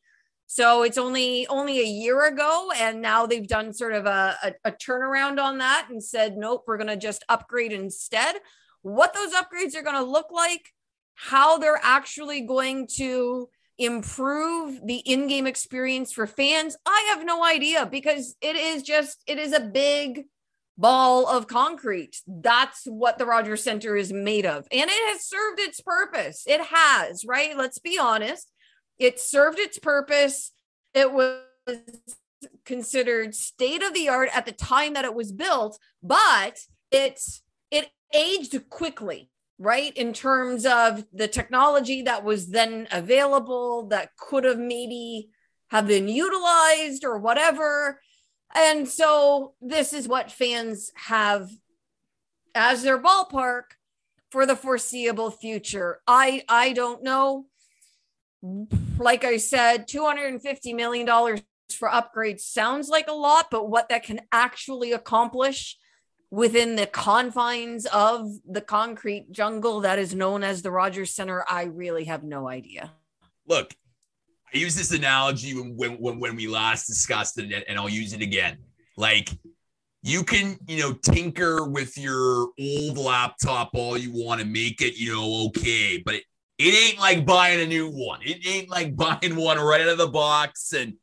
So 0.47 0.85
it's 0.85 0.99
only 0.99 1.49
only 1.49 1.81
a 1.81 1.85
year 1.85 2.29
ago, 2.29 2.71
and 2.77 3.03
now 3.03 3.27
they've 3.27 3.47
done 3.47 3.73
sort 3.73 3.95
of 3.95 4.07
a, 4.07 4.37
a, 4.45 4.53
a 4.67 4.73
turnaround 4.73 5.41
on 5.41 5.59
that 5.59 5.89
and 5.91 6.03
said, 6.03 6.37
nope, 6.37 6.63
we're 6.69 6.77
going 6.77 6.87
to 6.87 6.97
just 6.97 7.25
upgrade 7.29 7.73
instead 7.73 8.37
what 8.83 9.15
those 9.15 9.33
upgrades 9.33 9.77
are 9.77 9.83
going 9.83 9.97
to 9.97 10.11
look 10.11 10.31
like, 10.31 10.71
how 11.15 11.59
they're 11.59 11.81
actually 11.83 12.43
going 12.43 12.89
to 12.97 13.49
improve 13.79 14.79
the 14.85 14.99
in-game 14.99 15.47
experience 15.47 16.13
for 16.13 16.27
fans 16.27 16.77
i 16.85 17.15
have 17.15 17.25
no 17.25 17.43
idea 17.43 17.87
because 17.87 18.37
it 18.43 18.55
is 18.55 18.83
just 18.83 19.23
it 19.27 19.39
is 19.39 19.55
a 19.55 19.61
big 19.61 20.27
ball 20.81 21.29
of 21.29 21.47
concrete. 21.47 22.23
That's 22.27 22.85
what 22.87 23.19
the 23.19 23.27
rogers 23.27 23.63
center 23.63 23.97
is 23.97 24.13
made 24.13 24.47
of. 24.47 24.67
And 24.73 24.89
it 24.91 25.13
has 25.13 25.27
served 25.27 25.61
its 25.61 25.81
purpose. 25.81 26.45
It 26.47 26.61
has 26.63 27.25
right? 27.27 27.57
Let's 27.57 27.79
be 27.79 27.99
honest. 27.99 28.51
It 28.99 29.21
served 29.21 29.59
its 29.59 29.79
purpose. 29.79 30.53
It 30.95 31.13
was 31.13 31.43
considered 32.65 33.35
state 33.35 33.83
of 33.83 33.93
the 33.93 34.09
art 34.09 34.31
at 34.35 34.47
the 34.47 34.53
time 34.53 34.95
that 34.95 35.05
it 35.05 35.15
was 35.15 35.31
built 35.31 35.79
but 36.03 36.59
it's 36.91 37.43
it 37.43 37.43
aged 38.13 38.69
quickly 38.69 39.31
right? 39.61 39.95
In 39.95 40.15
terms 40.15 40.65
of 40.65 41.05
the 41.13 41.29
technology 41.29 42.01
that 42.03 42.25
was 42.25 42.49
then 42.49 42.89
available 42.91 43.87
that 43.89 44.17
could 44.17 44.45
have 44.45 44.59
maybe 44.59 45.29
have 45.71 45.87
been 45.87 46.09
utilized 46.09 47.05
or 47.05 47.19
whatever. 47.19 48.01
And 48.55 48.89
so 48.89 49.53
this 49.61 49.93
is 49.93 50.09
what 50.09 50.33
fans 50.33 50.91
have 50.95 51.51
as 52.55 52.83
their 52.83 53.01
ballpark 53.01 53.65
for 54.31 54.47
the 54.47 54.57
foreseeable 54.57 55.31
future. 55.31 56.01
I 56.07 56.43
i 56.49 56.73
don't 56.73 57.05
know. 57.05 57.45
Like 58.99 59.25
i 59.25 59.37
said 59.37 59.87
250 59.87 60.73
million 60.73 61.07
dollars 61.07 61.43
for 61.71 61.89
upgrades 61.89 62.41
sounds 62.41 62.89
like 62.89 63.09
a 63.09 63.13
lot 63.13 63.47
but 63.49 63.69
what 63.69 63.91
that 63.91 64.03
can 64.03 64.21
actually 64.33 64.91
accomplish 64.91 65.77
within 66.31 66.77
the 66.77 66.87
confines 66.87 67.87
of 67.87 68.31
the 68.49 68.61
concrete 68.61 69.33
jungle 69.33 69.81
that 69.81 69.99
is 69.99 70.15
known 70.15 70.45
as 70.45 70.63
the 70.63 70.71
Rogers 70.71 71.13
Center, 71.13 71.45
I 71.49 71.65
really 71.65 72.05
have 72.05 72.23
no 72.23 72.49
idea. 72.49 72.93
Look, 73.47 73.75
I 74.55 74.59
use 74.59 74.75
this 74.77 74.93
analogy 74.93 75.55
when 75.55 75.97
when 75.99 76.21
when 76.21 76.37
we 76.37 76.47
last 76.47 76.87
discussed 76.87 77.39
it, 77.39 77.65
and 77.69 77.79
I'll 77.79 77.89
use 77.89 78.13
it 78.13 78.23
again. 78.23 78.59
Like 78.97 79.31
you 80.03 80.25
can, 80.25 80.59
you 80.67 80.81
know, 80.81 80.93
tinker 80.93 81.69
with 81.69 81.99
your 81.99 82.49
old 82.59 82.99
laptop 82.99 83.71
all 83.75 83.99
you 83.99 84.13
want 84.13 84.41
to 84.41 84.47
make 84.47 84.81
it, 84.81 84.97
you 84.97 85.15
know, 85.15 85.47
okay, 85.49 86.03
but 86.05 86.15
it, 86.15 86.25
it 86.59 86.91
ain't 86.91 86.99
like 86.99 87.27
buying 87.27 87.61
a 87.61 87.67
new 87.67 87.91
one. 87.91 88.21
It 88.23 88.47
ain't 88.47 88.71
like 88.71 88.97
buying 88.97 89.37
one 89.37 89.59
right 89.59 89.81
out 89.81 89.89
of 89.89 89.99
the 89.99 90.09
box 90.09 90.73
and 90.73 90.95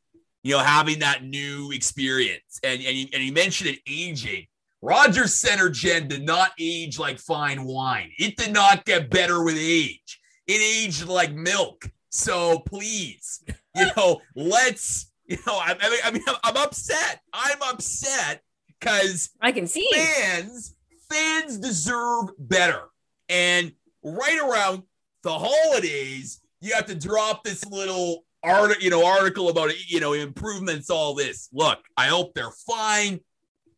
you 0.43 0.53
know 0.53 0.59
having 0.59 0.99
that 0.99 1.23
new 1.23 1.71
experience. 1.71 2.59
And 2.63 2.81
and 2.81 2.95
you, 2.97 3.07
and 3.13 3.23
you 3.23 3.33
mentioned 3.33 3.71
it 3.71 3.79
aging 3.87 4.47
Rogers 4.87 5.35
Center 5.35 5.69
Jen 5.69 6.07
did 6.07 6.23
not 6.23 6.51
age 6.57 6.97
like 6.97 7.19
fine 7.19 7.65
wine. 7.65 8.09
It 8.17 8.37
did 8.37 8.53
not 8.53 8.85
get 8.85 9.09
better 9.09 9.43
with 9.43 9.57
age. 9.59 10.21
It 10.47 10.61
aged 10.61 11.05
like 11.07 11.33
milk. 11.33 11.91
So 12.09 12.59
please, 12.59 13.43
you 13.75 13.85
know, 13.97 14.21
let's, 14.33 15.11
you 15.25 15.39
know, 15.45 15.55
I, 15.55 15.75
I 16.05 16.11
mean, 16.11 16.23
I'm 16.41 16.55
upset. 16.55 17.19
I'm 17.33 17.61
upset 17.63 18.41
because 18.79 19.29
I 19.41 19.51
can 19.51 19.67
see 19.67 19.89
fans, 19.93 20.73
fans 21.11 21.57
deserve 21.57 22.29
better. 22.39 22.83
And 23.27 23.73
right 24.05 24.39
around 24.39 24.83
the 25.23 25.37
holidays, 25.37 26.39
you 26.61 26.73
have 26.75 26.85
to 26.85 26.95
drop 26.95 27.43
this 27.43 27.65
little 27.65 28.23
art, 28.41 28.81
you 28.81 28.89
know, 28.89 29.05
article 29.05 29.49
about 29.49 29.71
you 29.89 29.99
know 29.99 30.13
improvements. 30.13 30.89
All 30.89 31.13
this. 31.13 31.49
Look, 31.51 31.79
I 31.97 32.07
hope 32.07 32.33
they're 32.33 32.51
fine. 32.65 33.19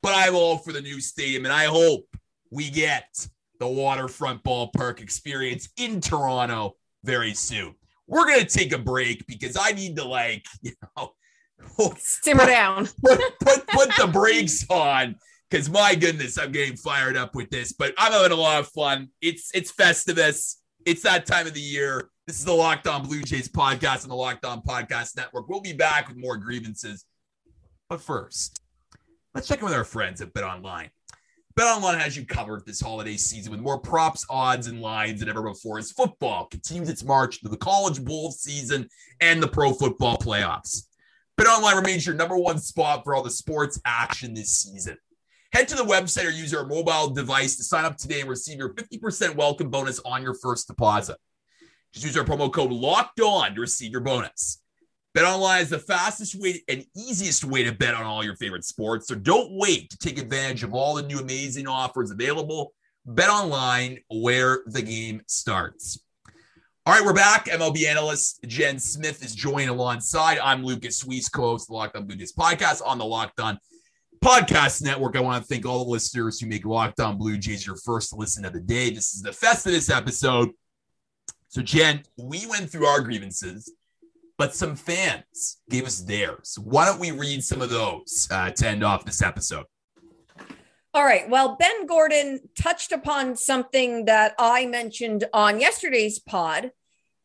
But 0.02 0.14
I'm 0.16 0.36
all 0.36 0.58
for 0.58 0.72
the 0.72 0.82
new 0.82 1.02
stadium, 1.02 1.46
and 1.46 1.54
I 1.54 1.66
hope 1.66 2.06
we 2.52 2.70
get 2.70 3.28
the 3.60 3.68
waterfront 3.68 4.44
ballpark 4.44 5.02
experience 5.02 5.70
in 5.78 6.02
Toronto 6.02 6.76
very 7.04 7.34
soon. 7.34 7.76
We're 8.08 8.26
gonna 8.26 8.46
take 8.46 8.72
a 8.72 8.78
break 8.78 9.28
because 9.28 9.58
I 9.60 9.72
need 9.72 9.98
to 9.98 10.06
like, 10.06 10.46
you 10.62 10.72
know, 10.98 11.14
simmer 11.98 12.46
down. 12.46 12.88
put, 13.04 13.20
put 13.40 13.68
put 13.68 13.90
the 13.98 14.10
brakes 14.12 14.66
on 14.70 15.16
because 15.50 15.70
my 15.70 15.96
goodness, 15.96 16.38
I'm 16.38 16.52
getting 16.52 16.78
fired 16.78 17.18
up 17.18 17.36
with 17.36 17.50
this. 17.50 17.74
But 17.74 17.94
I'm 17.98 18.12
having 18.12 18.32
a 18.32 18.36
lot 18.36 18.60
of 18.60 18.68
fun. 18.70 19.10
It's 19.22 19.52
it's 19.54 19.72
Festivus. 19.72 20.56
It's 20.86 21.04
that 21.04 21.26
time 21.26 21.46
of 21.46 21.54
the 21.54 21.62
year. 21.62 22.10
This 22.26 22.40
is 22.40 22.46
the 22.46 22.54
Locked 22.54 22.88
On 22.88 23.04
Blue 23.04 23.22
Jays 23.22 23.50
podcast 23.50 24.04
and 24.04 24.12
the 24.12 24.16
Locked 24.16 24.46
On 24.46 24.62
Podcast 24.62 25.18
Network. 25.18 25.50
We'll 25.50 25.62
be 25.62 25.74
back 25.74 26.08
with 26.08 26.18
more 26.18 26.38
grievances. 26.38 27.06
But 27.90 28.02
first, 28.02 28.62
Let's 29.36 29.48
check 29.48 29.60
in 29.60 29.66
with 29.66 29.76
our 29.76 29.84
friends 29.84 30.22
at 30.22 30.34
Bet 30.34 30.44
Online. 30.44 30.90
Bet 31.56 31.68
Online 31.68 32.00
has 32.00 32.18
you 32.18 32.26
covered 32.26 32.66
this 32.66 32.82
holiday 32.82 33.16
season 33.16 33.52
with 33.52 33.62
more 33.62 33.78
props, 33.78 34.26
odds, 34.28 34.66
and 34.66 34.82
lines 34.82 35.20
than 35.20 35.30
ever 35.30 35.44
before 35.44 35.78
as 35.78 35.92
football 35.92 36.48
continues 36.48 36.90
its 36.90 37.04
march 37.04 37.40
to 37.42 37.48
the 37.48 37.58
college 37.58 38.04
bowl 38.04 38.32
season 38.32 38.90
and 39.22 39.42
the 39.42 39.48
pro 39.48 39.72
football 39.72 40.18
playoffs. 40.18 40.88
Bet 41.38 41.46
Online 41.46 41.76
remains 41.76 42.08
your 42.08 42.16
number 42.16 42.38
one 42.38 42.58
spot 42.58 43.04
for 43.04 43.14
all 43.14 43.22
the 43.22 43.30
sports 43.30 43.80
action 43.86 44.34
this 44.34 44.52
season. 44.52 44.98
Head 45.54 45.68
to 45.68 45.76
the 45.76 45.84
website 45.84 46.26
or 46.26 46.32
use 46.32 46.52
your 46.52 46.66
mobile 46.66 47.12
device 47.12 47.56
to 47.58 47.64
sign 47.64 47.86
up 47.86 47.98
today 47.98 48.22
and 48.22 48.30
receive 48.30 48.58
your 48.58 48.74
50% 48.74 49.36
welcome 49.36 49.70
bonus 49.70 50.00
on 50.00 50.24
your 50.24 50.34
first 50.34 50.68
deposit. 50.68 51.18
Just 51.94 52.06
use 52.06 52.18
our 52.18 52.26
promo 52.26 52.52
code 52.52 52.72
LOCKED 52.72 53.22
ON 53.22 53.54
to 53.54 53.62
receive 53.62 53.92
your 53.92 54.02
bonus. 54.02 54.64
BetOnline 55.18 55.62
is 55.62 55.70
the 55.70 55.80
fastest 55.80 56.36
way 56.36 56.62
and 56.68 56.86
easiest 56.96 57.44
way 57.44 57.64
to 57.64 57.72
bet 57.72 57.96
on 57.96 58.04
all 58.04 58.24
your 58.24 58.36
favorite 58.36 58.64
sports. 58.64 59.08
So 59.08 59.16
don't 59.16 59.52
wait 59.54 59.90
to 59.90 59.98
take 59.98 60.20
advantage 60.20 60.64
of 60.64 60.74
all 60.74 60.94
the 60.94 61.02
new 61.02 61.20
amazing 61.20 61.68
offers 61.68 62.12
available. 62.12 62.74
BetOnline, 63.08 64.04
where 64.10 64.60
the 64.68 64.84
game 64.84 65.22
starts. 65.26 66.00
All 66.86 66.94
right, 66.94 67.04
we're 67.04 67.14
back. 67.14 67.46
MLB 67.46 67.86
analyst 67.86 68.40
Jen 68.48 68.78
Smith 68.78 69.24
is 69.24 69.34
joining 69.34 69.70
alongside. 69.70 70.38
I'm 70.40 70.64
Lucas 70.64 71.04
Weiss, 71.04 71.28
co-host 71.28 71.66
of 71.66 71.68
the 71.70 71.74
Locked 71.74 71.96
On 71.98 72.06
Blue 72.06 72.16
Jays 72.16 72.34
podcast 72.34 72.82
on 72.86 73.00
the 73.00 73.06
Locked 73.06 73.40
On 73.40 73.58
Podcast 74.24 74.84
Network. 74.84 75.16
I 75.16 75.22
want 75.22 75.42
to 75.42 75.48
thank 75.48 75.66
all 75.66 75.86
the 75.86 75.92
listeners 75.92 76.40
who 76.40 76.48
make 76.48 76.66
Locked 76.66 77.00
On 77.00 77.18
Blue 77.18 77.38
Jays 77.38 77.66
your 77.66 77.78
first 77.78 78.14
listen 78.14 78.46
of 78.46 78.54
the 78.54 78.60
day. 78.60 78.92
This 78.92 79.14
is 79.14 79.24
the 79.24 79.32
Festivus 79.32 79.96
episode. 79.96 80.50
So, 81.48 81.64
Jen, 81.64 82.04
we 82.18 82.46
went 82.46 82.70
through 82.70 82.86
our 82.86 83.02
grievances 83.02 83.72
but 84.40 84.56
some 84.56 84.74
fans 84.78 85.58
gave 85.70 85.86
us 85.86 86.00
theirs. 86.00 86.58
Why 86.64 86.86
don't 86.86 87.00
we 87.00 87.12
read 87.12 87.44
some 87.44 87.62
of 87.62 87.70
those 87.70 88.26
uh, 88.32 88.50
to 88.52 88.68
end 88.70 88.86
off 88.86 89.04
this 89.04 89.22
episode? 89.22 89.66
All 90.94 91.04
right. 91.04 91.30
Well, 91.30 91.58
Ben 91.60 91.86
Gordon 91.86 92.40
touched 92.58 92.94
upon 92.94 93.36
something 93.36 94.06
that 94.06 94.36
I 94.40 94.66
mentioned 94.66 95.26
on 95.34 95.60
yesterday's 95.60 96.20
pod, 96.20 96.72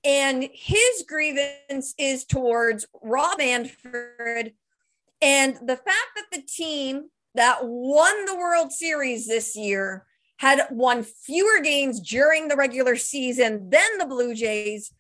and 0.03 0.48
his 0.53 1.05
grievance 1.09 1.94
is 1.96 2.24
towards 2.24 2.85
Rob 3.00 3.38
Manfred 3.38 4.55
and 5.22 5.55
the 5.64 5.77
fact 5.77 6.11
that 6.16 6.27
the 6.33 6.42
team 6.42 7.11
that 7.37 7.59
won 7.62 8.27
the 8.27 8.37
World 8.37 8.72
Series 8.72 9.29
this 9.29 9.55
year 9.55 10.05
had 10.38 10.66
won 10.72 11.05
fewer 11.05 11.61
games 11.62 12.00
during 12.00 12.48
the 12.48 12.57
regular 12.57 12.96
season 12.96 13.70
than 13.70 13.98
the 13.98 14.07
Blue 14.07 14.35
Jays 14.35 14.92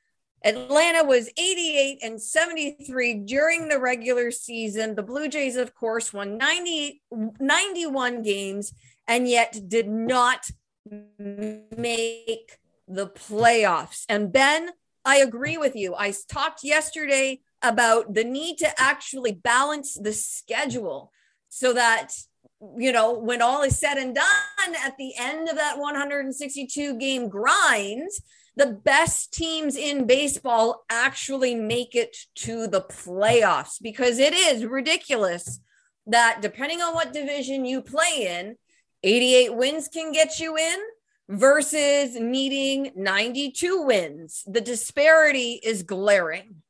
Atlanta 0.44 1.02
was 1.04 1.30
88 1.38 1.98
and 2.02 2.20
73 2.20 3.14
during 3.14 3.68
the 3.68 3.80
regular 3.80 4.30
season. 4.30 4.94
The 4.94 5.02
Blue 5.02 5.28
Jays, 5.28 5.56
of 5.56 5.74
course, 5.74 6.12
won 6.12 6.36
90, 6.36 7.00
91 7.40 8.22
games 8.22 8.74
and 9.08 9.26
yet 9.26 9.58
did 9.68 9.88
not 9.88 10.50
make 10.86 12.58
the 12.86 13.06
playoffs. 13.06 14.04
And 14.08 14.30
Ben, 14.30 14.70
I 15.04 15.16
agree 15.16 15.56
with 15.56 15.74
you. 15.74 15.94
I 15.94 16.12
talked 16.28 16.62
yesterday 16.62 17.40
about 17.62 18.12
the 18.12 18.24
need 18.24 18.58
to 18.58 18.80
actually 18.80 19.32
balance 19.32 19.94
the 19.94 20.12
schedule 20.12 21.10
so 21.48 21.72
that 21.72 22.12
you 22.76 22.92
know 22.92 23.12
when 23.12 23.42
all 23.42 23.62
is 23.62 23.78
said 23.78 23.96
and 23.96 24.14
done 24.14 24.74
at 24.84 24.96
the 24.98 25.12
end 25.18 25.48
of 25.48 25.56
that 25.56 25.78
162 25.78 26.98
game 26.98 27.28
grind 27.28 28.10
the 28.56 28.66
best 28.66 29.32
teams 29.32 29.76
in 29.76 30.06
baseball 30.06 30.84
actually 30.88 31.54
make 31.54 31.94
it 31.94 32.16
to 32.34 32.66
the 32.66 32.82
playoffs 32.82 33.82
because 33.82 34.18
it 34.18 34.32
is 34.32 34.64
ridiculous 34.64 35.60
that 36.06 36.40
depending 36.40 36.80
on 36.80 36.94
what 36.94 37.12
division 37.12 37.64
you 37.64 37.82
play 37.82 38.26
in 38.28 38.56
88 39.02 39.56
wins 39.56 39.88
can 39.88 40.12
get 40.12 40.38
you 40.38 40.56
in 40.56 40.78
versus 41.28 42.16
needing 42.16 42.92
92 42.94 43.82
wins 43.82 44.44
the 44.46 44.60
disparity 44.60 45.60
is 45.62 45.82
glaring 45.82 46.62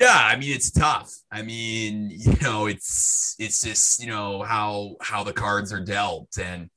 yeah, 0.00 0.18
I 0.18 0.36
mean 0.36 0.54
it's 0.54 0.70
tough. 0.70 1.12
I 1.30 1.42
mean, 1.42 2.08
you 2.10 2.34
know, 2.40 2.64
it's 2.66 3.36
it's 3.38 3.60
just, 3.60 4.00
you 4.00 4.08
know, 4.08 4.42
how 4.42 4.96
how 5.02 5.24
the 5.24 5.34
cards 5.34 5.74
are 5.74 5.84
dealt 5.84 6.38
and 6.38 6.70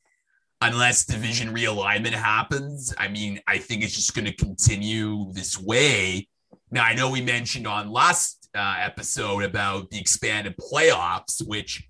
unless 0.64 1.06
division 1.06 1.54
realignment 1.54 2.14
happens, 2.14 2.94
I 2.98 3.08
mean, 3.08 3.40
I 3.48 3.58
think 3.58 3.84
it's 3.84 3.96
just 3.96 4.16
going 4.16 4.26
to 4.26 4.36
continue 4.36 5.32
this 5.34 5.60
way. 5.60 6.28
Now, 6.72 6.84
I 6.84 6.96
know 6.96 7.10
we 7.10 7.22
mentioned 7.22 7.68
on 7.68 7.92
last 7.92 8.50
uh, 8.56 8.76
episode 8.80 9.44
about 9.44 9.90
the 9.90 10.00
expanded 10.00 10.56
playoffs, 10.58 11.46
which 11.46 11.88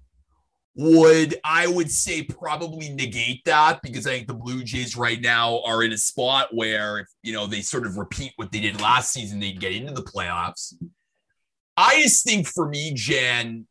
would 0.76 1.36
I 1.44 1.68
would 1.68 1.92
say 1.92 2.24
probably 2.24 2.90
negate 2.90 3.46
that 3.46 3.82
because 3.84 4.08
I 4.08 4.12
think 4.12 4.28
the 4.28 4.34
Blue 4.34 4.64
Jays 4.64 4.98
right 4.98 5.22
now 5.22 5.62
are 5.64 5.84
in 5.84 5.94
a 5.94 5.98
spot 5.98 6.50
where 6.52 7.00
if 7.00 7.08
you 7.22 7.32
know 7.32 7.46
they 7.46 7.62
sort 7.62 7.86
of 7.86 7.98
repeat 7.98 8.34
what 8.38 8.52
they 8.52 8.60
did 8.60 8.82
last 8.82 9.14
season, 9.14 9.40
they'd 9.40 9.60
get 9.60 9.74
into 9.74 9.94
the 9.94 10.02
playoffs. 10.02 10.74
I 11.78 12.02
just 12.02 12.26
think 12.26 12.48
for 12.48 12.68
me, 12.68 12.94
Jen, 12.96 13.68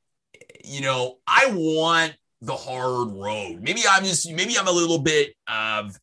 you 0.64 0.80
know, 0.80 1.18
I 1.26 1.50
want 1.52 2.14
the 2.42 2.56
hard 2.56 3.12
road. 3.12 3.60
Maybe 3.62 3.82
I'm 3.88 4.04
just 4.04 4.30
maybe 4.30 4.58
I'm 4.58 4.68
a 4.68 4.72
little 4.72 4.98
bit 4.98 5.32
of 5.48 5.96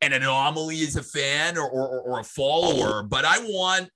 an 0.00 0.12
anomaly 0.12 0.80
as 0.82 0.96
a 0.96 1.02
fan 1.02 1.58
or, 1.58 1.68
or, 1.68 2.00
or 2.00 2.20
a 2.20 2.24
follower, 2.24 3.02
but 3.02 3.24
I 3.24 3.38
want 3.40 3.90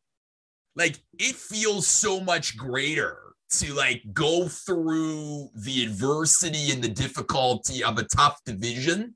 like 0.75 0.99
it 1.19 1.37
feels 1.37 1.87
so 1.87 2.21
much 2.21 2.57
greater 2.57 3.19
to 3.49 3.73
like 3.73 4.03
go 4.13 4.49
through 4.49 5.49
the 5.55 5.85
adversity 5.85 6.73
and 6.73 6.83
the 6.83 6.89
difficulty 6.89 7.85
of 7.85 7.99
a 7.99 8.05
tough 8.05 8.41
division 8.45 9.15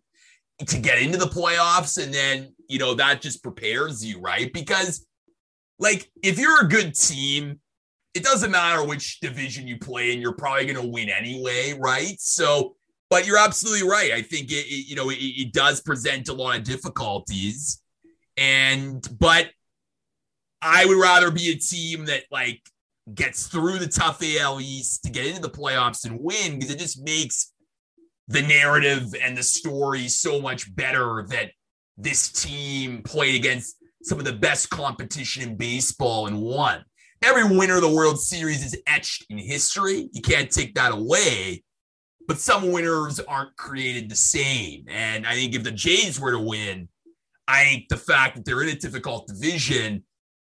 to 0.66 0.78
get 0.78 1.02
into 1.02 1.18
the 1.18 1.26
playoffs 1.26 2.02
and 2.02 2.14
then 2.14 2.54
you 2.68 2.78
know 2.78 2.94
that 2.94 3.20
just 3.20 3.42
prepares 3.42 4.04
you 4.04 4.20
right 4.20 4.52
because 4.52 5.06
like 5.80 6.08
if 6.22 6.38
you're 6.38 6.60
a 6.60 6.68
good 6.68 6.94
team 6.94 7.58
it 8.14 8.24
doesn't 8.24 8.50
matter 8.50 8.84
which 8.84 9.20
division 9.20 9.68
you 9.68 9.78
play 9.78 10.12
in, 10.12 10.20
you're 10.20 10.32
probably 10.32 10.66
going 10.66 10.82
to 10.82 10.90
win 10.90 11.08
anyway, 11.08 11.74
right? 11.78 12.16
So, 12.18 12.74
but 13.08 13.26
you're 13.26 13.38
absolutely 13.38 13.88
right. 13.88 14.12
I 14.12 14.22
think 14.22 14.50
it, 14.50 14.66
it 14.66 14.88
you 14.88 14.96
know, 14.96 15.10
it, 15.10 15.18
it 15.18 15.52
does 15.52 15.80
present 15.80 16.28
a 16.28 16.32
lot 16.32 16.56
of 16.56 16.64
difficulties, 16.64 17.82
and 18.36 19.06
but 19.18 19.50
I 20.62 20.86
would 20.86 20.98
rather 20.98 21.30
be 21.30 21.50
a 21.50 21.56
team 21.56 22.06
that 22.06 22.24
like 22.30 22.60
gets 23.14 23.46
through 23.46 23.78
the 23.78 23.88
tough 23.88 24.22
AL 24.22 24.60
East 24.60 25.04
to 25.04 25.10
get 25.10 25.26
into 25.26 25.40
the 25.40 25.50
playoffs 25.50 26.04
and 26.04 26.20
win 26.20 26.58
because 26.58 26.70
it 26.70 26.78
just 26.78 27.02
makes 27.02 27.52
the 28.28 28.42
narrative 28.42 29.14
and 29.20 29.36
the 29.36 29.42
story 29.42 30.06
so 30.06 30.40
much 30.40 30.74
better 30.76 31.24
that 31.28 31.50
this 31.96 32.30
team 32.30 33.02
played 33.02 33.34
against 33.34 33.76
some 34.02 34.18
of 34.18 34.24
the 34.24 34.32
best 34.32 34.70
competition 34.70 35.42
in 35.42 35.56
baseball 35.56 36.26
and 36.26 36.40
won 36.40 36.84
every 37.22 37.44
winner 37.44 37.76
of 37.76 37.82
the 37.82 37.90
World 37.90 38.20
Series 38.20 38.64
is 38.64 38.76
etched 38.86 39.26
in 39.30 39.38
history. 39.38 40.08
You 40.12 40.22
can't 40.22 40.50
take 40.50 40.74
that 40.74 40.92
away. 40.92 41.64
But 42.26 42.38
some 42.38 42.70
winners 42.70 43.18
aren't 43.20 43.56
created 43.56 44.08
the 44.08 44.16
same. 44.16 44.84
And 44.88 45.26
I 45.26 45.34
think 45.34 45.54
if 45.54 45.64
the 45.64 45.72
Jays 45.72 46.20
were 46.20 46.30
to 46.30 46.38
win, 46.38 46.88
I 47.48 47.64
think 47.64 47.88
the 47.88 47.96
fact 47.96 48.36
that 48.36 48.44
they're 48.44 48.62
in 48.62 48.68
a 48.68 48.76
difficult 48.76 49.26
division, 49.26 50.04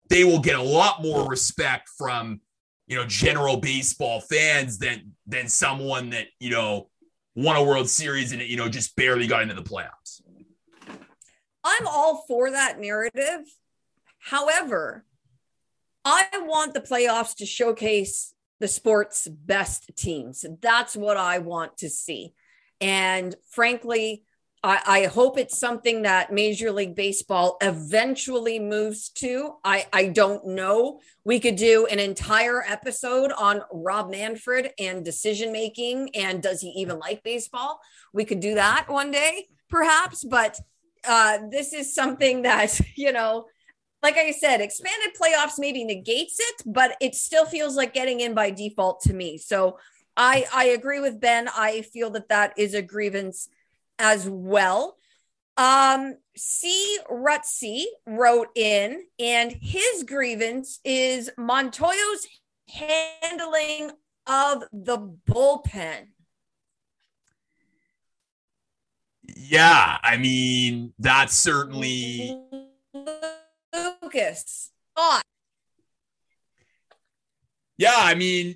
they 0.10 0.24
will 0.24 0.40
get 0.40 0.56
a 0.56 0.62
lot 0.62 1.04
more 1.04 1.28
respect 1.30 1.90
from 1.98 2.42
you 2.88 2.96
know 2.96 3.06
general 3.06 3.58
baseball 3.58 4.22
fans 4.22 4.78
than 4.78 5.14
than 5.28 5.48
someone 5.48 6.12
that 6.12 6.28
you 6.40 6.50
know 6.50 6.90
won 7.36 7.56
a 7.56 7.64
World 7.64 7.90
Series 7.90 8.32
and 8.32 8.42
you 8.42 8.58
know 8.58 8.70
just 8.70 8.96
barely 8.96 9.28
got 9.28 9.44
into 9.44 9.56
the 9.56 9.64
playoffs. 9.64 10.22
I'm 11.64 11.88
all 11.88 12.24
for 12.28 12.52
that 12.52 12.80
narrative. 12.80 13.42
However, 14.20 15.04
I 16.06 16.28
want 16.44 16.76
the 16.76 16.82
playoffs 16.82 17.36
to 17.38 17.46
showcase 17.48 18.34
the 18.60 18.68
sport's 18.68 19.28
best 19.28 19.90
teams. 19.98 20.46
That's 20.62 20.96
what 20.96 21.18
I 21.18 21.40
want 21.40 21.78
to 21.78 21.90
see. 21.90 22.34
And 22.80 23.36
frankly, 23.50 24.24
I, 24.64 24.82
I, 24.86 25.06
hope 25.06 25.38
it's 25.38 25.58
something 25.58 26.04
that 26.04 26.34
Major 26.34 26.72
League 26.72 26.96
Baseball 26.96 27.58
eventually 27.62 28.60
moves 28.60 29.10
to. 29.10 29.56
I, 29.64 29.86
I 29.94 30.08
don't 30.08 30.48
know. 30.48 31.02
We 31.24 31.40
could 31.40 31.56
do 31.56 31.86
an 31.86 32.00
entire 32.00 32.64
episode 32.64 33.32
on 33.32 33.62
Rob 33.72 34.10
Manfred 34.10 34.72
and 34.80 35.06
decision 35.06 35.52
making 35.52 36.16
and 36.16 36.42
does 36.42 36.62
he 36.62 36.70
even 36.70 36.98
like 36.98 37.24
baseball? 37.24 37.80
We 38.12 38.26
could 38.26 38.40
do 38.40 38.56
that 38.56 38.90
one 38.90 39.12
day, 39.12 39.50
perhaps. 39.70 40.24
But 40.24 40.60
uh, 41.08 41.40
this 41.52 41.72
is 41.72 41.94
something 41.94 42.42
that, 42.44 42.80
you 42.96 43.12
know, 43.12 43.46
like 44.06 44.18
I 44.18 44.30
said, 44.30 44.62
expanded 44.62 45.18
playoffs 45.20 45.58
maybe 45.58 45.84
negates 45.84 46.38
it, 46.40 46.62
but 46.64 46.96
it 47.02 47.16
still 47.16 47.44
feels 47.48 47.76
like 47.76 47.92
getting 47.92 48.20
in 48.20 48.36
by 48.36 48.52
default 48.52 49.02
to 49.02 49.14
me. 49.16 49.40
So 49.40 49.80
I 50.16 50.46
I 50.54 50.66
agree 50.66 51.00
with 51.00 51.20
Ben. 51.20 51.48
I 51.48 51.82
feel 51.82 52.12
that 52.12 52.30
that 52.30 52.54
is 52.56 52.76
a 52.76 52.84
grievance 52.84 53.50
as 53.98 54.30
well. 54.30 54.98
Um, 55.58 56.18
C. 56.36 57.00
Rutsy 57.10 57.86
wrote 58.06 58.50
in, 58.54 59.06
and 59.18 59.52
his 59.60 60.04
grievance 60.04 60.82
is 60.84 61.32
Montoyo's 61.36 62.28
handling 62.70 63.90
of 64.28 64.66
the 64.72 65.00
bullpen. 65.28 66.10
Yeah, 69.36 69.98
I 70.04 70.18
mean, 70.18 70.94
that's 71.00 71.36
certainly 71.36 72.40
Lucas, 74.06 74.72
thought. 74.96 75.24
Yeah, 77.78 77.96
I 77.96 78.14
mean, 78.14 78.56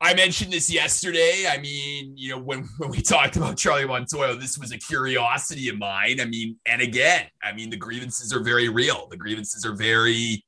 I 0.00 0.14
mentioned 0.14 0.50
this 0.50 0.72
yesterday. 0.72 1.46
I 1.46 1.58
mean, 1.58 2.16
you 2.16 2.30
know, 2.30 2.38
when, 2.38 2.66
when 2.78 2.90
we 2.90 3.02
talked 3.02 3.36
about 3.36 3.58
Charlie 3.58 3.84
Montoyo, 3.84 4.40
this 4.40 4.56
was 4.56 4.72
a 4.72 4.78
curiosity 4.78 5.68
of 5.68 5.78
mine. 5.78 6.20
I 6.20 6.24
mean, 6.24 6.56
and 6.66 6.80
again, 6.80 7.26
I 7.42 7.52
mean, 7.52 7.68
the 7.68 7.76
grievances 7.76 8.32
are 8.32 8.42
very 8.42 8.70
real. 8.70 9.08
The 9.10 9.18
grievances 9.18 9.66
are 9.66 9.74
very 9.74 10.42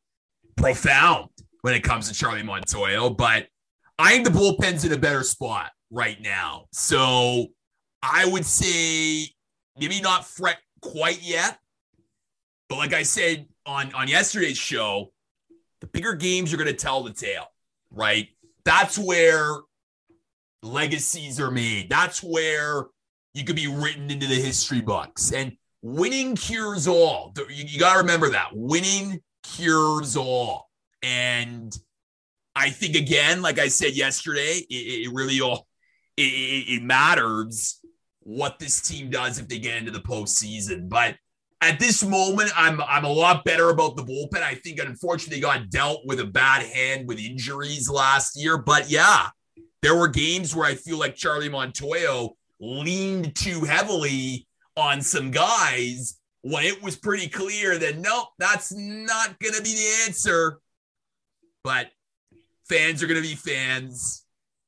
profound 0.57 1.29
when 1.61 1.75
it 1.75 1.83
comes 1.83 2.09
to 2.09 2.15
Charlie 2.15 2.43
Montoyo, 2.43 3.15
but 3.15 3.47
I 3.99 4.12
think 4.12 4.25
the 4.25 4.31
bullpen's 4.31 4.87
in 4.87 4.93
a 4.93 4.99
better 4.99 5.23
spot 5.23 5.71
right 5.91 6.21
now. 6.23 6.65
So 6.73 7.49
I 8.03 8.25
would 8.25 8.47
say 8.47 9.29
maybe 9.79 10.01
not 10.01 10.27
fret 10.27 10.57
quite 10.81 11.23
yet, 11.23 11.59
but 12.71 12.77
like 12.77 12.95
I 12.95 13.03
said 13.03 13.47
on 13.67 13.93
on 13.95 14.09
yesterday's 14.09 14.59
show, 14.59 15.13
the 15.81 15.87
bigger 15.87 16.15
games 16.15 16.53
are 16.53 16.57
going 16.57 16.69
to 16.69 16.75
tell 16.75 17.03
the 17.03 17.13
tale, 17.13 17.47
right? 17.91 18.29
That's 18.65 18.99
where 18.99 19.57
legacies 20.63 21.41
are 21.41 21.51
made. 21.51 21.91
That's 21.91 22.23
where 22.23 22.87
you 23.35 23.45
could 23.45 23.57
be 23.57 23.69
written 23.69 24.11
into 24.11 24.27
the 24.27 24.35
history 24.35 24.81
books. 24.81 25.33
And 25.33 25.57
winning 25.83 26.37
cures 26.37 26.89
all. 26.89 27.35
You, 27.37 27.64
you 27.67 27.79
got 27.79 27.95
to 27.95 28.01
remember 28.01 28.31
that. 28.31 28.51
Winning 28.53 29.21
cures 29.43 30.17
all. 30.17 30.71
And 31.03 31.77
I 32.55 32.71
think 32.71 32.97
again, 32.97 33.43
like 33.43 33.59
I 33.59 33.69
said 33.69 33.95
yesterday, 33.95 34.64
it, 34.71 34.75
it 35.07 35.12
really 35.12 35.41
all 35.41 35.69
it, 36.17 36.23
it, 36.23 36.83
matters 36.83 37.81
what 38.21 38.59
this 38.59 38.81
team 38.81 39.11
does 39.11 39.39
if 39.39 39.47
they 39.47 39.59
get 39.59 39.77
into 39.77 39.91
the 39.91 40.01
postseason. 40.01 40.89
But 40.89 41.17
at 41.61 41.79
this 41.81 42.05
moment, 42.05 42.51
I'm 42.55 42.81
I'm 42.83 43.05
a 43.05 43.13
lot 43.13 43.45
better 43.45 43.71
about 43.71 43.97
the 43.97 44.03
bullpen. 44.03 44.43
I 44.43 44.55
think 44.55 44.79
unfortunately 44.79 45.41
got 45.41 45.71
dealt 45.71 46.01
with 46.07 46.21
a 46.21 46.27
bad 46.27 46.67
hand 46.67 47.09
with 47.09 47.19
injuries 47.19 47.89
last 47.89 48.37
year. 48.37 48.59
But 48.59 48.91
yeah, 48.91 49.29
there 49.83 49.97
were 49.97 50.09
games 50.09 50.55
where 50.55 50.67
I 50.67 50.75
feel 50.75 50.99
like 50.99 51.15
Charlie 51.15 51.49
Montoyo 51.49 52.31
leaned 52.61 53.35
too 53.35 53.63
heavily 53.63 54.47
on 54.77 55.01
some 55.01 55.31
guys 55.31 56.19
when 56.43 56.65
it 56.65 56.83
was 56.83 56.97
pretty 56.97 57.29
clear 57.29 57.79
that 57.79 57.99
nope, 57.99 58.29
that's 58.39 58.73
not 58.73 59.39
to 59.55 59.63
be 59.63 59.75
the 59.75 60.05
answer. 60.07 60.61
But 61.65 61.89
fans 62.69 63.03
are 63.03 63.07
to 63.23 63.29
be 63.29 63.35
fans. 63.35 64.25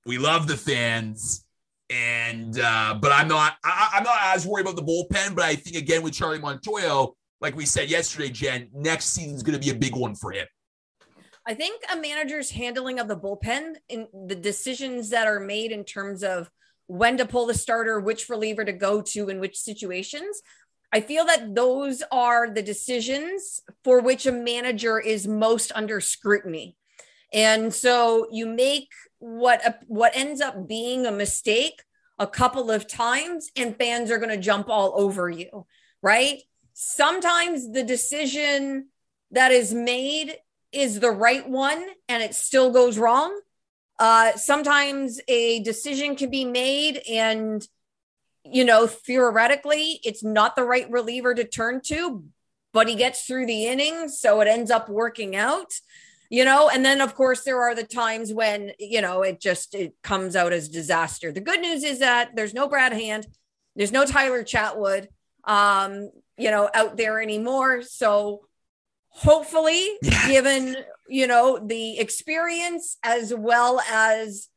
We 0.07 0.19
love 0.19 0.47
the 0.47 0.57
fans. 0.57 1.45
And 1.91 2.59
uh, 2.61 2.99
but 3.01 3.13
I'm 3.13 3.29
not 3.29 3.55
I, 3.65 3.93
I'm 3.95 4.05
not 4.05 4.19
as 4.23 4.47
worried 4.47 4.67
about 4.67 4.77
the 4.77 4.83
bullpen. 4.83 5.35
But 5.35 5.45
I 5.45 5.55
think 5.55 5.77
again 5.77 6.03
with 6.03 6.13
Charlie 6.13 6.39
Montoyo, 6.39 7.15
like 7.41 7.57
we 7.57 7.65
said 7.65 7.89
yesterday, 7.89 8.29
Jen, 8.29 8.69
next 8.75 9.07
season 9.07 9.35
is 9.35 9.43
going 9.43 9.59
to 9.59 9.65
be 9.65 9.75
a 9.75 9.79
big 9.79 9.97
one 9.97 10.15
for 10.15 10.33
him. 10.33 10.47
I 11.47 11.55
think 11.55 11.83
a 11.91 11.97
manager's 11.97 12.51
handling 12.51 12.99
of 12.99 13.09
the 13.09 13.17
bullpen 13.17 13.77
in 13.89 14.07
the 14.27 14.35
decisions 14.35 15.09
that 15.11 15.27
are 15.27 15.41
made 15.41 15.73
in 15.73 15.83
terms 15.83 16.23
of 16.23 16.51
when 16.89 17.17
to 17.17 17.25
pull 17.25 17.47
the 17.47 17.55
starter, 17.55 18.01
which 18.01 18.29
reliever 18.29 18.67
to 18.67 18.73
go 18.73 19.01
to 19.01 19.31
in 19.31 19.41
which 19.41 19.57
situations. 19.57 20.43
I 20.93 21.01
feel 21.01 21.25
that 21.27 21.55
those 21.55 22.03
are 22.11 22.51
the 22.51 22.63
decisions 22.63 23.63
for 23.85 24.01
which 24.01 24.27
a 24.27 24.33
manager 24.33 24.99
is 24.99 25.27
most 25.27 25.73
under 25.75 26.01
scrutiny. 26.01 26.77
And 27.33 27.73
so 27.73 28.27
you 28.31 28.47
make 28.47 28.89
what 29.19 29.65
a, 29.67 29.79
what 29.87 30.17
ends 30.17 30.41
up 30.41 30.69
being 30.69 31.07
a 31.07 31.13
mistake 31.13 31.83
a 32.19 32.27
couple 32.27 32.71
of 32.71 32.89
times 32.89 33.51
and 33.57 33.77
fans 33.77 34.11
are 34.11 34.19
going 34.19 34.31
to 34.31 34.37
jump 34.37 34.69
all 34.69 34.93
over 34.97 35.31
you, 35.31 35.67
right? 36.03 36.43
Sometimes 36.75 37.73
the 37.73 37.85
decision 37.85 38.89
that 39.31 39.53
is 39.53 39.73
made 39.73 40.37
is 40.73 41.01
the 41.01 41.11
right 41.11 41.49
one 41.49 41.85
and 42.09 42.23
it 42.23 42.35
still 42.35 42.71
goes 42.71 42.99
wrong. 42.99 43.39
Uh, 43.99 44.33
sometimes 44.37 45.21
a 45.29 45.61
decision 45.61 46.15
can 46.17 46.31
be 46.31 46.45
made 46.45 47.01
and 47.11 47.67
you 48.45 48.65
know 48.65 48.87
theoretically 48.87 50.01
it's 50.05 50.23
not 50.23 50.55
the 50.57 50.63
right 50.63 50.91
reliever 50.91 51.35
to 51.35 51.45
turn 51.45 51.81
to 51.81 52.25
but 52.73 52.89
he 52.89 52.95
gets 52.95 53.25
through 53.25 53.45
the 53.45 53.67
innings 53.67 54.19
so 54.19 54.41
it 54.41 54.49
ends 54.49 54.71
up 54.71 54.89
working 54.89 55.35
out 55.35 55.73
you 56.31 56.45
know 56.45 56.69
and 56.69 56.85
then 56.85 57.01
of 57.01 57.15
course 57.15 57.43
there 57.43 57.63
are 57.63 57.75
the 57.75 57.85
times 57.85 58.33
when 58.33 58.73
you 58.79 59.01
know 59.01 59.23
it 59.23 59.41
just 59.41 59.75
it 59.75 59.95
comes 60.03 60.37
out 60.37 60.53
as 60.53 60.69
disaster 60.69 61.33
the 61.33 61.41
good 61.41 61.61
news 61.61 61.83
is 61.85 62.01
that 62.01 62.31
there's 62.35 62.55
no 62.55 62.69
brad 62.69 62.93
hand 62.93 63.27
there's 63.77 63.93
no 63.93 64.05
tyler 64.05 64.43
chatwood 64.43 65.07
um 65.45 66.11
you 66.37 66.51
know 66.51 66.69
out 66.75 66.97
there 66.97 67.21
anymore 67.21 67.83
so 67.83 68.43
hopefully 69.09 69.89
yeah. 70.03 70.29
given 70.29 70.77
you 71.09 71.27
know 71.27 71.59
the 71.65 71.99
experience 71.99 72.99
as 73.03 73.33
well 73.35 73.81
as 73.91 74.49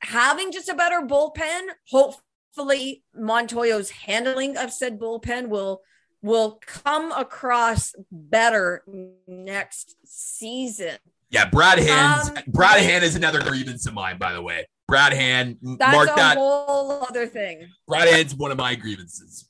having 0.00 0.52
just 0.52 0.68
a 0.68 0.74
better 0.74 1.00
bullpen 1.00 1.62
hopefully 1.88 3.02
montoyo's 3.14 3.90
handling 3.90 4.56
of 4.56 4.72
said 4.72 4.98
bullpen 4.98 5.48
will 5.48 5.80
will 6.22 6.60
come 6.64 7.12
across 7.12 7.94
better 8.10 8.84
next 9.26 9.96
season. 10.04 10.96
Yeah, 11.30 11.48
Brad 11.48 11.78
Hand. 11.78 12.38
Um, 12.38 12.44
Brad 12.46 12.82
Hand 12.82 13.04
is 13.04 13.16
another 13.16 13.40
grievance 13.40 13.86
of 13.86 13.94
mine, 13.94 14.18
by 14.18 14.32
the 14.32 14.42
way. 14.42 14.66
Brad 14.86 15.12
Hand. 15.12 15.56
That's 15.62 15.96
mark 15.96 16.10
a 16.10 16.14
that. 16.16 16.36
whole 16.36 17.04
other 17.04 17.26
thing. 17.26 17.68
Brad 17.88 18.08
Hand's 18.08 18.34
one 18.34 18.50
of 18.50 18.58
my 18.58 18.74
grievances. 18.74 19.48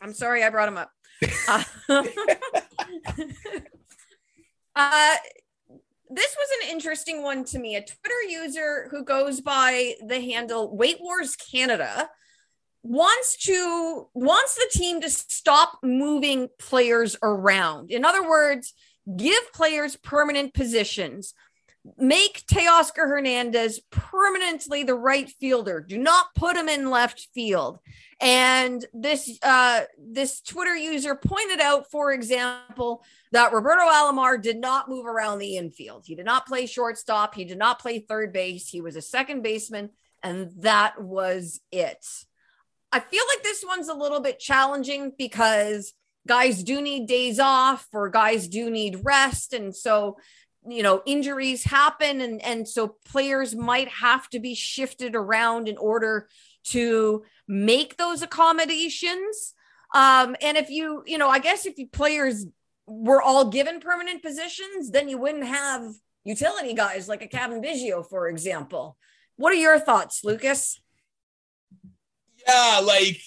I'm 0.00 0.12
sorry 0.12 0.44
I 0.44 0.50
brought 0.50 0.68
him 0.68 0.76
up. 0.76 0.90
uh, 1.48 1.64
uh, 4.76 5.16
this 6.10 6.36
was 6.36 6.48
an 6.62 6.70
interesting 6.70 7.22
one 7.22 7.44
to 7.44 7.58
me. 7.58 7.76
A 7.76 7.80
Twitter 7.80 8.22
user 8.28 8.88
who 8.90 9.04
goes 9.04 9.40
by 9.40 9.94
the 10.06 10.20
handle 10.20 10.76
Weight 10.76 10.98
Wars 11.00 11.36
Canada 11.36 12.08
wants 12.88 13.36
to 13.36 14.08
wants 14.14 14.54
the 14.54 14.68
team 14.72 15.02
to 15.02 15.10
stop 15.10 15.78
moving 15.82 16.48
players 16.58 17.16
around. 17.22 17.90
In 17.90 18.04
other 18.04 18.26
words, 18.26 18.72
give 19.14 19.52
players 19.52 19.96
permanent 19.96 20.54
positions. 20.54 21.34
Make 21.96 22.44
Teoscar 22.46 23.08
Hernandez 23.08 23.80
permanently 23.90 24.84
the 24.84 24.94
right 24.94 25.28
fielder. 25.28 25.80
Do 25.80 25.98
not 25.98 26.34
put 26.34 26.56
him 26.56 26.68
in 26.68 26.90
left 26.90 27.28
field. 27.34 27.78
And 28.20 28.84
this 28.94 29.38
uh, 29.42 29.82
this 29.98 30.40
Twitter 30.40 30.74
user 30.74 31.14
pointed 31.14 31.60
out, 31.60 31.90
for 31.90 32.12
example, 32.12 33.04
that 33.32 33.52
Roberto 33.52 33.82
Alomar 33.82 34.40
did 34.40 34.58
not 34.58 34.88
move 34.88 35.04
around 35.04 35.38
the 35.38 35.58
infield. 35.58 36.04
He 36.06 36.14
did 36.14 36.26
not 36.26 36.46
play 36.46 36.64
shortstop. 36.64 37.34
He 37.34 37.44
did 37.44 37.58
not 37.58 37.80
play 37.80 37.98
third 37.98 38.32
base. 38.32 38.68
He 38.68 38.80
was 38.80 38.96
a 38.96 39.02
second 39.02 39.42
baseman, 39.42 39.90
and 40.22 40.50
that 40.58 41.00
was 41.00 41.60
it. 41.70 42.04
I 42.92 43.00
feel 43.00 43.24
like 43.34 43.42
this 43.42 43.64
one's 43.66 43.88
a 43.88 43.94
little 43.94 44.20
bit 44.20 44.38
challenging 44.38 45.12
because 45.16 45.92
guys 46.26 46.62
do 46.62 46.80
need 46.80 47.06
days 47.06 47.38
off 47.38 47.86
or 47.92 48.08
guys 48.08 48.48
do 48.48 48.70
need 48.70 49.00
rest. 49.04 49.52
And 49.52 49.74
so, 49.74 50.18
you 50.66 50.82
know, 50.82 51.02
injuries 51.06 51.64
happen. 51.64 52.20
And, 52.20 52.42
and 52.42 52.68
so 52.68 52.96
players 53.04 53.54
might 53.54 53.88
have 53.88 54.28
to 54.30 54.40
be 54.40 54.54
shifted 54.54 55.14
around 55.14 55.68
in 55.68 55.76
order 55.76 56.28
to 56.64 57.24
make 57.46 57.96
those 57.96 58.22
accommodations. 58.22 59.54
Um, 59.94 60.36
and 60.42 60.56
if 60.56 60.70
you, 60.70 61.02
you 61.06 61.18
know, 61.18 61.28
I 61.28 61.38
guess 61.38 61.66
if 61.66 61.78
you 61.78 61.88
players 61.88 62.46
were 62.86 63.22
all 63.22 63.50
given 63.50 63.80
permanent 63.80 64.22
positions, 64.22 64.90
then 64.90 65.08
you 65.08 65.18
wouldn't 65.18 65.46
have 65.46 65.82
utility 66.24 66.74
guys 66.74 67.08
like 67.08 67.22
a 67.22 67.28
Cavan 67.28 67.62
Biggio, 67.62 68.06
for 68.06 68.28
example. 68.28 68.96
What 69.36 69.52
are 69.52 69.56
your 69.56 69.78
thoughts, 69.78 70.24
Lucas? 70.24 70.80
Yeah, 72.48 72.80
like 72.82 73.20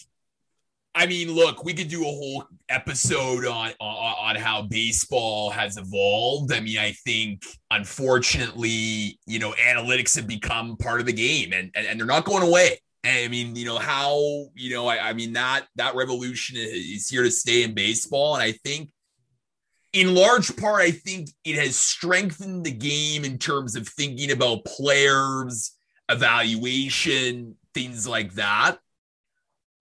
I 0.93 1.05
mean, 1.05 1.31
look, 1.31 1.63
we 1.63 1.73
could 1.73 1.87
do 1.87 2.01
a 2.01 2.05
whole 2.05 2.43
episode 2.67 3.45
on, 3.45 3.71
on 3.79 4.15
on 4.29 4.35
how 4.35 4.63
baseball 4.63 5.49
has 5.51 5.77
evolved. 5.77 6.51
I 6.51 6.59
mean, 6.59 6.77
I 6.77 6.91
think 6.91 7.43
unfortunately, 7.69 9.19
you 9.25 9.39
know, 9.39 9.53
analytics 9.53 10.15
have 10.15 10.27
become 10.27 10.75
part 10.77 10.99
of 10.99 11.05
the 11.05 11.13
game, 11.13 11.53
and 11.53 11.71
and, 11.75 11.87
and 11.87 11.99
they're 11.99 12.07
not 12.07 12.25
going 12.25 12.43
away. 12.43 12.79
I 13.05 13.27
mean, 13.29 13.55
you 13.55 13.65
know 13.65 13.77
how 13.77 14.19
you 14.55 14.73
know, 14.73 14.87
I, 14.87 15.09
I 15.09 15.13
mean 15.13 15.33
that 15.33 15.67
that 15.75 15.95
revolution 15.95 16.57
is 16.59 17.07
here 17.07 17.23
to 17.23 17.31
stay 17.31 17.63
in 17.63 17.73
baseball, 17.73 18.35
and 18.35 18.43
I 18.43 18.51
think 18.51 18.91
in 19.93 20.13
large 20.15 20.55
part, 20.57 20.81
I 20.81 20.91
think 20.91 21.29
it 21.45 21.55
has 21.55 21.75
strengthened 21.75 22.65
the 22.65 22.71
game 22.71 23.23
in 23.23 23.37
terms 23.37 23.75
of 23.75 23.87
thinking 23.87 24.31
about 24.31 24.65
players, 24.65 25.71
evaluation, 26.09 27.55
things 27.73 28.07
like 28.07 28.33
that. 28.33 28.79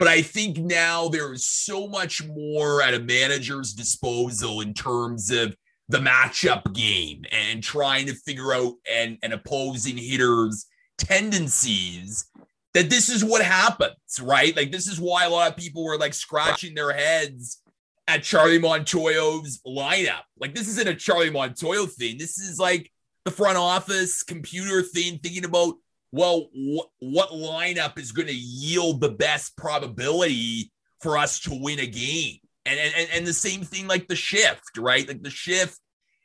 But 0.01 0.09
I 0.09 0.23
think 0.23 0.57
now 0.57 1.09
there 1.09 1.31
is 1.35 1.45
so 1.45 1.87
much 1.87 2.27
more 2.27 2.81
at 2.81 2.95
a 2.95 3.01
manager's 3.01 3.75
disposal 3.75 4.63
in 4.63 4.73
terms 4.73 5.31
of 5.31 5.55
the 5.91 5.99
matchup 5.99 6.73
game 6.73 7.27
and 7.31 7.63
trying 7.63 8.07
to 8.07 8.15
figure 8.15 8.55
out 8.55 8.73
an, 8.91 9.19
an 9.23 9.35
opposing 9.35 9.99
hitter's 9.99 10.65
tendencies 10.97 12.31
that 12.73 12.89
this 12.89 13.11
is 13.11 13.23
what 13.23 13.45
happens, 13.45 13.95
right? 14.23 14.57
Like, 14.57 14.73
this 14.73 14.89
is 14.89 14.99
why 14.99 15.27
a 15.27 15.31
lot 15.31 15.51
of 15.51 15.59
people 15.59 15.85
were 15.85 15.99
like 15.99 16.15
scratching 16.15 16.75
their 16.75 16.93
heads 16.95 17.61
at 18.09 18.23
Charlie 18.23 18.59
Montoyo's 18.59 19.61
lineup. 19.67 20.23
Like, 20.39 20.55
this 20.55 20.69
isn't 20.69 20.89
a 20.89 20.95
Charlie 20.95 21.31
Montoyo 21.31 21.87
thing. 21.91 22.17
This 22.17 22.39
is 22.39 22.59
like 22.59 22.91
the 23.27 23.31
front 23.31 23.59
office 23.59 24.23
computer 24.23 24.81
thing, 24.81 25.19
thinking 25.19 25.45
about 25.45 25.75
well, 26.13 26.49
wh- 26.55 27.03
what 27.03 27.31
lineup 27.31 27.99
is 27.99 28.13
going 28.13 28.29
to 28.29 28.35
yield 28.35 29.01
the 29.01 29.11
best 29.11 29.57
probability 29.57 30.73
for 31.01 31.17
us 31.17 31.41
to 31.41 31.51
win 31.55 31.79
a 31.79 31.87
game? 31.87 32.37
And, 32.67 32.79
and 32.79 33.09
and 33.13 33.27
the 33.27 33.33
same 33.33 33.63
thing 33.63 33.89
like 33.89 34.07
the 34.07 34.17
shift, 34.17 34.77
right? 34.77 35.07
Like 35.07 35.23
the 35.23 35.31
shift 35.31 35.79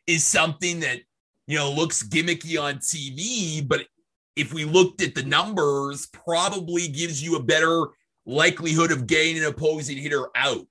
is 0.05 0.23
something 0.23 0.81
that 0.81 0.99
you 1.47 1.57
know 1.57 1.71
looks 1.71 2.03
gimmicky 2.03 2.61
on 2.61 2.75
TV, 2.75 3.65
but 3.67 3.85
if 4.35 4.53
we 4.53 4.65
looked 4.65 5.01
at 5.01 5.15
the 5.15 5.23
numbers, 5.23 6.07
probably 6.07 6.87
gives 6.87 7.23
you 7.23 7.35
a 7.35 7.43
better 7.43 7.87
likelihood 8.25 8.91
of 8.91 9.07
getting 9.07 9.37
an 9.37 9.45
opposing 9.45 9.97
hitter 9.97 10.27
out. 10.35 10.65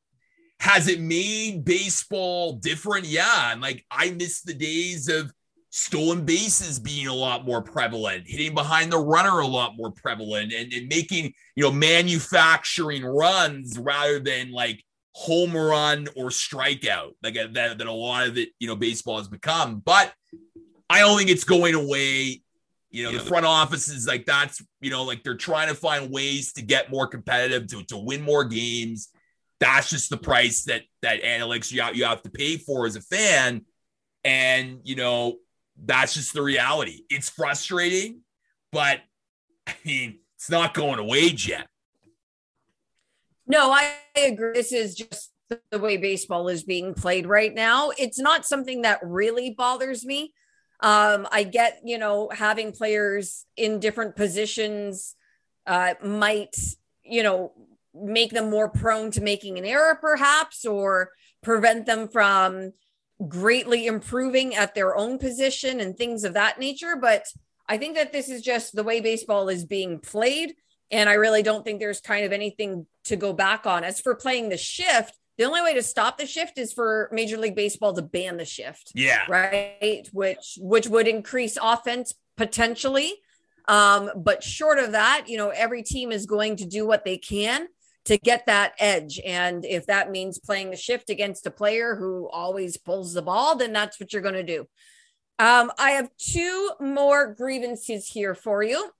Has 0.60 0.88
it 0.88 1.00
made 1.00 1.64
baseball 1.64 2.54
different? 2.54 3.06
Yeah. 3.06 3.52
And 3.52 3.60
like 3.60 3.84
I 3.90 4.10
miss 4.10 4.42
the 4.42 4.54
days 4.54 5.08
of 5.08 5.32
stolen 5.76 6.24
bases 6.24 6.78
being 6.78 7.08
a 7.08 7.12
lot 7.12 7.44
more 7.44 7.60
prevalent, 7.60 8.22
hitting 8.28 8.54
behind 8.54 8.92
the 8.92 8.96
runner 8.96 9.40
a 9.40 9.46
lot 9.46 9.76
more 9.76 9.90
prevalent, 9.90 10.52
and, 10.52 10.72
and 10.72 10.86
making, 10.86 11.32
you 11.56 11.64
know, 11.64 11.72
manufacturing 11.72 13.04
runs 13.04 13.76
rather 13.76 14.20
than 14.20 14.52
like 14.52 14.80
home 15.14 15.52
run 15.52 16.06
or 16.14 16.26
strikeout, 16.26 17.14
like 17.24 17.36
uh, 17.36 17.48
that, 17.50 17.78
that 17.78 17.86
a 17.88 17.92
lot 17.92 18.28
of 18.28 18.38
it, 18.38 18.50
you 18.60 18.68
know, 18.68 18.76
baseball 18.76 19.18
has 19.18 19.26
become. 19.26 19.82
But 19.84 20.14
I 20.88 21.00
don't 21.00 21.18
think 21.18 21.28
it's 21.28 21.42
going 21.42 21.74
away. 21.74 22.42
You 22.90 23.02
know, 23.02 23.10
the 23.10 23.18
front 23.18 23.44
offices 23.44 24.06
like 24.06 24.26
that's, 24.26 24.62
you 24.80 24.90
know, 24.90 25.02
like 25.02 25.24
they're 25.24 25.34
trying 25.34 25.66
to 25.66 25.74
find 25.74 26.12
ways 26.12 26.52
to 26.52 26.62
get 26.62 26.88
more 26.88 27.08
competitive, 27.08 27.66
to, 27.66 27.82
to 27.86 27.96
win 27.96 28.22
more 28.22 28.44
games. 28.44 29.08
That's 29.58 29.90
just 29.90 30.08
the 30.08 30.18
price 30.18 30.62
that 30.66 30.82
that 31.02 31.24
analytics 31.24 31.72
you 31.72 31.82
you 31.94 32.04
have 32.04 32.22
to 32.22 32.30
pay 32.30 32.58
for 32.58 32.86
as 32.86 32.94
a 32.94 33.00
fan. 33.00 33.64
And, 34.22 34.78
you 34.84 34.94
know, 34.94 35.38
that's 35.86 36.14
just 36.14 36.34
the 36.34 36.42
reality. 36.42 37.02
It's 37.10 37.28
frustrating, 37.28 38.20
but 38.72 39.00
I 39.66 39.74
mean, 39.84 40.18
it's 40.36 40.50
not 40.50 40.74
going 40.74 40.98
away 40.98 41.34
yet. 41.36 41.68
No, 43.46 43.70
I 43.70 43.94
agree. 44.16 44.54
This 44.54 44.72
is 44.72 44.94
just 44.94 45.30
the 45.70 45.78
way 45.78 45.96
baseball 45.96 46.48
is 46.48 46.64
being 46.64 46.94
played 46.94 47.26
right 47.26 47.54
now. 47.54 47.90
It's 47.98 48.18
not 48.18 48.46
something 48.46 48.82
that 48.82 49.00
really 49.02 49.50
bothers 49.50 50.04
me. 50.04 50.32
Um, 50.80 51.26
I 51.30 51.44
get, 51.44 51.80
you 51.84 51.98
know, 51.98 52.30
having 52.32 52.72
players 52.72 53.44
in 53.56 53.80
different 53.80 54.16
positions 54.16 55.14
uh, 55.66 55.94
might, 56.02 56.56
you 57.04 57.22
know, 57.22 57.52
make 57.94 58.32
them 58.32 58.50
more 58.50 58.68
prone 58.68 59.10
to 59.12 59.20
making 59.20 59.58
an 59.58 59.64
error, 59.64 59.96
perhaps, 60.00 60.64
or 60.64 61.10
prevent 61.42 61.86
them 61.86 62.08
from 62.08 62.72
greatly 63.28 63.86
improving 63.86 64.54
at 64.54 64.74
their 64.74 64.96
own 64.96 65.18
position 65.18 65.80
and 65.80 65.96
things 65.96 66.24
of 66.24 66.34
that 66.34 66.58
nature. 66.58 66.96
But 67.00 67.26
I 67.68 67.78
think 67.78 67.96
that 67.96 68.12
this 68.12 68.28
is 68.28 68.42
just 68.42 68.74
the 68.74 68.82
way 68.82 69.00
baseball 69.00 69.48
is 69.48 69.64
being 69.64 69.98
played. 69.98 70.54
And 70.90 71.08
I 71.08 71.14
really 71.14 71.42
don't 71.42 71.64
think 71.64 71.80
there's 71.80 72.00
kind 72.00 72.24
of 72.24 72.32
anything 72.32 72.86
to 73.04 73.16
go 73.16 73.32
back 73.32 73.66
on. 73.66 73.84
As 73.84 74.00
for 74.00 74.14
playing 74.14 74.48
the 74.48 74.56
shift, 74.56 75.16
the 75.38 75.44
only 75.44 75.62
way 75.62 75.74
to 75.74 75.82
stop 75.82 76.18
the 76.18 76.26
shift 76.26 76.58
is 76.58 76.72
for 76.72 77.08
Major 77.12 77.36
League 77.36 77.56
Baseball 77.56 77.92
to 77.94 78.02
ban 78.02 78.36
the 78.36 78.44
shift. 78.44 78.92
Yeah. 78.94 79.24
Right. 79.28 80.08
Which 80.12 80.58
which 80.60 80.86
would 80.86 81.08
increase 81.08 81.58
offense 81.60 82.14
potentially. 82.36 83.14
Um, 83.66 84.10
but 84.16 84.42
short 84.44 84.78
of 84.78 84.92
that, 84.92 85.24
you 85.26 85.38
know, 85.38 85.48
every 85.48 85.82
team 85.82 86.12
is 86.12 86.26
going 86.26 86.56
to 86.56 86.66
do 86.66 86.86
what 86.86 87.04
they 87.04 87.16
can 87.16 87.66
to 88.04 88.18
get 88.18 88.46
that 88.46 88.74
edge. 88.78 89.20
And 89.24 89.64
if 89.64 89.86
that 89.86 90.10
means 90.10 90.38
playing 90.38 90.70
the 90.70 90.76
shift 90.76 91.10
against 91.10 91.46
a 91.46 91.50
player 91.50 91.96
who 91.96 92.28
always 92.28 92.76
pulls 92.76 93.14
the 93.14 93.22
ball, 93.22 93.56
then 93.56 93.72
that's 93.72 93.98
what 93.98 94.12
you're 94.12 94.22
going 94.22 94.34
to 94.34 94.42
do. 94.42 94.66
Um, 95.38 95.72
I 95.78 95.92
have 95.92 96.10
two 96.16 96.70
more 96.80 97.34
grievances 97.34 98.06
here 98.06 98.34
for 98.34 98.62
you. 98.62 98.90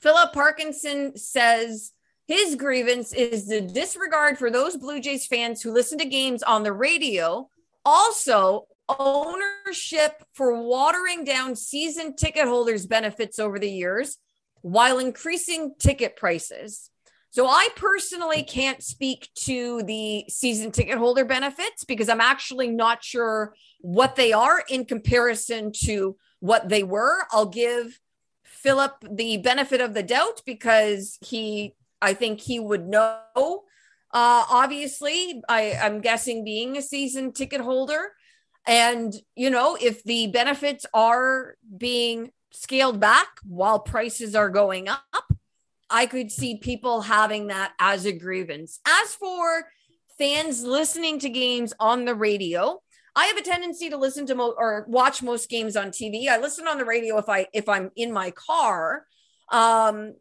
Philip 0.00 0.32
Parkinson 0.32 1.16
says 1.16 1.92
his 2.26 2.54
grievance 2.54 3.12
is 3.12 3.46
the 3.46 3.60
disregard 3.60 4.38
for 4.38 4.50
those 4.50 4.76
Blue 4.76 5.00
Jays 5.00 5.26
fans 5.26 5.60
who 5.60 5.72
listen 5.72 5.98
to 5.98 6.04
games 6.04 6.42
on 6.42 6.62
the 6.62 6.72
radio. 6.72 7.48
Also, 7.84 8.66
ownership 8.88 10.22
for 10.34 10.62
watering 10.62 11.24
down 11.24 11.56
season 11.56 12.14
ticket 12.16 12.46
holders' 12.46 12.86
benefits 12.86 13.38
over 13.38 13.58
the 13.58 13.70
years 13.70 14.18
while 14.62 14.98
increasing 14.98 15.74
ticket 15.78 16.16
prices. 16.16 16.90
So 17.32 17.46
I 17.46 17.70
personally 17.76 18.42
can't 18.42 18.82
speak 18.82 19.30
to 19.46 19.82
the 19.84 20.26
season 20.28 20.70
ticket 20.70 20.98
holder 20.98 21.24
benefits 21.24 21.82
because 21.82 22.10
I'm 22.10 22.20
actually 22.20 22.68
not 22.68 23.02
sure 23.02 23.54
what 23.80 24.16
they 24.16 24.34
are 24.34 24.62
in 24.68 24.84
comparison 24.84 25.72
to 25.84 26.18
what 26.40 26.68
they 26.68 26.82
were. 26.82 27.24
I'll 27.30 27.46
give 27.46 27.98
Philip 28.44 28.96
the 29.10 29.38
benefit 29.38 29.80
of 29.80 29.94
the 29.94 30.02
doubt 30.02 30.42
because 30.44 31.16
he, 31.22 31.74
I 32.02 32.12
think 32.12 32.38
he 32.38 32.60
would 32.60 32.86
know. 32.86 33.22
Uh, 33.34 34.44
obviously, 34.50 35.42
I, 35.48 35.72
I'm 35.80 36.02
guessing 36.02 36.44
being 36.44 36.76
a 36.76 36.82
season 36.82 37.32
ticket 37.32 37.62
holder. 37.62 38.12
And, 38.66 39.14
you 39.36 39.48
know, 39.48 39.78
if 39.80 40.04
the 40.04 40.26
benefits 40.26 40.84
are 40.92 41.56
being 41.78 42.32
scaled 42.50 43.00
back 43.00 43.28
while 43.42 43.78
prices 43.78 44.34
are 44.34 44.50
going 44.50 44.90
up, 44.90 45.31
I 45.92 46.06
could 46.06 46.32
see 46.32 46.56
people 46.56 47.02
having 47.02 47.48
that 47.48 47.72
as 47.78 48.06
a 48.06 48.12
grievance. 48.12 48.80
As 48.86 49.14
for 49.14 49.66
fans 50.18 50.64
listening 50.64 51.18
to 51.20 51.28
games 51.28 51.74
on 51.78 52.06
the 52.06 52.14
radio, 52.14 52.80
I 53.14 53.26
have 53.26 53.36
a 53.36 53.42
tendency 53.42 53.90
to 53.90 53.98
listen 53.98 54.24
to 54.26 54.34
mo- 54.34 54.54
or 54.56 54.86
watch 54.88 55.22
most 55.22 55.50
games 55.50 55.76
on 55.76 55.90
TV. 55.90 56.28
I 56.28 56.38
listen 56.38 56.66
on 56.66 56.78
the 56.78 56.86
radio 56.86 57.18
if 57.18 57.28
I 57.28 57.46
if 57.52 57.68
I'm 57.68 57.90
in 57.94 58.10
my 58.10 58.30
car. 58.30 59.04
Um, 59.50 60.14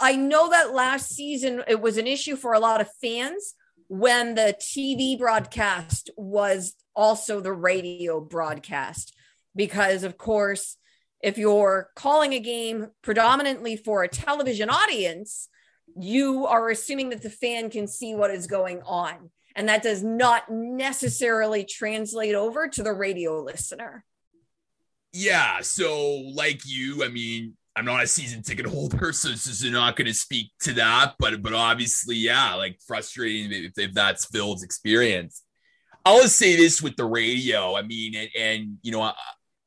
I 0.00 0.16
know 0.16 0.48
that 0.48 0.74
last 0.74 1.10
season 1.10 1.62
it 1.68 1.80
was 1.80 1.98
an 1.98 2.06
issue 2.06 2.34
for 2.34 2.54
a 2.54 2.60
lot 2.60 2.80
of 2.80 2.88
fans 3.00 3.54
when 3.88 4.34
the 4.34 4.56
TV 4.58 5.18
broadcast 5.18 6.08
was 6.16 6.74
also 6.96 7.40
the 7.40 7.52
radio 7.52 8.18
broadcast 8.18 9.14
because 9.54 10.02
of 10.02 10.16
course 10.16 10.78
if 11.22 11.38
you're 11.38 11.90
calling 11.94 12.32
a 12.34 12.40
game 12.40 12.88
predominantly 13.02 13.76
for 13.76 14.02
a 14.02 14.08
television 14.08 14.68
audience, 14.68 15.48
you 15.96 16.46
are 16.46 16.68
assuming 16.68 17.10
that 17.10 17.22
the 17.22 17.30
fan 17.30 17.70
can 17.70 17.86
see 17.86 18.14
what 18.14 18.30
is 18.30 18.46
going 18.46 18.82
on. 18.82 19.30
And 19.54 19.68
that 19.68 19.82
does 19.82 20.02
not 20.02 20.50
necessarily 20.50 21.64
translate 21.64 22.34
over 22.34 22.68
to 22.68 22.82
the 22.82 22.92
radio 22.92 23.40
listener. 23.40 24.04
Yeah. 25.12 25.60
So, 25.60 26.22
like 26.34 26.62
you, 26.64 27.04
I 27.04 27.08
mean, 27.08 27.54
I'm 27.76 27.84
not 27.84 28.02
a 28.02 28.06
season 28.06 28.42
ticket 28.42 28.66
holder, 28.66 29.12
so, 29.12 29.28
this 29.28 29.46
is 29.46 29.62
not 29.70 29.96
going 29.96 30.06
to 30.06 30.14
speak 30.14 30.48
to 30.62 30.72
that. 30.74 31.14
But 31.18 31.42
but 31.42 31.52
obviously, 31.52 32.16
yeah, 32.16 32.54
like 32.54 32.78
frustrating 32.86 33.52
if, 33.52 33.72
if 33.76 33.92
that's 33.92 34.24
Phil's 34.24 34.62
experience. 34.62 35.42
I'll 36.04 36.28
say 36.28 36.56
this 36.56 36.82
with 36.82 36.96
the 36.96 37.04
radio. 37.04 37.76
I 37.76 37.82
mean, 37.82 38.16
and, 38.16 38.30
and 38.36 38.78
you 38.82 38.90
know, 38.90 39.12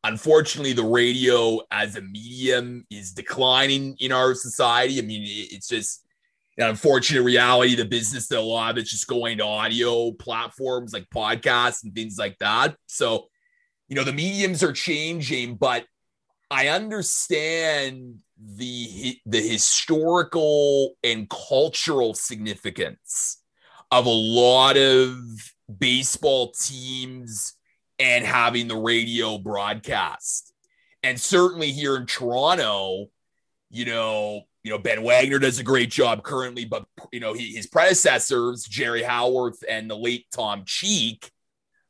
unfortunately 0.07 0.73
the 0.73 0.83
radio 0.83 1.59
as 1.71 1.95
a 1.95 2.01
medium 2.01 2.85
is 2.89 3.11
declining 3.11 3.95
in 3.99 4.11
our 4.11 4.33
society. 4.33 4.99
I 4.99 5.01
mean 5.01 5.23
it's 5.25 5.67
just 5.67 6.05
an 6.57 6.69
unfortunate 6.69 7.23
reality 7.23 7.75
the 7.75 7.85
business 7.85 8.27
that 8.29 8.39
a 8.39 8.41
lot 8.41 8.71
of 8.71 8.77
it's 8.77 8.91
just 8.91 9.07
going 9.07 9.37
to 9.39 9.43
audio 9.43 10.11
platforms 10.11 10.93
like 10.93 11.09
podcasts 11.09 11.83
and 11.83 11.93
things 11.93 12.17
like 12.17 12.37
that. 12.39 12.75
So 12.87 13.27
you 13.87 13.95
know 13.95 14.03
the 14.03 14.13
mediums 14.13 14.63
are 14.63 14.73
changing 14.73 15.55
but 15.55 15.85
i 16.49 16.67
understand 16.67 18.15
the 18.37 19.17
the 19.25 19.41
historical 19.41 20.95
and 21.03 21.29
cultural 21.29 22.13
significance 22.13 23.41
of 23.91 24.05
a 24.05 24.09
lot 24.09 24.77
of 24.77 25.15
baseball 25.79 26.51
teams 26.51 27.53
and 27.99 28.25
having 28.25 28.67
the 28.67 28.75
radio 28.75 29.37
broadcast. 29.37 30.53
And 31.03 31.19
certainly 31.19 31.71
here 31.71 31.95
in 31.95 32.05
Toronto, 32.05 33.07
you 33.69 33.85
know, 33.85 34.41
you 34.63 34.71
know, 34.71 34.79
Ben 34.79 35.03
Wagner 35.03 35.37
does 35.37 35.59
a 35.59 35.63
great 35.63 35.91
job 35.91 36.23
currently, 36.23 36.65
but 36.65 36.85
you 37.11 37.19
know, 37.19 37.33
he, 37.33 37.55
his 37.55 37.67
predecessors, 37.67 38.63
Jerry 38.63 39.03
Howarth 39.03 39.63
and 39.69 39.89
the 39.89 39.95
late 39.95 40.25
Tom 40.33 40.63
Cheek, 40.65 41.29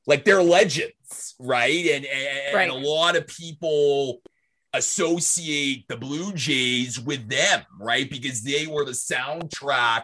like 0.05 0.25
they're 0.25 0.43
legends, 0.43 1.35
right? 1.39 1.85
And, 1.85 2.05
and, 2.05 2.55
right. 2.55 2.69
and 2.69 2.71
a 2.71 2.87
lot 2.87 3.15
of 3.15 3.27
people 3.27 4.21
associate 4.73 5.87
the 5.87 5.95
Blue 5.95 6.33
Jays 6.33 6.99
with 6.99 7.29
them, 7.29 7.63
right? 7.79 8.09
Because 8.09 8.43
they 8.43 8.67
were 8.67 8.83
the 8.83 8.91
soundtrack 8.91 10.03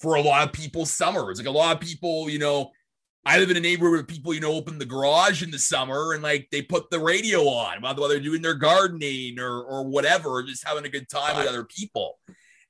for 0.00 0.16
a 0.16 0.20
lot 0.20 0.46
of 0.46 0.52
people's 0.52 0.92
summers. 0.92 1.38
Like 1.38 1.46
a 1.46 1.50
lot 1.50 1.74
of 1.74 1.80
people, 1.80 2.28
you 2.28 2.38
know, 2.38 2.72
I 3.24 3.38
live 3.38 3.50
in 3.50 3.56
a 3.56 3.60
neighborhood 3.60 3.92
where 3.92 4.02
people, 4.02 4.34
you 4.34 4.40
know, 4.40 4.52
open 4.52 4.78
the 4.78 4.84
garage 4.84 5.42
in 5.42 5.50
the 5.50 5.58
summer 5.58 6.12
and 6.12 6.22
like 6.22 6.48
they 6.50 6.62
put 6.62 6.90
the 6.90 6.98
radio 6.98 7.46
on 7.46 7.80
while 7.80 7.94
they're 8.08 8.18
doing 8.18 8.42
their 8.42 8.54
gardening 8.54 9.38
or 9.38 9.62
or 9.62 9.84
whatever, 9.84 10.30
or 10.30 10.42
just 10.42 10.66
having 10.66 10.84
a 10.84 10.88
good 10.88 11.08
time 11.08 11.36
with 11.36 11.46
other 11.46 11.64
people. 11.64 12.18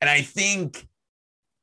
And 0.01 0.11
I 0.11 0.21
think 0.21 0.87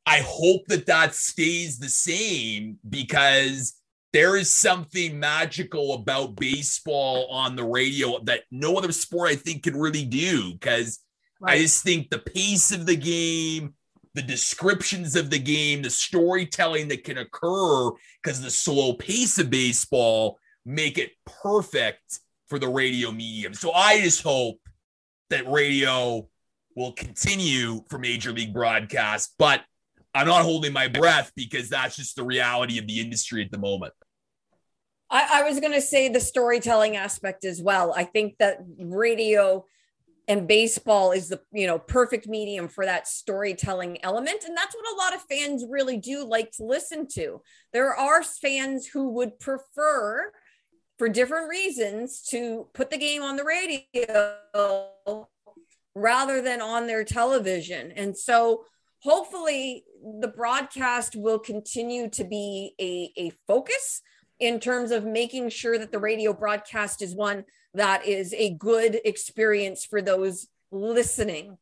I 0.06 0.24
hope 0.26 0.66
that 0.68 0.88
that 0.88 1.14
stays 1.14 1.78
the 1.78 1.90
same 1.90 2.80
because 2.90 3.80
there 4.12 4.36
is 4.36 4.52
something 4.52 5.20
magical 5.20 5.94
about 5.94 6.36
baseball 6.36 7.28
on 7.30 7.56
the 7.56 7.64
radio 7.64 8.20
that 8.24 8.42
no 8.50 8.76
other 8.76 8.92
sport 8.92 9.30
I 9.30 9.36
think 9.36 9.64
can 9.64 9.78
really 9.78 10.06
do 10.06 10.54
because 10.54 11.00
right. 11.40 11.58
I 11.58 11.62
just 11.62 11.84
think 11.84 12.10
the 12.10 12.18
pace 12.18 12.72
of 12.72 12.88
the 12.88 12.96
game, 12.96 13.76
the 14.16 14.22
descriptions 14.22 15.16
of 15.16 15.30
the 15.30 15.39
game, 15.39 15.82
the 15.82 15.89
storytelling 15.89 16.88
that 16.88 17.03
can 17.03 17.18
occur 17.18 17.91
because 18.22 18.41
the 18.41 18.49
slow 18.49 18.93
pace 18.93 19.38
of 19.38 19.49
baseball 19.49 20.39
make 20.66 20.97
it 20.97 21.12
perfect 21.43 22.20
for 22.47 22.60
the 22.60 22.68
radio 22.68 23.12
medium. 23.12 23.53
So 23.53 23.72
I 23.72 24.01
just 24.01 24.24
hope 24.24 24.60
that 25.30 25.49
radio 25.49 26.28
will 26.76 26.91
continue 26.93 27.82
for 27.89 27.99
major 27.99 28.32
league 28.32 28.53
broadcast, 28.53 29.36
but 29.38 29.62
I'm 30.14 30.28
not 30.28 30.43
holding 30.43 30.74
my 30.74 30.88
breath 30.88 31.32
because 31.36 31.70
that's 31.70 31.95
just 31.95 32.16
the 32.16 32.24
reality 32.24 32.80
of 32.80 32.88
the 32.88 32.99
industry 32.99 33.43
at 33.43 33.51
the 33.51 33.60
moment. 33.60 33.93
I, 35.10 35.41
I 35.41 35.43
was 35.43 35.60
going 35.60 35.74
to 35.74 35.82
say 35.82 36.10
the 36.10 36.20
storytelling 36.20 36.95
aspect 36.95 37.45
as 37.45 37.62
well. 37.62 37.93
I 37.95 38.03
think 38.03 38.38
that 38.39 38.60
radio 38.78 39.66
and 40.30 40.48
baseball 40.48 41.12
is 41.12 41.28
the 41.28 41.42
you 41.52 41.68
know 41.68 41.80
perfect 41.80 42.28
medium 42.28 42.70
for 42.70 42.86
that 42.86 43.08
storytelling 43.08 44.02
element 44.04 44.46
and 44.48 44.56
that's 44.56 44.76
what 44.76 44.94
a 44.94 44.96
lot 44.96 45.16
of 45.16 45.22
fans 45.24 45.66
really 45.68 45.98
do 45.98 46.24
like 46.24 46.52
to 46.52 46.64
listen 46.64 47.08
to. 47.16 47.42
There 47.74 47.94
are 47.94 48.24
fans 48.24 48.86
who 48.86 49.10
would 49.10 49.40
prefer 49.40 50.32
for 50.98 51.10
different 51.10 51.50
reasons 51.50 52.22
to 52.30 52.68
put 52.74 52.92
the 52.92 52.98
game 52.98 53.24
on 53.24 53.38
the 53.38 53.44
radio 53.44 55.26
rather 55.96 56.42
than 56.42 56.62
on 56.62 56.88
their 56.88 57.04
television. 57.04 57.92
And 57.94 58.16
so 58.18 58.66
hopefully 59.02 59.84
the 60.20 60.28
broadcast 60.28 61.16
will 61.16 61.40
continue 61.40 62.10
to 62.12 62.24
be 62.24 62.76
a, 62.80 63.12
a 63.18 63.32
focus 63.48 64.02
in 64.40 64.60
terms 64.60 64.92
of 64.92 65.06
making 65.06 65.50
sure 65.50 65.78
that 65.78 65.92
the 65.92 66.00
radio 66.00 66.34
broadcast 66.34 67.02
is 67.02 67.16
one 67.16 67.46
that 67.74 68.05
is 68.05 68.34
a 68.34 68.53
good 68.53 68.99
experience 69.05 69.86
for 69.86 70.01
those 70.01 70.47
listening. 70.72 71.57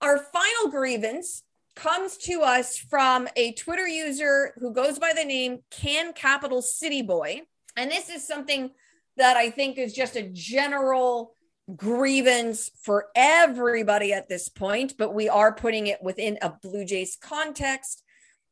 Our 0.00 0.18
final 0.18 0.70
grievance 0.70 1.42
comes 1.74 2.16
to 2.16 2.42
us 2.42 2.78
from 2.78 3.28
a 3.36 3.52
Twitter 3.52 3.86
user 3.86 4.54
who 4.58 4.72
goes 4.72 4.98
by 4.98 5.12
the 5.14 5.24
name 5.24 5.60
Can 5.70 6.12
Capital 6.12 6.62
City 6.62 7.02
Boy. 7.02 7.42
And 7.76 7.90
this 7.90 8.08
is 8.08 8.26
something 8.26 8.70
that 9.16 9.36
I 9.36 9.50
think 9.50 9.78
is 9.78 9.92
just 9.92 10.16
a 10.16 10.28
general 10.32 11.34
grievance 11.74 12.70
for 12.82 13.06
everybody 13.14 14.12
at 14.12 14.28
this 14.28 14.48
point, 14.48 14.94
but 14.96 15.14
we 15.14 15.28
are 15.28 15.52
putting 15.54 15.86
it 15.86 16.02
within 16.02 16.38
a 16.40 16.50
Blue 16.62 16.84
Jays 16.84 17.16
context. 17.20 18.02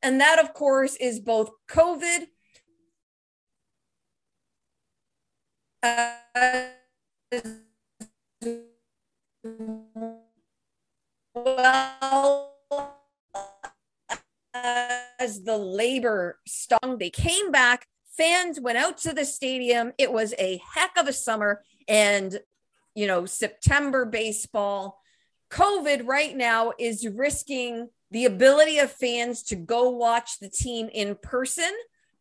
And 0.02 0.20
that, 0.20 0.38
of 0.38 0.52
course, 0.52 0.96
is 0.96 1.20
both 1.20 1.50
COVID. 1.68 2.26
Uh, 5.82 6.64
well 11.34 12.50
as 14.54 15.42
the 15.44 15.56
labor 15.56 16.38
stung, 16.46 16.98
they 16.98 17.10
came 17.10 17.50
back. 17.50 17.86
Fans 18.16 18.60
went 18.60 18.78
out 18.78 18.98
to 18.98 19.12
the 19.12 19.24
stadium. 19.24 19.92
It 19.98 20.12
was 20.12 20.34
a 20.38 20.60
heck 20.74 20.96
of 20.96 21.08
a 21.08 21.12
summer. 21.12 21.62
And, 21.88 22.38
you 22.94 23.06
know, 23.06 23.26
September 23.26 24.04
baseball, 24.04 25.00
COVID 25.50 26.06
right 26.06 26.36
now 26.36 26.72
is 26.78 27.06
risking 27.06 27.88
the 28.10 28.24
ability 28.26 28.78
of 28.78 28.92
fans 28.92 29.42
to 29.44 29.56
go 29.56 29.90
watch 29.90 30.38
the 30.38 30.48
team 30.48 30.88
in 30.92 31.16
person, 31.16 31.70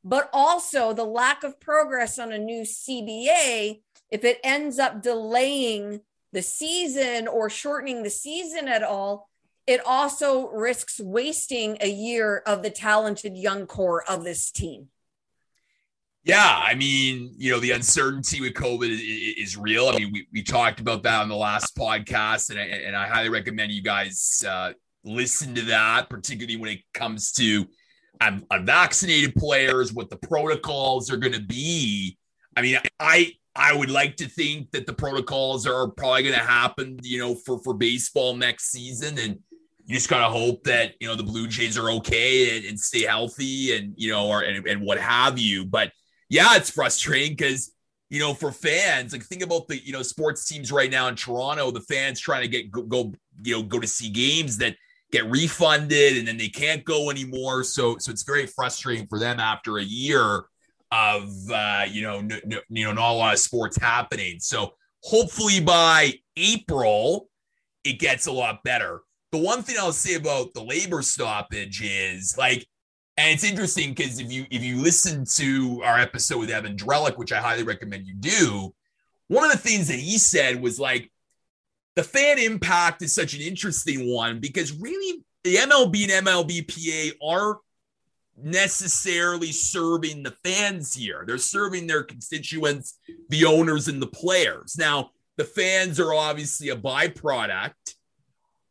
but 0.04 0.30
also 0.34 0.94
the 0.94 1.04
lack 1.04 1.44
of 1.44 1.60
progress 1.60 2.18
on 2.18 2.32
a 2.32 2.38
new 2.40 2.64
CBA. 2.64 3.82
If 4.14 4.24
it 4.24 4.40
ends 4.44 4.78
up 4.78 5.02
delaying 5.02 6.02
the 6.34 6.44
season 6.44 7.28
or 7.28 7.50
shortening 7.50 8.04
the 8.04 8.12
season 8.12 8.68
at 8.68 8.84
all, 8.84 9.28
it 9.66 9.82
also 9.84 10.50
risks 10.50 11.00
wasting 11.00 11.78
a 11.82 11.90
year 11.90 12.44
of 12.46 12.62
the 12.62 12.70
talented 12.70 13.36
young 13.36 13.66
core 13.66 14.04
of 14.08 14.24
this 14.24 14.52
team. 14.52 14.90
Yeah, 16.24 16.62
I 16.64 16.76
mean, 16.76 17.34
you 17.38 17.52
know, 17.52 17.60
the 17.60 17.72
uncertainty 17.72 18.40
with 18.40 18.54
COVID 18.54 18.88
is, 18.88 19.02
is, 19.02 19.58
real. 19.58 19.88
I 19.88 19.98
mean, 19.98 20.12
we, 20.14 20.28
we 20.32 20.44
talked 20.44 20.80
about 20.80 21.02
that 21.04 21.24
on 21.24 21.28
the 21.28 21.36
last 21.36 21.76
podcast, 21.76 22.52
and 22.52 22.60
I, 22.60 22.66
and 22.66 22.96
I 22.96 23.08
highly 23.08 23.30
recommend 23.30 23.72
you 23.72 23.82
guys 23.82 24.44
uh, 24.48 24.74
listen 25.04 25.56
to 25.56 25.64
that, 25.64 26.12
particularly 26.12 26.58
when 26.58 26.70
it 26.70 26.82
comes 26.94 27.32
to 27.34 27.66
um, 28.22 28.46
unvaccinated 28.52 29.34
players, 29.34 29.92
what 29.92 30.12
the 30.12 30.18
protocols 30.18 31.12
are 31.12 31.18
going 31.18 31.34
to 31.34 31.42
be. 31.42 32.16
I 32.56 32.62
mean, 32.62 32.78
I 33.00 33.34
I 33.56 33.74
would 33.74 33.92
like 33.92 34.16
to 34.18 34.28
think 34.28 34.72
that 34.72 34.88
the 34.88 34.94
protocols 34.94 35.68
are 35.68 35.88
probably 35.88 36.24
going 36.24 36.36
to 36.36 36.42
happen, 36.42 37.00
you 37.04 37.20
know, 37.20 37.36
for 37.36 37.60
for 37.60 37.74
baseball 37.74 38.36
next 38.36 38.72
season, 38.72 39.20
and 39.20 39.40
you 39.86 39.96
just 39.96 40.10
gotta 40.10 40.32
hope 40.32 40.64
that 40.64 40.94
you 41.00 41.08
know 41.08 41.16
the 41.16 41.24
Blue 41.24 41.48
Jays 41.48 41.78
are 41.78 41.92
okay 41.92 42.58
and, 42.58 42.66
and 42.66 42.80
stay 42.80 43.04
healthy 43.04 43.76
and 43.76 43.94
you 43.96 44.12
know 44.12 44.28
or 44.28 44.42
and, 44.42 44.66
and 44.68 44.82
what 44.82 44.98
have 44.98 45.38
you. 45.38 45.66
But 45.66 45.92
yeah, 46.30 46.56
it's 46.56 46.70
frustrating 46.70 47.36
because 47.36 47.74
you 48.10 48.20
know 48.20 48.34
for 48.34 48.52
fans, 48.52 49.14
like 49.14 49.24
think 49.24 49.44
about 49.44 49.68
the 49.68 49.78
you 49.86 49.94
know 49.94 50.02
sports 50.02 50.48
teams 50.48 50.72
right 50.72 50.90
now 50.90 51.08
in 51.08 51.16
Toronto, 51.16 51.70
the 51.70 51.82
fans 51.82 52.20
trying 52.20 52.42
to 52.42 52.48
get 52.48 52.72
go, 52.72 52.82
go 52.84 53.14
you 53.44 53.56
know 53.56 53.64
go 53.64 53.80
to 53.80 53.88
see 53.88 54.10
games 54.10 54.58
that 54.58 54.76
get 55.12 55.30
refunded 55.30 56.18
and 56.18 56.28
then 56.28 56.38
they 56.38 56.50
can't 56.50 56.84
go 56.86 57.12
anymore. 57.12 57.64
So 57.64 57.98
so 58.00 58.12
it's 58.12 58.24
very 58.24 58.48
frustrating 58.48 59.06
for 59.08 59.20
them 59.20 59.40
after 59.40 59.78
a 59.78 59.84
year 59.84 60.46
of 60.94 61.30
uh, 61.52 61.86
you 61.90 62.04
know 62.04 62.20
n- 62.20 62.42
n- 62.46 62.60
you 62.70 62.86
know 62.86 62.94
not 62.94 63.12
a 63.12 63.16
lot 63.16 63.34
of 63.34 63.40
sports 63.40 63.78
happening. 63.78 64.40
So 64.40 64.74
hopefully 65.02 65.60
by 65.60 66.14
April 66.38 67.28
it 67.84 68.00
gets 68.00 68.28
a 68.28 68.32
lot 68.32 68.64
better 68.64 69.02
the 69.34 69.40
one 69.40 69.64
thing 69.64 69.78
I'll 69.80 69.92
say 69.92 70.14
about 70.14 70.54
the 70.54 70.64
labor 70.64 71.02
stoppage 71.02 71.82
is 71.84 72.38
like, 72.38 72.68
and 73.18 73.34
it's 73.34 73.44
interesting 73.44 73.90
because 73.90 74.20
if 74.20 74.32
you 74.32 74.46
if 74.52 74.62
you 74.62 74.80
listen 74.80 75.26
to 75.38 75.82
our 75.84 76.00
episode 76.00 76.38
with 76.38 76.52
Evan 76.52 76.78
Drellich, 76.78 77.18
which 77.18 77.32
I 77.32 77.42
highly 77.42 77.64
recommend 77.64 78.06
you 78.06 78.14
do, 78.14 78.74
one 79.30 79.44
of 79.44 79.52
the 79.52 79.58
things 79.58 79.88
that 79.88 79.98
he 79.98 80.20
said 80.20 80.62
was 80.62 80.80
like 80.80 81.12
the 81.96 82.04
fan 82.04 82.38
impact 82.38 83.02
is 83.02 83.14
such 83.14 83.34
an 83.34 83.42
interesting 83.42 84.08
one 84.08 84.40
because 84.40 84.72
really 84.80 85.24
the 85.44 85.56
MLB 85.56 86.12
and 86.12 86.28
MLBPA 86.28 87.14
aren't 87.24 87.58
necessarily 88.42 89.52
serving 89.52 90.24
the 90.24 90.36
fans 90.44 90.94
here. 90.94 91.24
They're 91.26 91.38
serving 91.38 91.88
their 91.88 92.04
constituents, 92.04 93.00
the 93.30 93.46
owners 93.46 93.88
and 93.88 94.02
the 94.02 94.08
players. 94.08 94.76
Now, 94.78 95.12
the 95.38 95.44
fans 95.44 96.00
are 96.00 96.14
obviously 96.14 96.70
a 96.70 96.76
byproduct 96.76 97.96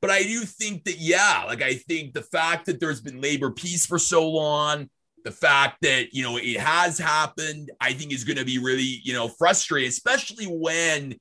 but 0.02 0.10
I 0.10 0.24
do 0.24 0.40
think 0.40 0.84
that, 0.84 0.98
yeah, 0.98 1.44
like 1.46 1.62
I 1.62 1.74
think 1.74 2.12
the 2.12 2.22
fact 2.22 2.66
that 2.66 2.80
there's 2.80 3.00
been 3.00 3.20
labor 3.20 3.52
peace 3.52 3.86
for 3.86 4.00
so 4.00 4.28
long, 4.28 4.90
the 5.24 5.30
fact 5.30 5.78
that, 5.82 6.12
you 6.12 6.24
know, 6.24 6.36
it 6.36 6.58
has 6.58 6.98
happened, 6.98 7.70
I 7.80 7.92
think 7.92 8.12
is 8.12 8.24
going 8.24 8.36
to 8.36 8.44
be 8.44 8.58
really, 8.58 9.00
you 9.04 9.12
know, 9.14 9.28
frustrating, 9.28 9.88
especially 9.88 10.46
when 10.46 11.14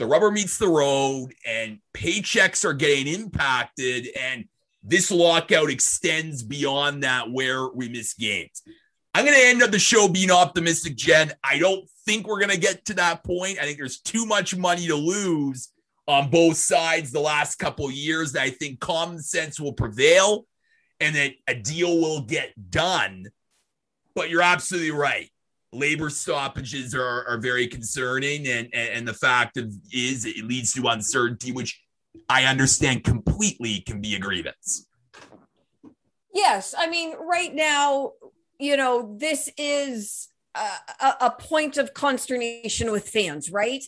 the 0.00 0.06
rubber 0.06 0.32
meets 0.32 0.58
the 0.58 0.68
road 0.68 1.32
and 1.46 1.78
paychecks 1.94 2.64
are 2.64 2.74
getting 2.74 3.06
impacted 3.06 4.08
and 4.20 4.46
this 4.84 5.10
lockout 5.10 5.70
extends 5.70 6.42
beyond 6.42 7.02
that 7.02 7.30
where 7.30 7.68
we 7.68 7.88
miss 7.88 8.12
games. 8.14 8.62
I'm 9.14 9.24
going 9.24 9.36
to 9.36 9.46
end 9.46 9.62
up 9.62 9.70
the 9.70 9.78
show 9.78 10.08
being 10.08 10.30
optimistic, 10.30 10.96
Jen. 10.96 11.32
I 11.42 11.58
don't 11.58 11.88
think 12.04 12.26
we're 12.26 12.40
going 12.40 12.50
to 12.50 12.60
get 12.60 12.84
to 12.86 12.94
that 12.94 13.24
point. 13.24 13.58
I 13.58 13.62
think 13.62 13.78
there's 13.78 14.00
too 14.00 14.26
much 14.26 14.56
money 14.56 14.86
to 14.88 14.94
lose 14.94 15.70
on 16.06 16.30
both 16.30 16.56
sides 16.56 17.10
the 17.10 17.20
last 17.20 17.56
couple 17.56 17.90
years 17.90 18.32
that 18.32 18.42
I 18.42 18.50
think 18.50 18.80
common 18.80 19.20
sense 19.20 19.58
will 19.58 19.72
prevail 19.72 20.46
and 21.00 21.16
that 21.16 21.32
a 21.48 21.54
deal 21.54 21.98
will 21.98 22.22
get 22.22 22.52
done. 22.70 23.26
But 24.14 24.28
you're 24.30 24.42
absolutely 24.42 24.90
right. 24.90 25.30
Labor 25.72 26.10
stoppages 26.10 26.94
are, 26.94 27.26
are 27.26 27.38
very 27.38 27.66
concerning. 27.66 28.46
And, 28.46 28.68
and, 28.72 28.90
and 28.90 29.08
the 29.08 29.14
fact 29.14 29.56
of 29.56 29.72
is 29.92 30.26
it 30.26 30.44
leads 30.44 30.72
to 30.74 30.88
uncertainty, 30.88 31.52
which 31.52 31.80
I 32.28 32.44
understand 32.44 33.04
completely 33.04 33.80
can 33.80 34.00
be 34.00 34.14
a 34.14 34.18
grievance. 34.18 34.86
Yes. 36.32 36.74
I 36.76 36.88
mean, 36.88 37.14
right 37.18 37.54
now, 37.54 38.12
you 38.58 38.76
know, 38.76 39.14
this 39.18 39.50
is 39.56 40.28
a, 40.54 41.14
a 41.20 41.30
point 41.30 41.76
of 41.76 41.94
consternation 41.94 42.90
with 42.90 43.08
fans, 43.08 43.50
right? 43.50 43.84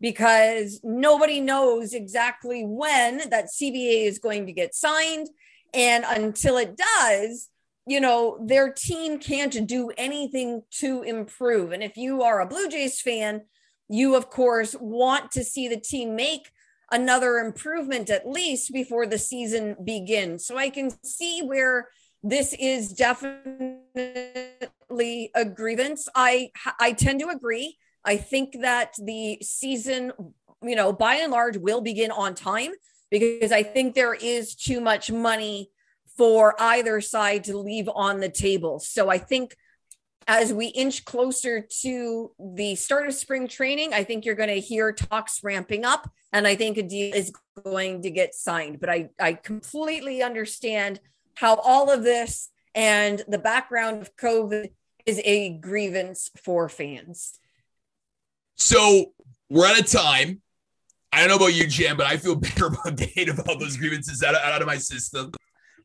because 0.00 0.80
nobody 0.82 1.40
knows 1.40 1.92
exactly 1.92 2.64
when 2.64 3.28
that 3.28 3.46
CBA 3.46 4.06
is 4.06 4.18
going 4.18 4.46
to 4.46 4.52
get 4.52 4.74
signed. 4.74 5.28
And 5.74 6.04
until 6.04 6.56
it 6.56 6.76
does, 6.76 7.50
you 7.86 8.00
know, 8.00 8.38
their 8.44 8.72
team 8.72 9.18
can't 9.18 9.66
do 9.66 9.90
anything 9.96 10.62
to 10.78 11.02
improve. 11.02 11.72
And 11.72 11.82
if 11.82 11.96
you 11.96 12.22
are 12.22 12.40
a 12.40 12.46
Blue 12.46 12.68
Jays 12.68 13.00
fan, 13.00 13.42
you, 13.88 14.16
of 14.16 14.30
course, 14.30 14.74
want 14.80 15.30
to 15.32 15.44
see 15.44 15.68
the 15.68 15.76
team 15.78 16.16
make 16.16 16.50
another 16.90 17.38
improvement 17.38 18.10
at 18.10 18.28
least 18.28 18.72
before 18.72 19.06
the 19.06 19.18
season 19.18 19.76
begins. 19.84 20.46
So 20.46 20.56
I 20.56 20.70
can 20.70 20.90
see 21.04 21.42
where 21.42 21.88
this 22.22 22.52
is 22.58 22.92
definitely 22.92 23.80
a 25.34 25.44
grievance. 25.44 26.08
I 26.14 26.50
I 26.78 26.92
tend 26.92 27.20
to 27.20 27.28
agree. 27.28 27.78
I 28.04 28.16
think 28.16 28.60
that 28.60 28.94
the 28.98 29.38
season, 29.42 30.12
you 30.62 30.76
know, 30.76 30.92
by 30.92 31.16
and 31.16 31.32
large, 31.32 31.56
will 31.56 31.80
begin 31.80 32.10
on 32.10 32.34
time 32.34 32.72
because 33.10 33.52
I 33.52 33.62
think 33.62 33.94
there 33.94 34.14
is 34.14 34.54
too 34.54 34.80
much 34.80 35.10
money 35.10 35.70
for 36.16 36.54
either 36.58 37.00
side 37.00 37.44
to 37.44 37.56
leave 37.56 37.88
on 37.94 38.20
the 38.20 38.28
table. 38.28 38.78
So 38.78 39.08
I 39.08 39.18
think 39.18 39.56
as 40.26 40.52
we 40.52 40.66
inch 40.66 41.04
closer 41.04 41.66
to 41.82 42.30
the 42.38 42.74
start 42.74 43.06
of 43.06 43.14
spring 43.14 43.48
training, 43.48 43.92
I 43.92 44.04
think 44.04 44.24
you're 44.24 44.34
going 44.34 44.48
to 44.48 44.60
hear 44.60 44.92
talks 44.92 45.42
ramping 45.42 45.84
up, 45.84 46.10
and 46.32 46.46
I 46.46 46.56
think 46.56 46.76
a 46.76 46.82
deal 46.82 47.14
is 47.14 47.32
going 47.64 48.02
to 48.02 48.10
get 48.10 48.34
signed. 48.34 48.80
But 48.80 48.90
I, 48.90 49.10
I 49.18 49.32
completely 49.32 50.22
understand 50.22 51.00
how 51.34 51.56
all 51.56 51.90
of 51.90 52.02
this 52.02 52.50
and 52.74 53.22
the 53.26 53.38
background 53.38 54.02
of 54.02 54.16
COVID 54.16 54.70
is 55.06 55.20
a 55.24 55.50
grievance 55.50 56.30
for 56.42 56.68
fans. 56.68 57.38
So 58.56 59.12
we're 59.48 59.66
out 59.66 59.80
of 59.80 59.86
time. 59.86 60.42
I 61.12 61.20
don't 61.20 61.28
know 61.28 61.36
about 61.36 61.54
you, 61.54 61.66
Jam, 61.66 61.96
but 61.96 62.06
I 62.06 62.16
feel 62.16 62.36
better 62.36 62.66
about 62.66 62.96
getting 62.96 63.30
about 63.30 63.58
those 63.58 63.76
grievances 63.76 64.22
out 64.22 64.34
of, 64.34 64.42
out 64.42 64.60
of 64.60 64.68
my 64.68 64.76
system. 64.76 65.32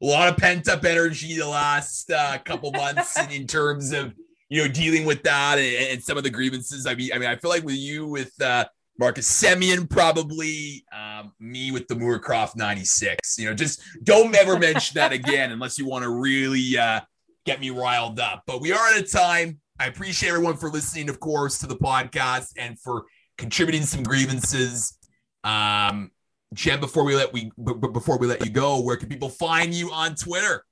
A 0.02 0.06
lot 0.06 0.28
of 0.28 0.38
pent 0.38 0.68
up 0.68 0.84
energy 0.84 1.38
the 1.38 1.48
last 1.48 2.12
uh, 2.12 2.38
couple 2.40 2.72
months 2.72 3.18
in, 3.18 3.32
in, 3.32 3.48
terms 3.48 3.94
of 3.94 4.14
you 4.50 4.62
know 4.62 4.68
dealing 4.68 5.06
with 5.06 5.24
that 5.24 5.58
and, 5.58 5.92
and, 5.92 6.04
some 6.04 6.18
of 6.18 6.24
the 6.24 6.30
grievances. 6.30 6.86
I 6.86 6.96
mean, 6.96 7.12
I 7.14 7.18
mean, 7.18 7.30
I 7.30 7.36
feel 7.36 7.50
like 7.50 7.64
with 7.64 7.76
you, 7.76 8.08
with 8.08 8.40
uh, 8.42 8.66
Marcus 9.00 9.30
Semien, 9.30 9.90
probably 9.90 10.86
um, 10.96 11.34
me 11.40 11.72
with 11.72 11.88
the 11.88 11.96
Moorcroft 11.96 12.56
'96. 12.56 13.38
You 13.38 13.46
know, 13.46 13.54
just 13.54 13.82
don't 14.04 14.36
ever 14.36 14.60
mention 14.60 14.96
that 14.96 15.12
again 15.12 15.52
unless 15.52 15.78
you 15.78 15.88
want 15.88 16.04
to 16.04 16.10
really 16.10 16.78
uh, 16.78 17.02
get 17.46 17.60
me 17.60 17.70
riled 17.70 18.20
up. 18.20 18.44
But 18.46 18.62
we 18.62 18.72
are 18.72 18.80
out 18.80 19.00
of 19.00 19.12
time. 19.12 19.60
I 19.80 19.88
appreciate 19.88 20.30
everyone 20.30 20.58
for 20.58 20.70
listening, 20.70 21.10
of 21.10 21.20
course, 21.20 21.60
to 21.60 21.68
the 21.68 21.76
podcast 21.76 22.54
and 22.58 22.80
for 22.80 23.06
contributing 23.38 23.82
some 23.82 24.04
grievances. 24.04 24.98
Um, 25.44 26.12
Jen, 26.54 26.80
before 26.80 27.04
we 27.04 27.16
let 27.16 27.34
we 27.34 27.52
b- 27.64 27.90
before 27.92 28.18
we 28.18 28.28
let 28.28 28.46
you 28.46 28.52
go, 28.52 28.82
where 28.82 28.96
can 28.96 29.10
people 29.10 29.30
find 29.30 29.74
you 29.74 29.92
on 29.92 30.16
Twitter? 30.16 30.64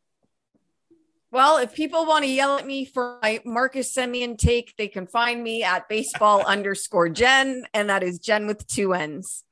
Well, 1.33 1.57
if 1.57 1.73
people 1.73 2.05
want 2.05 2.25
to 2.25 2.29
yell 2.29 2.59
at 2.59 2.67
me 2.67 2.85
for 2.85 3.17
my 3.23 3.41
Marcus 3.43 3.91
Semien 3.91 4.37
take, 4.37 4.75
they 4.77 4.87
can 4.87 5.07
find 5.07 5.43
me 5.43 5.63
at 5.63 5.89
baseball 5.89 6.43
underscore 6.47 7.09
Jen, 7.09 7.65
and 7.73 7.89
that 7.89 8.03
is 8.03 8.19
Jen 8.19 8.45
with 8.45 8.67
two 8.67 8.93
N's. 8.93 9.43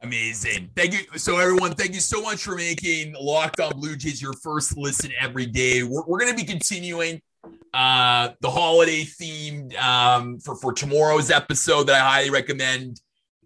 Amazing. 0.00 0.70
Thank 0.74 0.94
you. 0.94 1.18
So, 1.18 1.36
everyone, 1.36 1.74
thank 1.74 1.92
you 1.92 2.00
so 2.00 2.22
much 2.22 2.42
for 2.42 2.56
making 2.56 3.16
Locked 3.20 3.60
On 3.60 3.70
Blue 3.78 3.96
Jays 3.96 4.22
your 4.22 4.32
first 4.32 4.78
listen 4.78 5.12
every 5.20 5.44
day. 5.44 5.82
We're, 5.82 6.04
we're 6.06 6.18
going 6.18 6.34
to 6.34 6.36
be 6.36 6.50
continuing 6.50 7.20
uh, 7.74 8.30
the 8.40 8.50
holiday 8.50 9.02
themed 9.02 9.76
um, 9.76 10.38
for, 10.38 10.56
for 10.56 10.72
tomorrow's 10.72 11.30
episode 11.30 11.88
that 11.88 11.96
I 11.96 12.12
highly 12.12 12.30
recommend 12.30 13.02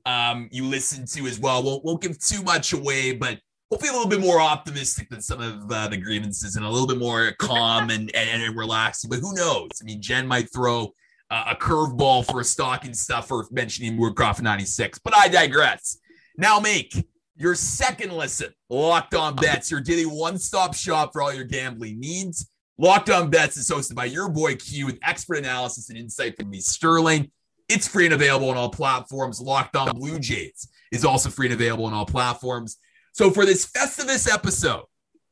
um, 0.06 0.48
you 0.52 0.64
listen 0.64 1.06
to 1.06 1.26
as 1.26 1.40
well. 1.40 1.64
Won't, 1.64 1.84
won't 1.84 2.02
give 2.02 2.20
too 2.20 2.44
much 2.44 2.72
away, 2.72 3.16
but 3.16 3.40
hopefully 3.70 3.90
a 3.90 3.92
little 3.92 4.08
bit 4.08 4.20
more 4.20 4.40
optimistic 4.40 5.08
than 5.08 5.20
some 5.20 5.40
of 5.40 5.70
uh, 5.70 5.86
the 5.88 5.96
grievances 5.96 6.56
and 6.56 6.64
a 6.64 6.68
little 6.68 6.88
bit 6.88 6.98
more 6.98 7.32
calm 7.38 7.90
and, 7.90 8.14
and, 8.14 8.42
and 8.42 8.56
relaxing. 8.56 9.08
But 9.08 9.20
who 9.20 9.34
knows? 9.34 9.70
I 9.80 9.84
mean, 9.84 10.02
Jen 10.02 10.26
might 10.26 10.52
throw 10.52 10.92
uh, 11.30 11.44
a 11.50 11.54
curveball 11.54 12.26
for 12.26 12.40
a 12.40 12.44
stocking 12.44 12.94
stuffer 12.94 13.46
mentioning 13.52 13.96
Woodcroft 13.96 14.42
96, 14.42 14.98
but 14.98 15.14
I 15.16 15.28
digress. 15.28 15.98
Now 16.36 16.58
make 16.58 17.06
your 17.36 17.54
second 17.54 18.12
listen, 18.12 18.48
Locked 18.68 19.14
On 19.14 19.36
Bets, 19.36 19.70
your 19.70 19.80
daily 19.80 20.04
one-stop 20.04 20.74
shop 20.74 21.12
for 21.12 21.22
all 21.22 21.32
your 21.32 21.44
gambling 21.44 22.00
needs. 22.00 22.50
Locked 22.76 23.10
On 23.10 23.30
Bets 23.30 23.56
is 23.56 23.70
hosted 23.70 23.94
by 23.94 24.06
your 24.06 24.28
boy 24.28 24.56
Q 24.56 24.86
with 24.86 24.98
expert 25.02 25.38
analysis 25.38 25.90
and 25.90 25.98
insight 25.98 26.36
from 26.36 26.50
me, 26.50 26.60
Sterling. 26.60 27.30
It's 27.68 27.86
free 27.86 28.06
and 28.06 28.14
available 28.14 28.50
on 28.50 28.56
all 28.56 28.68
platforms. 28.68 29.40
Locked 29.40 29.76
On 29.76 29.96
Blue 29.96 30.18
Jays 30.18 30.68
is 30.90 31.04
also 31.04 31.30
free 31.30 31.46
and 31.46 31.54
available 31.54 31.84
on 31.84 31.92
all 31.92 32.06
platforms. 32.06 32.78
So 33.12 33.30
for 33.30 33.44
this 33.44 33.66
Festivus 33.66 34.32
episode 34.32 34.84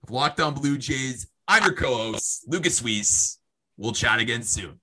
of 0.03 0.11
Locked 0.11 0.41
On 0.41 0.53
Blue 0.53 0.77
Jays, 0.77 1.29
I'm 1.47 1.63
your 1.63 1.73
co-host, 1.73 2.45
Lucas 2.49 2.83
Weiss. 2.83 3.39
We'll 3.77 3.93
chat 3.93 4.19
again 4.19 4.43
soon. 4.43 4.81